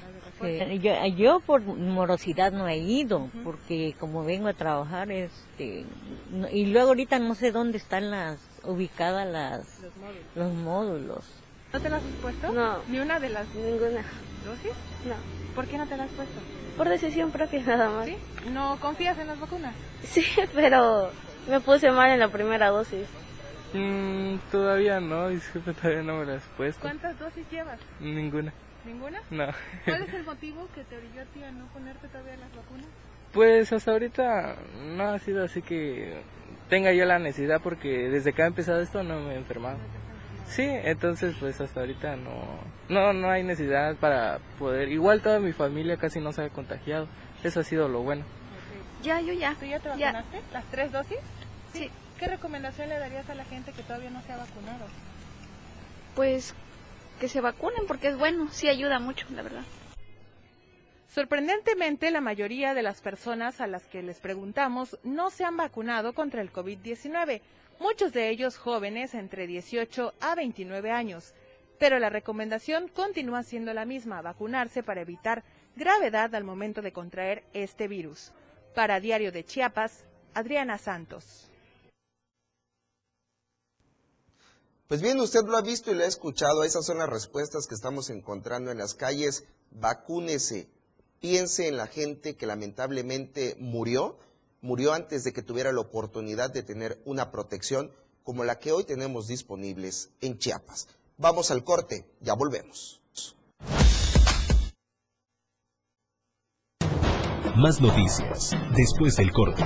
yo, 1.15 1.39
por 1.41 1.61
morosidad 1.61 2.51
no 2.51 2.67
he 2.67 2.77
ido, 2.77 3.29
porque 3.43 3.95
como 3.99 4.23
vengo 4.23 4.47
a 4.47 4.53
trabajar, 4.53 5.11
este, 5.11 5.85
y 6.51 6.65
luego 6.67 6.89
ahorita 6.89 7.19
no 7.19 7.35
sé 7.35 7.51
dónde 7.51 7.77
están 7.77 8.11
las 8.11 8.39
ubicadas 8.63 9.27
las 9.27 9.79
los 10.35 10.53
módulos. 10.53 11.25
¿No 11.73 11.79
te 11.79 11.89
las 11.89 12.03
has 12.03 12.11
puesto? 12.21 12.51
No. 12.51 12.77
¿Ni 12.87 12.99
una 12.99 13.19
de 13.19 13.29
las 13.29 13.47
ninguna 13.53 14.03
dosis? 14.45 14.71
No. 15.05 15.15
¿Por 15.55 15.67
qué 15.67 15.77
no 15.77 15.85
te 15.85 15.97
las 15.97 16.09
has 16.09 16.15
puesto? 16.15 16.39
Por 16.77 16.89
decisión 16.89 17.31
propia 17.31 17.61
nada 17.63 17.89
más. 17.89 18.09
¿No 18.51 18.77
confías 18.79 19.17
en 19.19 19.27
las 19.27 19.39
vacunas? 19.39 19.75
Sí, 20.03 20.23
pero 20.55 21.11
me 21.47 21.59
puse 21.59 21.91
mal 21.91 22.09
en 22.09 22.19
la 22.19 22.29
primera 22.29 22.69
dosis. 22.69 23.05
Mm, 23.73 24.37
todavía 24.51 24.99
no, 24.99 25.29
disculpe, 25.29 25.73
todavía 25.73 26.01
no 26.01 26.17
me 26.17 26.25
las 26.25 26.43
he 26.43 26.49
puesto. 26.57 26.81
¿Cuántas 26.81 27.17
dosis 27.19 27.45
llevas? 27.51 27.79
Ninguna. 27.99 28.53
¿Ninguna? 28.85 29.21
No. 29.29 29.47
¿Cuál 29.85 30.03
es 30.03 30.13
el 30.13 30.23
motivo 30.23 30.67
que 30.73 30.83
te 30.83 30.97
orilló 30.97 31.21
a 31.21 31.25
ti 31.25 31.43
a 31.43 31.51
no 31.51 31.65
ponerte 31.67 32.07
todavía 32.07 32.37
las 32.37 32.55
vacunas? 32.55 32.87
Pues 33.31 33.71
hasta 33.71 33.91
ahorita 33.91 34.55
no 34.95 35.03
ha 35.09 35.19
sido 35.19 35.43
así 35.43 35.61
que 35.61 36.21
tenga 36.67 36.91
yo 36.93 37.05
la 37.05 37.19
necesidad 37.19 37.61
porque 37.61 38.09
desde 38.09 38.33
que 38.33 38.41
ha 38.41 38.47
empezado 38.47 38.81
esto 38.81 39.03
no 39.03 39.19
me 39.19 39.33
he 39.33 39.37
enfermado. 39.37 39.77
Sí, 40.47 40.63
entonces 40.65 41.35
pues 41.39 41.61
hasta 41.61 41.81
ahorita 41.81 42.15
no, 42.15 42.59
no, 42.89 43.13
no 43.13 43.29
hay 43.29 43.43
necesidad 43.43 43.95
para 43.97 44.39
poder, 44.57 44.89
igual 44.89 45.21
toda 45.21 45.39
mi 45.39 45.51
familia 45.51 45.97
casi 45.97 46.19
no 46.19 46.31
se 46.31 46.41
ha 46.41 46.49
contagiado, 46.49 47.07
eso 47.43 47.59
ha 47.59 47.63
sido 47.63 47.87
lo 47.87 48.01
bueno. 48.01 48.25
Ya, 49.03 49.21
yo 49.21 49.33
ya. 49.33 49.55
¿Tú 49.55 49.65
ya 49.65 49.79
te 49.79 49.89
vacunaste? 49.89 50.41
¿Las 50.51 50.65
tres 50.65 50.91
dosis? 50.91 51.17
Sí. 51.73 51.89
¿Qué 52.19 52.27
recomendación 52.27 52.89
le 52.89 52.99
darías 52.99 53.29
a 53.29 53.35
la 53.35 53.45
gente 53.45 53.71
que 53.71 53.81
todavía 53.81 54.09
no 54.09 54.21
se 54.23 54.33
ha 54.33 54.37
vacunado? 54.37 54.85
Pues 56.15 56.53
que 57.19 57.29
se 57.29 57.39
vacunen 57.39 57.87
porque 57.87 58.09
es 58.09 58.17
bueno, 58.17 58.49
sí 58.51 58.67
ayuda 58.67 58.99
mucho, 58.99 59.25
la 59.33 59.41
verdad. 59.41 59.63
Sorprendentemente, 61.07 62.11
la 62.11 62.19
mayoría 62.19 62.73
de 62.73 62.83
las 62.83 62.99
personas 63.01 63.61
a 63.61 63.67
las 63.67 63.83
que 63.85 64.03
les 64.03 64.19
preguntamos 64.19 64.99
no 65.03 65.29
se 65.29 65.45
han 65.45 65.55
vacunado 65.55 66.13
contra 66.13 66.41
el 66.41 66.51
COVID-19, 66.51 67.41
muchos 67.79 68.11
de 68.11 68.29
ellos 68.29 68.57
jóvenes 68.57 69.15
entre 69.15 69.47
18 69.47 70.13
a 70.19 70.35
29 70.35 70.91
años. 70.91 71.33
Pero 71.79 71.99
la 71.99 72.09
recomendación 72.09 72.89
continúa 72.89 73.43
siendo 73.43 73.73
la 73.73 73.85
misma, 73.85 74.21
vacunarse 74.21 74.83
para 74.83 75.01
evitar 75.01 75.43
gravedad 75.77 76.35
al 76.35 76.43
momento 76.43 76.81
de 76.81 76.91
contraer 76.91 77.43
este 77.53 77.87
virus. 77.87 78.33
Para 78.75 78.99
Diario 78.99 79.31
de 79.31 79.45
Chiapas, 79.45 80.05
Adriana 80.33 80.77
Santos. 80.77 81.48
Pues 84.89 85.03
bien, 85.03 85.19
usted 85.19 85.41
lo 85.45 85.55
ha 85.55 85.61
visto 85.61 85.91
y 85.91 85.93
lo 85.93 86.03
ha 86.03 86.07
escuchado. 86.07 86.63
Esas 86.63 86.83
son 86.83 86.97
las 86.97 87.07
respuestas 87.07 87.67
que 87.67 87.75
estamos 87.75 88.09
encontrando 88.09 88.71
en 88.71 88.79
las 88.79 88.95
calles. 88.95 89.43
Vacúnese. 89.69 90.67
Piense 91.19 91.67
en 91.67 91.77
la 91.77 91.85
gente 91.85 92.35
que 92.35 92.47
lamentablemente 92.47 93.55
murió, 93.59 94.17
murió 94.61 94.93
antes 94.93 95.23
de 95.23 95.31
que 95.31 95.43
tuviera 95.43 95.71
la 95.71 95.81
oportunidad 95.81 96.51
de 96.51 96.63
tener 96.63 96.99
una 97.05 97.29
protección 97.29 97.91
como 98.23 98.43
la 98.43 98.57
que 98.57 98.71
hoy 98.71 98.83
tenemos 98.83 99.27
disponibles 99.27 100.09
en 100.21 100.39
Chiapas. 100.39 100.87
Vamos 101.17 101.51
al 101.51 101.63
corte, 101.63 102.09
ya 102.19 102.33
volvemos. 102.33 102.99
Más 107.55 107.79
noticias 107.79 108.55
después 108.75 109.17
del 109.17 109.31
corte. 109.31 109.63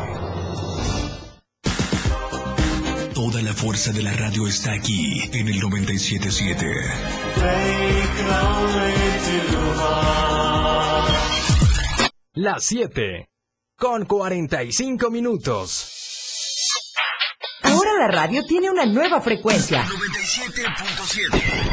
La 3.53 3.59
fuerza 3.59 3.91
de 3.91 4.01
la 4.01 4.13
radio 4.13 4.47
está 4.47 4.73
aquí 4.73 5.21
en 5.31 5.47
el 5.47 5.59
977. 5.59 6.65
Las 12.33 12.63
7 12.63 13.29
con 13.77 14.05
45 14.05 15.11
minutos. 15.11 15.87
Ahora 17.61 17.91
la 17.99 18.07
radio 18.07 18.43
tiene 18.43 18.71
una 18.71 18.87
nueva 18.87 19.21
frecuencia. 19.21 19.83
97.7. 19.83 21.63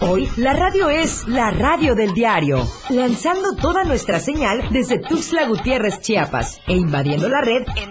Hoy 0.00 0.30
la 0.36 0.52
radio 0.52 0.90
es 0.90 1.26
la 1.26 1.50
radio 1.50 1.96
del 1.96 2.14
diario, 2.14 2.68
lanzando 2.90 3.56
toda 3.56 3.82
nuestra 3.84 4.20
señal 4.20 4.68
desde 4.70 5.00
Tuxtla 5.00 5.48
Gutiérrez, 5.48 6.00
Chiapas, 6.00 6.60
e 6.66 6.74
invadiendo 6.74 7.28
la 7.28 7.40
red 7.40 7.64
en 7.76 7.90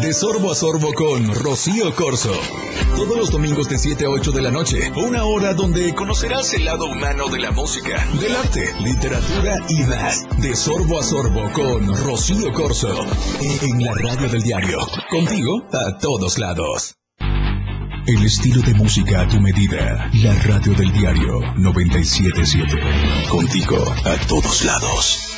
De 0.00 0.12
sorbo 0.12 0.52
a 0.52 0.54
sorbo 0.54 0.92
con 0.92 1.34
Rocío 1.34 1.94
Corso. 1.94 2.32
Todos 2.94 3.16
los 3.16 3.30
domingos 3.30 3.68
de 3.68 3.78
7 3.78 4.04
a 4.04 4.10
8 4.10 4.30
de 4.30 4.42
la 4.42 4.50
noche. 4.50 4.92
Una 4.94 5.24
hora 5.24 5.54
donde 5.54 5.94
conocerás 5.94 6.52
el 6.52 6.66
lado 6.66 6.84
humano 6.84 7.28
de 7.28 7.38
la 7.38 7.50
música, 7.50 8.06
del 8.20 8.36
arte, 8.36 8.74
literatura 8.80 9.56
y 9.68 9.82
más. 9.84 10.26
De 10.38 10.54
sorbo 10.54 11.00
a 11.00 11.02
sorbo 11.02 11.50
con 11.52 11.96
Rocío 12.04 12.52
Corso. 12.52 13.06
En 13.40 13.82
la 13.82 13.92
radio 13.94 14.28
del 14.28 14.42
diario. 14.42 14.78
Contigo 15.08 15.66
a 15.72 15.98
todos 15.98 16.38
lados. 16.38 16.96
El 18.06 18.24
estilo 18.24 18.60
de 18.62 18.74
música 18.74 19.22
a 19.22 19.28
tu 19.28 19.40
medida. 19.40 20.10
La 20.22 20.34
radio 20.34 20.74
del 20.74 20.92
diario 20.92 21.40
977. 21.56 23.28
Contigo 23.30 23.76
a 24.04 24.26
todos 24.26 24.64
lados. 24.64 25.35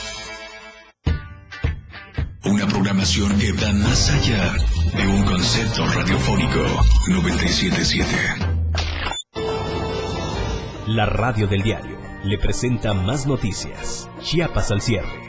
Una 2.45 2.67
programación 2.67 3.37
que 3.39 3.53
va 3.53 3.73
más 3.73 4.11
allá 4.11 4.55
de 4.97 5.07
un 5.07 5.25
concepto 5.25 5.85
radiofónico 5.87 6.61
977. 7.09 8.07
La 10.87 11.05
radio 11.07 11.49
del 11.49 11.63
diario 11.63 11.99
le 12.25 12.39
presenta 12.39 12.95
más 12.95 13.27
noticias. 13.27 14.09
Chiapas 14.23 14.71
al 14.71 14.81
cierre. 14.81 15.28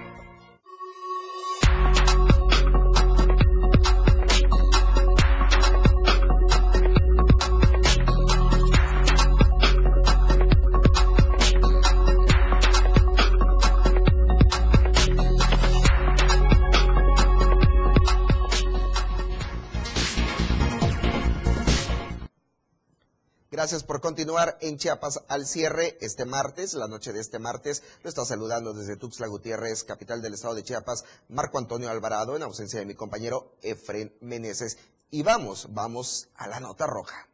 Gracias 23.70 23.84
por 23.84 24.02
continuar 24.02 24.58
en 24.62 24.78
Chiapas 24.78 25.20
al 25.28 25.46
cierre 25.46 25.96
este 26.02 26.26
martes, 26.26 26.74
la 26.74 26.88
noche 26.88 27.14
de 27.14 27.20
este 27.20 27.38
martes. 27.38 27.84
Lo 28.02 28.10
está 28.10 28.26
saludando 28.26 28.74
desde 28.74 28.98
Tuxtla 28.98 29.28
Gutiérrez, 29.28 29.84
capital 29.84 30.24
del 30.24 30.34
estado 30.34 30.56
de 30.56 30.64
Chiapas, 30.64 31.06
Marco 31.28 31.60
Antonio 31.60 31.88
Alvarado, 31.88 32.36
en 32.36 32.42
ausencia 32.42 32.80
de 32.80 32.88
mi 32.88 32.96
compañero 32.96 33.54
Efren 33.62 34.12
Meneses. 34.22 34.80
Y 35.12 35.22
vamos, 35.22 35.68
vamos 35.70 36.30
a 36.34 36.48
la 36.48 36.60
nota 36.60 36.88
roja. 36.88 37.28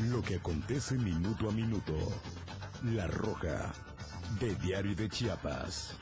Lo 0.00 0.20
que 0.22 0.34
acontece 0.34 0.96
minuto 0.96 1.48
a 1.48 1.52
minuto. 1.52 1.94
La 2.82 3.06
Roja, 3.06 3.72
de 4.40 4.56
Diario 4.56 4.96
de 4.96 5.08
Chiapas. 5.08 5.94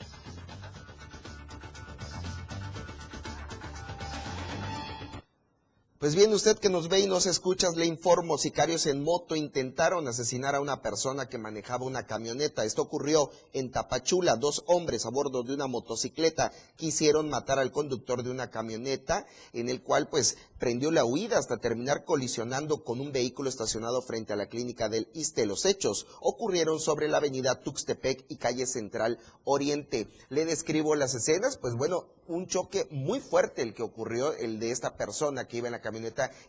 Pues 6.01 6.15
bien, 6.15 6.33
usted 6.33 6.57
que 6.57 6.69
nos 6.69 6.89
ve 6.89 7.01
y 7.01 7.05
nos 7.05 7.27
escucha, 7.27 7.69
le 7.75 7.85
informo, 7.85 8.39
sicarios 8.39 8.87
en 8.87 9.03
moto 9.03 9.35
intentaron 9.35 10.07
asesinar 10.07 10.55
a 10.55 10.59
una 10.59 10.81
persona 10.81 11.29
que 11.29 11.37
manejaba 11.37 11.85
una 11.85 12.07
camioneta. 12.07 12.65
Esto 12.65 12.81
ocurrió 12.81 13.29
en 13.53 13.69
Tapachula. 13.69 14.35
Dos 14.35 14.63
hombres 14.65 15.05
a 15.05 15.09
bordo 15.09 15.43
de 15.43 15.53
una 15.53 15.67
motocicleta 15.67 16.53
quisieron 16.75 17.29
matar 17.29 17.59
al 17.59 17.71
conductor 17.71 18.23
de 18.23 18.31
una 18.31 18.49
camioneta, 18.49 19.27
en 19.53 19.69
el 19.69 19.83
cual 19.83 20.09
pues 20.09 20.39
prendió 20.57 20.89
la 20.89 21.05
huida 21.05 21.37
hasta 21.37 21.59
terminar 21.59 22.03
colisionando 22.03 22.83
con 22.83 22.99
un 22.99 23.11
vehículo 23.11 23.47
estacionado 23.47 24.01
frente 24.01 24.33
a 24.33 24.37
la 24.37 24.47
clínica 24.47 24.89
del 24.89 25.07
Iste. 25.13 25.45
Los 25.45 25.65
hechos 25.65 26.07
ocurrieron 26.19 26.79
sobre 26.79 27.09
la 27.09 27.17
avenida 27.17 27.61
Tuxtepec 27.61 28.25
y 28.27 28.37
calle 28.37 28.65
Central 28.65 29.19
Oriente. 29.43 30.07
Le 30.29 30.45
describo 30.45 30.95
las 30.95 31.13
escenas, 31.13 31.57
pues 31.57 31.75
bueno, 31.75 32.07
un 32.27 32.47
choque 32.47 32.87
muy 32.89 33.19
fuerte 33.19 33.61
el 33.61 33.73
que 33.73 33.83
ocurrió, 33.83 34.33
el 34.33 34.59
de 34.59 34.71
esta 34.71 34.95
persona 34.95 35.47
que 35.47 35.57
iba 35.57 35.67
en 35.67 35.73
la 35.73 35.81
camioneta 35.81 35.90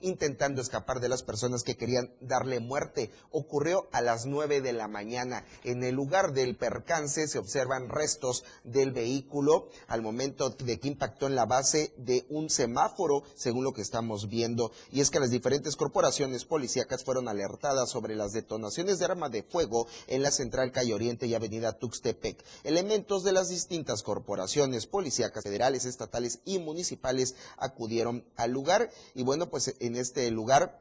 intentando 0.01 0.61
escapar 0.61 1.01
de 1.01 1.09
las 1.09 1.23
personas 1.23 1.63
que 1.63 1.77
querían 1.77 2.13
darle 2.21 2.61
muerte. 2.61 3.11
Ocurrió 3.31 3.89
a 3.93 4.01
las 4.01 4.27
9 4.27 4.61
de 4.61 4.73
la 4.73 4.89
mañana. 4.89 5.45
En 5.65 5.83
el 5.85 5.95
lugar 5.95 6.33
del 6.33 6.57
percance 6.57 7.27
se 7.29 7.39
observan 7.39 7.89
restos 7.89 8.45
del 8.65 8.93
vehículo 8.93 9.69
al 9.89 10.03
momento 10.03 10.51
de 10.51 10.79
que 10.79 10.89
impactó 10.89 11.27
en 11.27 11.35
la 11.35 11.47
base 11.47 11.93
de 11.97 12.27
un 12.29 12.51
semáforo, 12.51 13.23
según 13.35 13.65
lo 13.65 13.73
que 13.73 13.83
estamos 13.83 14.29
viendo. 14.29 14.73
Y 14.91 15.01
es 15.01 15.11
que 15.11 15.21
las 15.21 15.31
diferentes 15.31 15.77
corporaciones 15.77 16.45
policíacas 16.45 17.05
fueron 17.05 17.29
alertadas 17.29 17.91
sobre 17.91 18.17
las 18.17 18.33
detonaciones 18.33 18.99
de 18.99 19.05
arma 19.05 19.29
de 19.29 19.43
fuego 19.43 19.87
en 20.07 20.23
la 20.23 20.31
central 20.31 20.73
Calle 20.73 20.95
Oriente 20.95 21.27
y 21.27 21.35
Avenida 21.35 21.73
Tuxtepec. 21.79 22.45
Elementos 22.65 23.25
de 23.25 23.33
las 23.33 23.49
distintas 23.49 24.03
corporaciones 24.03 24.87
policíacas 24.87 25.43
federales 25.43 25.85
estatales 25.85 26.41
y 26.45 26.59
municipales 26.59 27.35
acudieron 27.57 28.25
al 28.37 28.53
lugar 28.53 28.91
y 29.15 29.23
bueno, 29.23 29.32
pues 29.51 29.75
en 29.81 29.97
este 29.97 30.31
lugar 30.31 30.79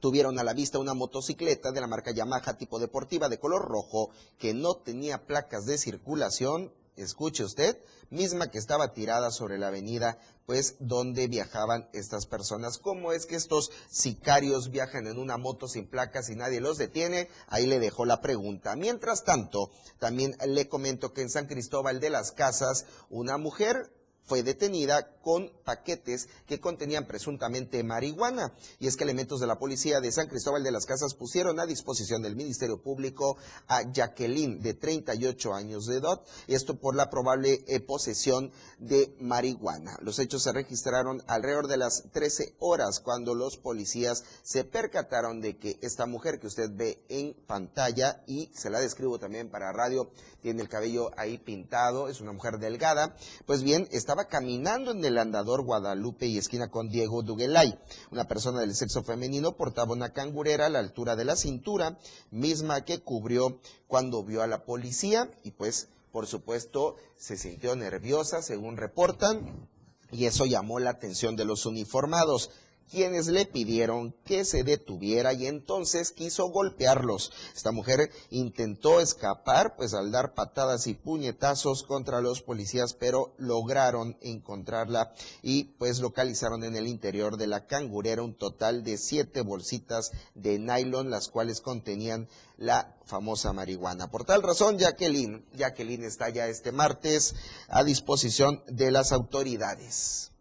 tuvieron 0.00 0.38
a 0.38 0.44
la 0.44 0.52
vista 0.52 0.78
una 0.78 0.94
motocicleta 0.94 1.70
de 1.72 1.80
la 1.80 1.86
marca 1.86 2.10
Yamaha 2.10 2.58
tipo 2.58 2.78
deportiva 2.78 3.28
de 3.28 3.38
color 3.38 3.68
rojo 3.68 4.10
que 4.38 4.52
no 4.52 4.74
tenía 4.74 5.26
placas 5.26 5.64
de 5.66 5.78
circulación, 5.78 6.72
escuche 6.96 7.44
usted, 7.44 7.78
misma 8.10 8.50
que 8.50 8.58
estaba 8.58 8.92
tirada 8.92 9.30
sobre 9.30 9.58
la 9.58 9.68
avenida, 9.68 10.18
pues 10.44 10.76
donde 10.80 11.28
viajaban 11.28 11.88
estas 11.92 12.26
personas. 12.26 12.78
¿Cómo 12.78 13.12
es 13.12 13.26
que 13.26 13.36
estos 13.36 13.70
sicarios 13.90 14.70
viajan 14.70 15.06
en 15.06 15.18
una 15.18 15.38
moto 15.38 15.68
sin 15.68 15.88
placas 15.88 16.28
y 16.28 16.34
nadie 16.34 16.60
los 16.60 16.78
detiene? 16.78 17.28
Ahí 17.46 17.66
le 17.66 17.78
dejo 17.78 18.04
la 18.04 18.20
pregunta. 18.20 18.76
Mientras 18.76 19.24
tanto, 19.24 19.70
también 19.98 20.36
le 20.46 20.68
comento 20.68 21.12
que 21.12 21.22
en 21.22 21.30
San 21.30 21.46
Cristóbal 21.46 22.00
de 22.00 22.10
las 22.10 22.32
Casas, 22.32 22.86
una 23.08 23.38
mujer 23.38 23.90
fue 24.24 24.42
detenida 24.42 25.16
con 25.20 25.50
paquetes 25.64 26.28
que 26.46 26.60
contenían 26.60 27.06
presuntamente 27.06 27.82
marihuana. 27.82 28.52
Y 28.78 28.86
es 28.86 28.96
que 28.96 29.04
elementos 29.04 29.40
de 29.40 29.46
la 29.46 29.58
policía 29.58 30.00
de 30.00 30.12
San 30.12 30.28
Cristóbal 30.28 30.62
de 30.62 30.72
las 30.72 30.86
Casas 30.86 31.14
pusieron 31.14 31.60
a 31.60 31.66
disposición 31.66 32.22
del 32.22 32.36
Ministerio 32.36 32.80
Público 32.82 33.36
a 33.68 33.82
Jacqueline, 33.92 34.60
de 34.60 34.74
38 34.74 35.54
años 35.54 35.86
de 35.86 35.98
edad, 35.98 36.20
esto 36.46 36.78
por 36.78 36.94
la 36.94 37.10
probable 37.10 37.64
eh, 37.66 37.80
posesión 37.80 38.52
de 38.78 39.14
marihuana. 39.20 39.96
Los 40.02 40.18
hechos 40.18 40.42
se 40.42 40.52
registraron 40.52 41.22
alrededor 41.26 41.68
de 41.68 41.76
las 41.76 42.04
13 42.12 42.56
horas 42.58 43.00
cuando 43.00 43.34
los 43.34 43.56
policías 43.56 44.24
se 44.42 44.64
percataron 44.64 45.40
de 45.40 45.56
que 45.56 45.78
esta 45.82 46.06
mujer 46.06 46.38
que 46.40 46.46
usted 46.46 46.70
ve 46.72 47.02
en 47.08 47.34
pantalla, 47.46 48.22
y 48.26 48.50
se 48.54 48.70
la 48.70 48.80
describo 48.80 49.18
también 49.18 49.50
para 49.50 49.72
radio, 49.72 50.10
tiene 50.40 50.62
el 50.62 50.68
cabello 50.68 51.10
ahí 51.16 51.38
pintado, 51.38 52.08
es 52.08 52.20
una 52.20 52.32
mujer 52.32 52.58
delgada, 52.58 53.16
pues 53.46 53.62
bien, 53.62 53.88
estaba 54.12 54.28
caminando 54.28 54.90
en 54.90 55.02
el 55.06 55.16
andador 55.16 55.62
Guadalupe 55.62 56.26
y 56.26 56.36
esquina 56.36 56.68
con 56.68 56.90
Diego 56.90 57.22
Duguelay. 57.22 57.78
Una 58.10 58.28
persona 58.28 58.60
del 58.60 58.74
sexo 58.74 59.02
femenino 59.02 59.56
portaba 59.56 59.94
una 59.94 60.12
cangurera 60.12 60.66
a 60.66 60.68
la 60.68 60.80
altura 60.80 61.16
de 61.16 61.24
la 61.24 61.34
cintura, 61.34 61.96
misma 62.30 62.84
que 62.84 63.00
cubrió 63.00 63.58
cuando 63.86 64.22
vio 64.22 64.42
a 64.42 64.46
la 64.46 64.66
policía 64.66 65.30
y 65.44 65.52
pues, 65.52 65.88
por 66.10 66.26
supuesto, 66.26 66.96
se 67.16 67.38
sintió 67.38 67.74
nerviosa, 67.74 68.42
según 68.42 68.76
reportan, 68.76 69.66
y 70.10 70.26
eso 70.26 70.44
llamó 70.44 70.78
la 70.78 70.90
atención 70.90 71.34
de 71.34 71.46
los 71.46 71.64
uniformados 71.64 72.50
quienes 72.92 73.28
le 73.28 73.46
pidieron 73.46 74.14
que 74.26 74.44
se 74.44 74.64
detuviera 74.64 75.32
y 75.32 75.46
entonces 75.46 76.12
quiso 76.12 76.50
golpearlos. 76.50 77.32
Esta 77.56 77.72
mujer 77.72 78.10
intentó 78.28 79.00
escapar, 79.00 79.76
pues 79.76 79.94
al 79.94 80.12
dar 80.12 80.34
patadas 80.34 80.86
y 80.86 80.92
puñetazos 80.92 81.84
contra 81.84 82.20
los 82.20 82.42
policías, 82.42 82.92
pero 82.92 83.34
lograron 83.38 84.18
encontrarla 84.20 85.14
y 85.40 85.64
pues 85.64 86.00
localizaron 86.00 86.64
en 86.64 86.76
el 86.76 86.86
interior 86.86 87.38
de 87.38 87.46
la 87.46 87.66
cangurera 87.66 88.22
un 88.22 88.34
total 88.34 88.84
de 88.84 88.98
siete 88.98 89.40
bolsitas 89.40 90.10
de 90.34 90.58
nylon, 90.58 91.08
las 91.08 91.28
cuales 91.28 91.62
contenían 91.62 92.28
la 92.58 92.94
famosa 93.06 93.54
marihuana. 93.54 94.10
Por 94.10 94.24
tal 94.24 94.42
razón, 94.42 94.76
Jacqueline, 94.78 95.46
Jacqueline 95.54 96.04
está 96.04 96.28
ya 96.28 96.46
este 96.46 96.72
martes 96.72 97.34
a 97.68 97.84
disposición 97.84 98.62
de 98.66 98.90
las 98.90 99.12
autoridades. 99.12 100.31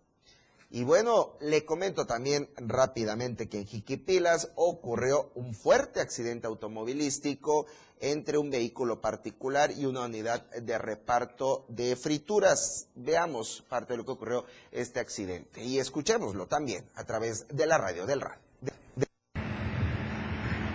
Y 0.73 0.85
bueno, 0.85 1.33
le 1.41 1.65
comento 1.65 2.05
también 2.05 2.49
rápidamente 2.55 3.49
que 3.49 3.57
en 3.57 3.65
Jiquipilas 3.65 4.53
ocurrió 4.55 5.29
un 5.35 5.53
fuerte 5.53 5.99
accidente 5.99 6.47
automovilístico 6.47 7.65
entre 7.99 8.37
un 8.37 8.49
vehículo 8.49 9.01
particular 9.01 9.71
y 9.77 9.85
una 9.85 10.05
unidad 10.05 10.49
de 10.49 10.77
reparto 10.77 11.65
de 11.67 11.97
frituras. 11.97 12.87
Veamos 12.95 13.65
parte 13.67 13.93
de 13.93 13.97
lo 13.97 14.05
que 14.05 14.11
ocurrió 14.11 14.45
este 14.71 15.01
accidente 15.01 15.61
y 15.61 15.77
escuchémoslo 15.77 16.47
también 16.47 16.89
a 16.95 17.03
través 17.03 17.45
de 17.49 17.65
la 17.65 17.77
radio 17.77 18.05
del 18.05 18.21
RAL. 18.21 18.39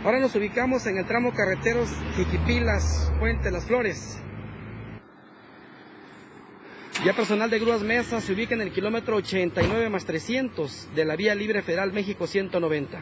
Ahora 0.04 0.20
nos 0.20 0.34
ubicamos 0.36 0.86
en 0.86 0.98
el 0.98 1.06
tramo 1.06 1.32
carreteros 1.32 1.88
Jiquipilas, 2.16 3.10
Puente 3.18 3.50
Las 3.50 3.64
Flores. 3.64 4.18
Ya 7.04 7.12
personal 7.12 7.50
de 7.50 7.58
Grúas 7.58 7.82
Mesa 7.82 8.20
se 8.20 8.32
ubica 8.32 8.54
en 8.54 8.62
el 8.62 8.72
kilómetro 8.72 9.16
89 9.16 9.90
más 9.90 10.06
300 10.06 10.88
de 10.94 11.04
la 11.04 11.14
Vía 11.14 11.34
Libre 11.34 11.62
Federal 11.62 11.92
México 11.92 12.26
190. 12.26 12.98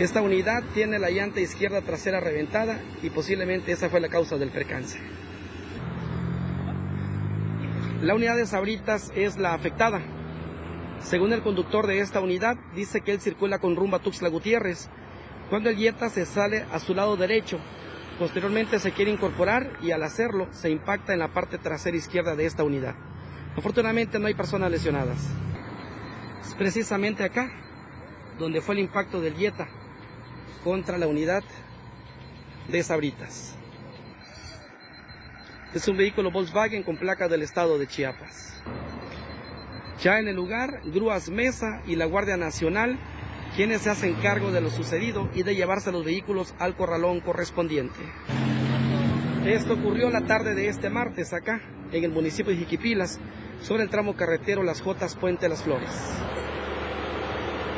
Esta 0.00 0.20
unidad 0.20 0.62
tiene 0.74 0.98
la 0.98 1.10
llanta 1.10 1.40
izquierda 1.40 1.80
trasera 1.80 2.20
reventada 2.20 2.80
y 3.02 3.10
posiblemente 3.10 3.72
esa 3.72 3.88
fue 3.88 4.00
la 4.00 4.08
causa 4.08 4.36
del 4.36 4.50
percance. 4.50 4.98
La 8.02 8.14
unidad 8.14 8.36
de 8.36 8.46
Sabritas 8.46 9.12
es 9.14 9.38
la 9.38 9.54
afectada. 9.54 10.02
Según 11.00 11.32
el 11.32 11.42
conductor 11.42 11.86
de 11.86 12.00
esta 12.00 12.20
unidad, 12.20 12.56
dice 12.74 13.00
que 13.00 13.12
él 13.12 13.20
circula 13.20 13.58
con 13.58 13.76
rumba 13.76 14.00
Tuxtla 14.00 14.28
Gutiérrez, 14.28 14.90
cuando 15.48 15.70
el 15.70 15.76
Jetta 15.76 16.10
se 16.10 16.26
sale 16.26 16.66
a 16.72 16.80
su 16.80 16.94
lado 16.94 17.16
derecho 17.16 17.58
Posteriormente 18.18 18.78
se 18.78 18.92
quiere 18.92 19.10
incorporar 19.10 19.78
y 19.82 19.90
al 19.90 20.02
hacerlo 20.02 20.48
se 20.50 20.70
impacta 20.70 21.12
en 21.12 21.18
la 21.18 21.28
parte 21.28 21.58
trasera 21.58 21.98
izquierda 21.98 22.34
de 22.34 22.46
esta 22.46 22.64
unidad. 22.64 22.94
Afortunadamente 23.56 24.18
no 24.18 24.26
hay 24.26 24.34
personas 24.34 24.70
lesionadas. 24.70 25.18
Es 26.40 26.54
precisamente 26.54 27.24
acá 27.24 27.50
donde 28.38 28.62
fue 28.62 28.74
el 28.74 28.80
impacto 28.80 29.20
del 29.20 29.36
Jetta 29.36 29.68
contra 30.64 30.96
la 30.96 31.06
unidad 31.06 31.44
de 32.68 32.82
Sabritas. 32.82 33.54
Es 35.74 35.86
un 35.86 35.98
vehículo 35.98 36.30
Volkswagen 36.30 36.82
con 36.84 36.96
placa 36.96 37.28
del 37.28 37.42
estado 37.42 37.78
de 37.78 37.86
Chiapas. 37.86 38.62
Ya 40.02 40.18
en 40.18 40.28
el 40.28 40.36
lugar, 40.36 40.80
Grúas 40.86 41.28
Mesa 41.28 41.82
y 41.86 41.96
la 41.96 42.06
Guardia 42.06 42.38
Nacional 42.38 42.98
quienes 43.56 43.80
se 43.80 43.90
hacen 43.90 44.14
cargo 44.16 44.52
de 44.52 44.60
lo 44.60 44.68
sucedido 44.68 45.30
y 45.34 45.42
de 45.42 45.56
llevarse 45.56 45.90
los 45.90 46.04
vehículos 46.04 46.54
al 46.58 46.76
corralón 46.76 47.20
correspondiente. 47.20 47.98
Esto 49.46 49.74
ocurrió 49.74 50.10
la 50.10 50.26
tarde 50.26 50.54
de 50.54 50.68
este 50.68 50.90
martes 50.90 51.32
acá, 51.32 51.62
en 51.90 52.04
el 52.04 52.10
municipio 52.10 52.52
de 52.52 52.58
Jiquipilas, 52.58 53.18
sobre 53.62 53.84
el 53.84 53.88
tramo 53.88 54.14
carretero 54.14 54.62
Las 54.62 54.82
Jotas 54.82 55.16
Puente 55.16 55.48
Las 55.48 55.62
Flores, 55.62 55.88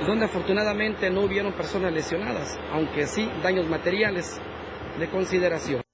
donde 0.05 0.25
afortunadamente 0.25 1.11
no 1.11 1.21
hubieron 1.21 1.53
personas 1.53 1.93
lesionadas, 1.93 2.59
aunque 2.73 3.07
sí 3.07 3.31
daños 3.43 3.69
materiales 3.69 4.41
de 4.99 5.09
consideración. 5.09 5.88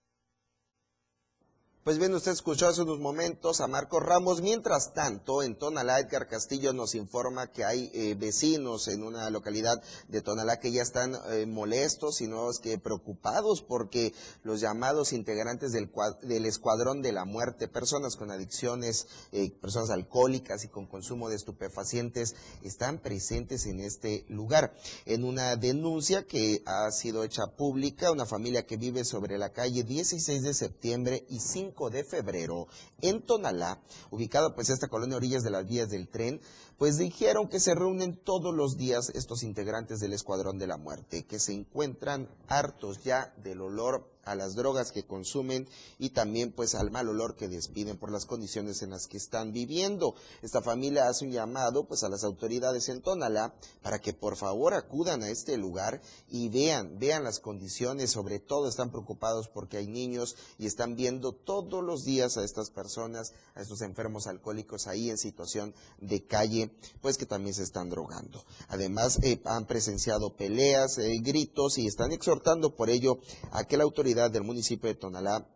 Pues 1.84 1.98
bien, 1.98 2.14
usted 2.14 2.32
escuchó 2.32 2.66
hace 2.66 2.80
unos 2.80 2.98
momentos 2.98 3.60
a 3.60 3.66
Marcos 3.66 4.02
Ramos. 4.02 4.40
Mientras 4.40 4.94
tanto, 4.94 5.42
en 5.42 5.54
Tonalá, 5.54 6.00
Edgar 6.00 6.28
Castillo 6.28 6.72
nos 6.72 6.94
informa 6.94 7.52
que 7.52 7.62
hay 7.62 7.90
eh, 7.92 8.14
vecinos 8.18 8.88
en 8.88 9.02
una 9.02 9.28
localidad 9.28 9.82
de 10.08 10.22
Tonalá 10.22 10.58
que 10.58 10.72
ya 10.72 10.80
están 10.80 11.14
eh, 11.28 11.44
molestos 11.44 12.22
y 12.22 12.26
no 12.26 12.48
es 12.48 12.58
que 12.58 12.78
preocupados 12.78 13.60
porque 13.60 14.14
los 14.44 14.62
llamados 14.62 15.12
integrantes 15.12 15.72
del, 15.72 15.90
del 16.22 16.46
Escuadrón 16.46 17.02
de 17.02 17.12
la 17.12 17.26
Muerte, 17.26 17.68
personas 17.68 18.16
con 18.16 18.30
adicciones, 18.30 19.06
eh, 19.32 19.50
personas 19.50 19.90
alcohólicas 19.90 20.64
y 20.64 20.68
con 20.68 20.86
consumo 20.86 21.28
de 21.28 21.36
estupefacientes, 21.36 22.34
están 22.62 22.98
presentes 22.98 23.66
en 23.66 23.80
este 23.80 24.24
lugar. 24.30 24.72
En 25.04 25.22
una 25.22 25.54
denuncia 25.56 26.24
que 26.26 26.62
ha 26.64 26.90
sido 26.92 27.24
hecha 27.24 27.42
pública, 27.58 28.10
una 28.10 28.24
familia 28.24 28.64
que 28.64 28.78
vive 28.78 29.04
sobre 29.04 29.36
la 29.36 29.50
calle 29.52 29.82
16 29.82 30.42
de 30.42 30.54
septiembre 30.54 31.26
y 31.28 31.40
5 31.40 31.73
5 31.74 31.90
de 31.90 32.04
febrero 32.04 32.68
en 33.00 33.22
Tonalá, 33.22 33.80
ubicada 34.10 34.54
pues 34.54 34.70
esta 34.70 34.88
colonia 34.88 35.16
orillas 35.16 35.42
de 35.42 35.50
las 35.50 35.66
vías 35.66 35.88
del 35.88 36.08
tren, 36.08 36.40
pues 36.78 36.98
dijeron 36.98 37.48
que 37.48 37.60
se 37.60 37.74
reúnen 37.74 38.16
todos 38.16 38.54
los 38.54 38.76
días 38.76 39.10
estos 39.14 39.42
integrantes 39.42 40.00
del 40.00 40.12
Escuadrón 40.12 40.58
de 40.58 40.66
la 40.66 40.76
Muerte, 40.76 41.24
que 41.24 41.38
se 41.38 41.52
encuentran 41.52 42.28
hartos 42.48 43.02
ya 43.02 43.32
del 43.42 43.60
olor 43.60 44.14
a 44.24 44.34
las 44.34 44.54
drogas 44.54 44.92
que 44.92 45.04
consumen 45.04 45.68
y 45.98 46.10
también 46.10 46.52
pues 46.52 46.74
al 46.74 46.90
mal 46.90 47.08
olor 47.08 47.36
que 47.36 47.48
despiden 47.48 47.96
por 47.96 48.10
las 48.10 48.26
condiciones 48.26 48.82
en 48.82 48.90
las 48.90 49.06
que 49.06 49.16
están 49.16 49.52
viviendo. 49.52 50.14
Esta 50.42 50.62
familia 50.62 51.08
hace 51.08 51.24
un 51.24 51.32
llamado 51.32 51.86
pues 51.86 52.02
a 52.04 52.08
las 52.08 52.24
autoridades 52.24 52.88
en 52.88 53.02
Tonalá 53.02 53.54
para 53.82 53.98
que 53.98 54.12
por 54.12 54.36
favor 54.36 54.74
acudan 54.74 55.22
a 55.22 55.28
este 55.28 55.56
lugar 55.56 56.00
y 56.28 56.48
vean, 56.48 56.98
vean 56.98 57.24
las 57.24 57.40
condiciones, 57.40 58.10
sobre 58.10 58.38
todo 58.38 58.68
están 58.68 58.90
preocupados 58.90 59.48
porque 59.48 59.76
hay 59.76 59.86
niños 59.86 60.36
y 60.58 60.66
están 60.66 60.96
viendo 60.96 61.32
todos 61.32 61.82
los 61.82 62.04
días 62.04 62.36
a 62.36 62.44
estas 62.44 62.70
personas, 62.70 63.32
a 63.54 63.62
estos 63.62 63.82
enfermos 63.82 64.26
alcohólicos 64.26 64.86
ahí 64.86 65.10
en 65.10 65.18
situación 65.18 65.74
de 66.00 66.24
calle, 66.26 66.63
pues 67.00 67.16
que 67.16 67.26
también 67.26 67.54
se 67.54 67.62
están 67.62 67.90
drogando. 67.90 68.44
Además 68.68 69.18
eh, 69.22 69.40
han 69.44 69.66
presenciado 69.66 70.36
peleas, 70.36 70.98
eh, 70.98 71.18
gritos 71.20 71.78
y 71.78 71.86
están 71.86 72.12
exhortando 72.12 72.74
por 72.74 72.90
ello 72.90 73.18
a 73.52 73.64
que 73.64 73.76
la 73.76 73.84
autoridad 73.84 74.30
del 74.30 74.44
municipio 74.44 74.88
de 74.88 74.94
Tonalá 74.94 75.46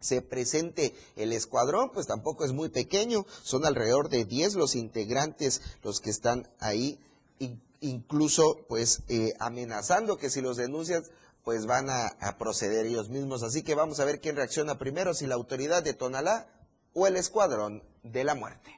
se 0.00 0.22
presente 0.22 0.94
el 1.16 1.32
escuadrón, 1.32 1.90
pues 1.92 2.06
tampoco 2.06 2.44
es 2.44 2.52
muy 2.52 2.70
pequeño, 2.70 3.26
son 3.42 3.66
alrededor 3.66 4.08
de 4.08 4.24
10 4.24 4.54
los 4.54 4.74
integrantes 4.74 5.60
los 5.82 6.00
que 6.00 6.10
están 6.10 6.48
ahí, 6.58 6.98
incluso 7.80 8.64
pues 8.68 9.02
eh, 9.08 9.32
amenazando 9.38 10.16
que 10.16 10.30
si 10.30 10.40
los 10.40 10.56
denuncian 10.56 11.02
pues 11.44 11.66
van 11.66 11.88
a, 11.88 12.06
a 12.20 12.36
proceder 12.36 12.86
ellos 12.86 13.08
mismos. 13.08 13.42
Así 13.42 13.62
que 13.62 13.74
vamos 13.74 14.00
a 14.00 14.04
ver 14.04 14.20
quién 14.20 14.36
reacciona 14.36 14.78
primero, 14.78 15.14
si 15.14 15.26
la 15.26 15.36
autoridad 15.36 15.82
de 15.82 15.94
Tonalá 15.94 16.48
o 16.92 17.06
el 17.06 17.16
escuadrón 17.16 17.82
de 18.02 18.24
la 18.24 18.34
muerte. 18.34 18.76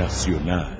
Nacional. 0.00 0.78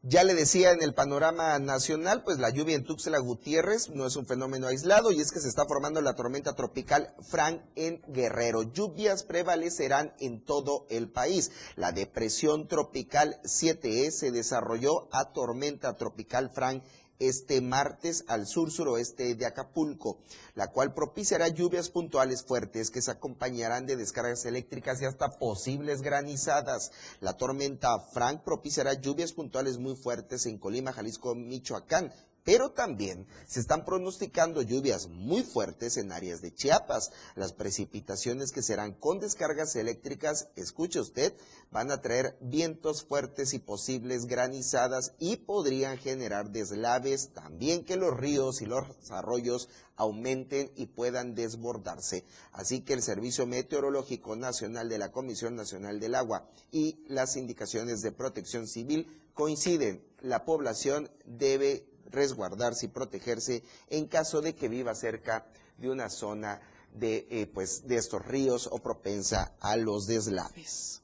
Ya 0.00 0.24
le 0.24 0.32
decía 0.32 0.72
en 0.72 0.82
el 0.82 0.94
panorama 0.94 1.58
nacional, 1.58 2.24
pues 2.24 2.38
la 2.38 2.48
lluvia 2.48 2.76
en 2.76 2.84
Tuxtla 2.84 3.18
Gutiérrez 3.18 3.90
no 3.90 4.06
es 4.06 4.16
un 4.16 4.24
fenómeno 4.24 4.68
aislado 4.68 5.12
y 5.12 5.20
es 5.20 5.30
que 5.30 5.38
se 5.38 5.48
está 5.48 5.66
formando 5.66 6.00
la 6.00 6.14
tormenta 6.14 6.54
tropical 6.54 7.14
Fran 7.20 7.62
en 7.76 8.00
Guerrero. 8.08 8.62
Lluvias 8.62 9.22
prevalecerán 9.22 10.14
en 10.18 10.42
todo 10.42 10.86
el 10.88 11.10
país. 11.10 11.52
La 11.76 11.92
depresión 11.92 12.68
tropical 12.68 13.38
7E 13.44 14.10
se 14.10 14.30
desarrolló 14.30 15.08
a 15.12 15.32
tormenta 15.34 15.98
tropical 15.98 16.48
Fran 16.48 16.82
este 17.18 17.60
martes 17.60 18.24
al 18.26 18.46
sur-suroeste 18.46 19.34
de 19.34 19.46
Acapulco, 19.46 20.18
la 20.54 20.68
cual 20.70 20.94
propiciará 20.94 21.48
lluvias 21.48 21.88
puntuales 21.88 22.42
fuertes 22.42 22.90
que 22.90 23.02
se 23.02 23.10
acompañarán 23.10 23.86
de 23.86 23.96
descargas 23.96 24.44
eléctricas 24.44 25.00
y 25.00 25.04
hasta 25.04 25.38
posibles 25.38 26.02
granizadas. 26.02 26.92
La 27.20 27.36
tormenta 27.36 27.98
Frank 28.12 28.42
propiciará 28.42 28.94
lluvias 28.94 29.32
puntuales 29.32 29.78
muy 29.78 29.96
fuertes 29.96 30.46
en 30.46 30.58
Colima, 30.58 30.92
Jalisco, 30.92 31.34
Michoacán 31.34 32.12
pero 32.44 32.72
también 32.72 33.26
se 33.46 33.60
están 33.60 33.84
pronosticando 33.84 34.62
lluvias 34.62 35.08
muy 35.08 35.42
fuertes 35.42 35.96
en 35.96 36.12
áreas 36.12 36.40
de 36.40 36.54
Chiapas. 36.54 37.10
Las 37.34 37.52
precipitaciones 37.52 38.52
que 38.52 38.62
serán 38.62 38.92
con 38.92 39.20
descargas 39.20 39.76
eléctricas, 39.76 40.48
escuche 40.56 41.00
usted, 41.00 41.34
van 41.70 41.90
a 41.90 42.00
traer 42.00 42.36
vientos 42.40 43.04
fuertes 43.04 43.54
y 43.54 43.58
posibles 43.58 44.26
granizadas 44.26 45.12
y 45.18 45.36
podrían 45.36 45.98
generar 45.98 46.50
deslaves, 46.50 47.30
también 47.32 47.84
que 47.84 47.96
los 47.96 48.16
ríos 48.16 48.60
y 48.60 48.66
los 48.66 48.84
arroyos 49.10 49.68
aumenten 49.96 50.70
y 50.74 50.86
puedan 50.86 51.34
desbordarse. 51.34 52.24
Así 52.52 52.80
que 52.80 52.92
el 52.92 53.02
Servicio 53.02 53.46
Meteorológico 53.46 54.36
Nacional 54.36 54.88
de 54.88 54.98
la 54.98 55.12
Comisión 55.12 55.54
Nacional 55.54 56.00
del 56.00 56.14
Agua 56.14 56.48
y 56.70 56.98
las 57.06 57.36
indicaciones 57.36 58.02
de 58.02 58.12
protección 58.12 58.66
civil 58.66 59.06
coinciden. 59.34 60.04
La 60.20 60.44
población 60.44 61.10
debe 61.24 61.86
resguardarse 62.12 62.86
y 62.86 62.88
protegerse 62.90 63.62
en 63.88 64.06
caso 64.06 64.40
de 64.40 64.54
que 64.54 64.68
viva 64.68 64.94
cerca 64.94 65.46
de 65.78 65.90
una 65.90 66.08
zona 66.08 66.60
de, 66.94 67.26
eh, 67.30 67.46
pues, 67.52 67.86
de 67.86 67.96
estos 67.96 68.24
ríos 68.24 68.68
o 68.70 68.78
propensa 68.78 69.54
a 69.60 69.76
los 69.76 70.06
deslaves. 70.06 71.02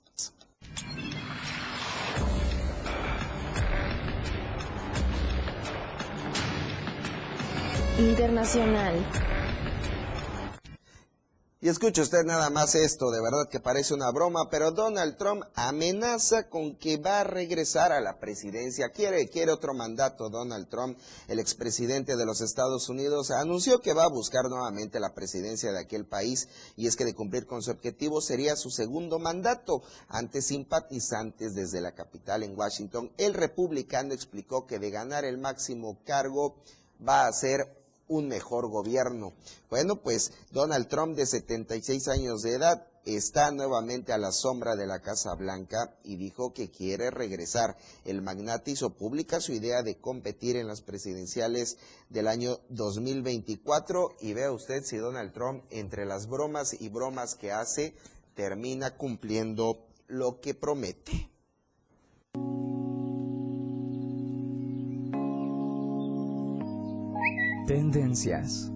Internacional. 7.98 9.27
Y 11.60 11.68
escuche 11.68 12.02
usted 12.02 12.22
nada 12.24 12.50
más 12.50 12.76
esto, 12.76 13.10
de 13.10 13.20
verdad 13.20 13.48
que 13.50 13.58
parece 13.58 13.92
una 13.92 14.12
broma, 14.12 14.48
pero 14.48 14.70
Donald 14.70 15.16
Trump 15.16 15.42
amenaza 15.56 16.48
con 16.48 16.76
que 16.76 16.98
va 16.98 17.18
a 17.18 17.24
regresar 17.24 17.90
a 17.90 18.00
la 18.00 18.20
presidencia. 18.20 18.90
Quiere, 18.90 19.28
quiere 19.28 19.50
otro 19.50 19.74
mandato 19.74 20.30
Donald 20.30 20.68
Trump, 20.68 20.96
el 21.26 21.40
expresidente 21.40 22.16
de 22.16 22.24
los 22.24 22.42
Estados 22.42 22.88
Unidos, 22.88 23.32
anunció 23.32 23.80
que 23.80 23.92
va 23.92 24.04
a 24.04 24.08
buscar 24.08 24.44
nuevamente 24.48 25.00
la 25.00 25.14
presidencia 25.14 25.72
de 25.72 25.80
aquel 25.80 26.06
país 26.06 26.48
y 26.76 26.86
es 26.86 26.94
que 26.94 27.04
de 27.04 27.16
cumplir 27.16 27.44
con 27.44 27.60
su 27.60 27.72
objetivo 27.72 28.20
sería 28.20 28.54
su 28.54 28.70
segundo 28.70 29.18
mandato. 29.18 29.82
Ante 30.06 30.42
simpatizantes 30.42 31.56
desde 31.56 31.80
la 31.80 31.90
capital 31.90 32.44
en 32.44 32.56
Washington, 32.56 33.10
el 33.18 33.34
republicano 33.34 34.14
explicó 34.14 34.64
que 34.64 34.78
de 34.78 34.90
ganar 34.90 35.24
el 35.24 35.38
máximo 35.38 35.98
cargo 36.04 36.54
va 37.00 37.26
a 37.26 37.32
ser 37.32 37.77
un 38.08 38.28
mejor 38.28 38.68
gobierno. 38.68 39.32
Bueno, 39.70 39.96
pues 39.96 40.32
Donald 40.50 40.88
Trump, 40.88 41.16
de 41.16 41.26
76 41.26 42.08
años 42.08 42.42
de 42.42 42.54
edad, 42.54 42.86
está 43.04 43.50
nuevamente 43.50 44.12
a 44.12 44.18
la 44.18 44.32
sombra 44.32 44.76
de 44.76 44.86
la 44.86 45.00
Casa 45.00 45.34
Blanca 45.34 45.94
y 46.04 46.16
dijo 46.16 46.52
que 46.52 46.70
quiere 46.70 47.10
regresar. 47.10 47.76
El 48.04 48.22
magnate 48.22 48.72
hizo 48.72 48.90
pública 48.90 49.40
su 49.40 49.52
idea 49.52 49.82
de 49.82 49.98
competir 49.98 50.56
en 50.56 50.66
las 50.66 50.82
presidenciales 50.82 51.78
del 52.10 52.28
año 52.28 52.58
2024 52.68 54.16
y 54.20 54.34
vea 54.34 54.52
usted 54.52 54.82
si 54.82 54.96
Donald 54.96 55.32
Trump, 55.32 55.64
entre 55.70 56.04
las 56.04 56.28
bromas 56.28 56.76
y 56.78 56.88
bromas 56.88 57.34
que 57.34 57.52
hace, 57.52 57.94
termina 58.34 58.96
cumpliendo 58.96 59.86
lo 60.06 60.40
que 60.40 60.54
promete. 60.54 61.30
Tendencias. 67.68 68.70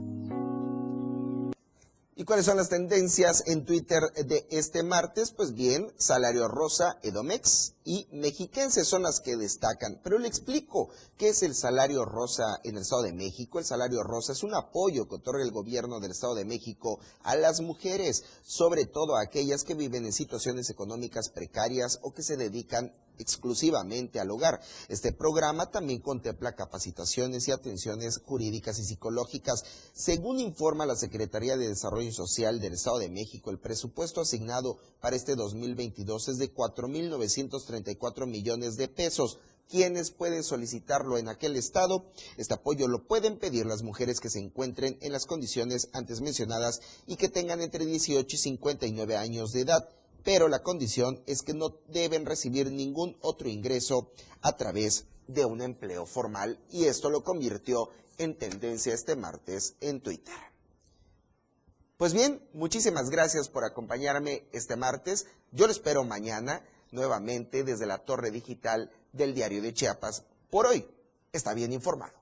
¿Y 2.14 2.24
cuáles 2.24 2.44
son 2.44 2.58
las 2.58 2.68
tendencias 2.68 3.42
en 3.46 3.64
Twitter 3.64 4.02
de 4.26 4.46
este 4.50 4.82
martes? 4.82 5.32
Pues 5.32 5.54
bien, 5.54 5.90
Salario 5.96 6.46
Rosa, 6.46 6.98
Edomex 7.02 7.72
y 7.86 8.06
Mexiquense 8.12 8.84
son 8.84 9.04
las 9.04 9.20
que 9.20 9.38
destacan. 9.38 9.98
Pero 10.04 10.18
le 10.18 10.28
explico 10.28 10.90
qué 11.16 11.30
es 11.30 11.42
el 11.42 11.54
Salario 11.54 12.04
Rosa 12.04 12.60
en 12.64 12.76
el 12.76 12.82
Estado 12.82 13.04
de 13.04 13.14
México. 13.14 13.58
El 13.58 13.64
Salario 13.64 14.02
Rosa 14.02 14.32
es 14.32 14.42
un 14.42 14.54
apoyo 14.54 15.08
que 15.08 15.14
otorga 15.14 15.42
el 15.42 15.52
gobierno 15.52 15.98
del 15.98 16.10
Estado 16.10 16.34
de 16.34 16.44
México 16.44 17.00
a 17.22 17.34
las 17.34 17.62
mujeres, 17.62 18.24
sobre 18.42 18.84
todo 18.84 19.16
a 19.16 19.22
aquellas 19.22 19.64
que 19.64 19.74
viven 19.74 20.04
en 20.04 20.12
situaciones 20.12 20.68
económicas 20.68 21.30
precarias 21.30 21.98
o 22.02 22.12
que 22.12 22.22
se 22.22 22.36
dedican 22.36 22.92
exclusivamente 23.18 24.20
al 24.20 24.30
hogar. 24.30 24.60
Este 24.88 25.12
programa 25.12 25.70
también 25.70 26.00
contempla 26.00 26.54
capacitaciones 26.54 27.48
y 27.48 27.52
atenciones 27.52 28.18
jurídicas 28.24 28.78
y 28.78 28.84
psicológicas. 28.84 29.64
Según 29.92 30.40
informa 30.40 30.86
la 30.86 30.96
Secretaría 30.96 31.56
de 31.56 31.68
Desarrollo 31.68 32.12
Social 32.12 32.60
del 32.60 32.74
Estado 32.74 32.98
de 32.98 33.08
México, 33.08 33.50
el 33.50 33.58
presupuesto 33.58 34.20
asignado 34.20 34.78
para 35.00 35.16
este 35.16 35.36
2022 35.36 36.28
es 36.28 36.38
de 36.38 36.54
4.934 36.54 38.26
millones 38.26 38.76
de 38.76 38.88
pesos. 38.88 39.38
¿Quiénes 39.68 40.10
pueden 40.10 40.44
solicitarlo 40.44 41.16
en 41.16 41.28
aquel 41.28 41.56
estado? 41.56 42.04
Este 42.36 42.52
apoyo 42.52 42.88
lo 42.88 43.06
pueden 43.06 43.38
pedir 43.38 43.64
las 43.64 43.82
mujeres 43.82 44.20
que 44.20 44.28
se 44.28 44.38
encuentren 44.38 44.98
en 45.00 45.12
las 45.12 45.24
condiciones 45.24 45.88
antes 45.94 46.20
mencionadas 46.20 46.80
y 47.06 47.16
que 47.16 47.30
tengan 47.30 47.62
entre 47.62 47.86
18 47.86 48.36
y 48.36 48.38
59 48.38 49.16
años 49.16 49.52
de 49.52 49.60
edad 49.60 49.88
pero 50.24 50.48
la 50.48 50.62
condición 50.62 51.22
es 51.26 51.42
que 51.42 51.54
no 51.54 51.78
deben 51.88 52.26
recibir 52.26 52.70
ningún 52.70 53.16
otro 53.20 53.48
ingreso 53.48 54.10
a 54.40 54.56
través 54.56 55.06
de 55.26 55.44
un 55.44 55.62
empleo 55.62 56.06
formal 56.06 56.58
y 56.70 56.84
esto 56.84 57.10
lo 57.10 57.22
convirtió 57.24 57.88
en 58.18 58.36
tendencia 58.36 58.94
este 58.94 59.16
martes 59.16 59.76
en 59.80 60.00
Twitter. 60.00 60.34
Pues 61.96 62.12
bien, 62.12 62.42
muchísimas 62.52 63.10
gracias 63.10 63.48
por 63.48 63.64
acompañarme 63.64 64.44
este 64.52 64.76
martes. 64.76 65.26
Yo 65.52 65.66
lo 65.66 65.72
espero 65.72 66.04
mañana 66.04 66.64
nuevamente 66.90 67.64
desde 67.64 67.86
la 67.86 67.98
torre 67.98 68.30
digital 68.30 68.90
del 69.12 69.34
diario 69.34 69.62
de 69.62 69.72
Chiapas. 69.72 70.24
Por 70.50 70.66
hoy, 70.66 70.86
está 71.32 71.54
bien 71.54 71.72
informado. 71.72 72.21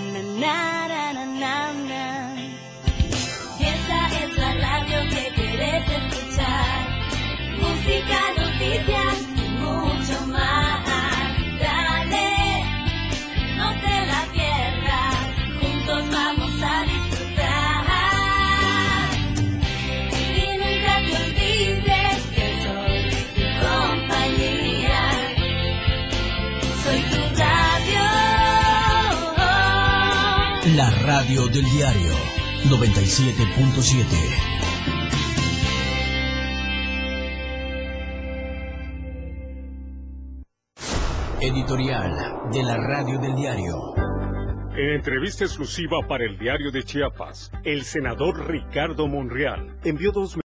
Noticias 8.11 9.17
y 9.35 9.49
mucho 9.59 10.17
más. 10.27 10.85
Dale, 11.59 12.29
no 13.57 13.67
te 13.81 13.95
la 14.05 14.21
pierdas. 14.33 15.15
Juntos 15.59 16.03
vamos 16.11 16.51
a 16.61 16.83
disfrutar. 16.83 17.85
Y 20.11 20.45
nunca 20.59 20.93
te 21.07 21.13
olvides 21.23 22.19
que 22.35 22.45
soy 22.63 22.97
tu 23.35 23.43
compañía. 23.65 25.01
Soy 26.83 26.99
tu 27.11 27.21
radio. 27.39 28.05
La 30.75 30.89
radio 31.05 31.41
del 31.47 31.65
diario 31.71 32.15
97.7. 32.65 34.50
Editorial 41.43 42.51
de 42.53 42.61
la 42.61 42.77
radio 42.77 43.17
del 43.17 43.33
diario. 43.33 43.95
En 44.75 44.91
entrevista 44.91 45.43
exclusiva 45.43 45.97
para 46.07 46.23
el 46.23 46.37
diario 46.37 46.71
de 46.71 46.83
Chiapas, 46.83 47.51
el 47.63 47.81
senador 47.81 48.47
Ricardo 48.47 49.07
Monreal 49.07 49.75
envió 49.83 50.11
dos 50.11 50.37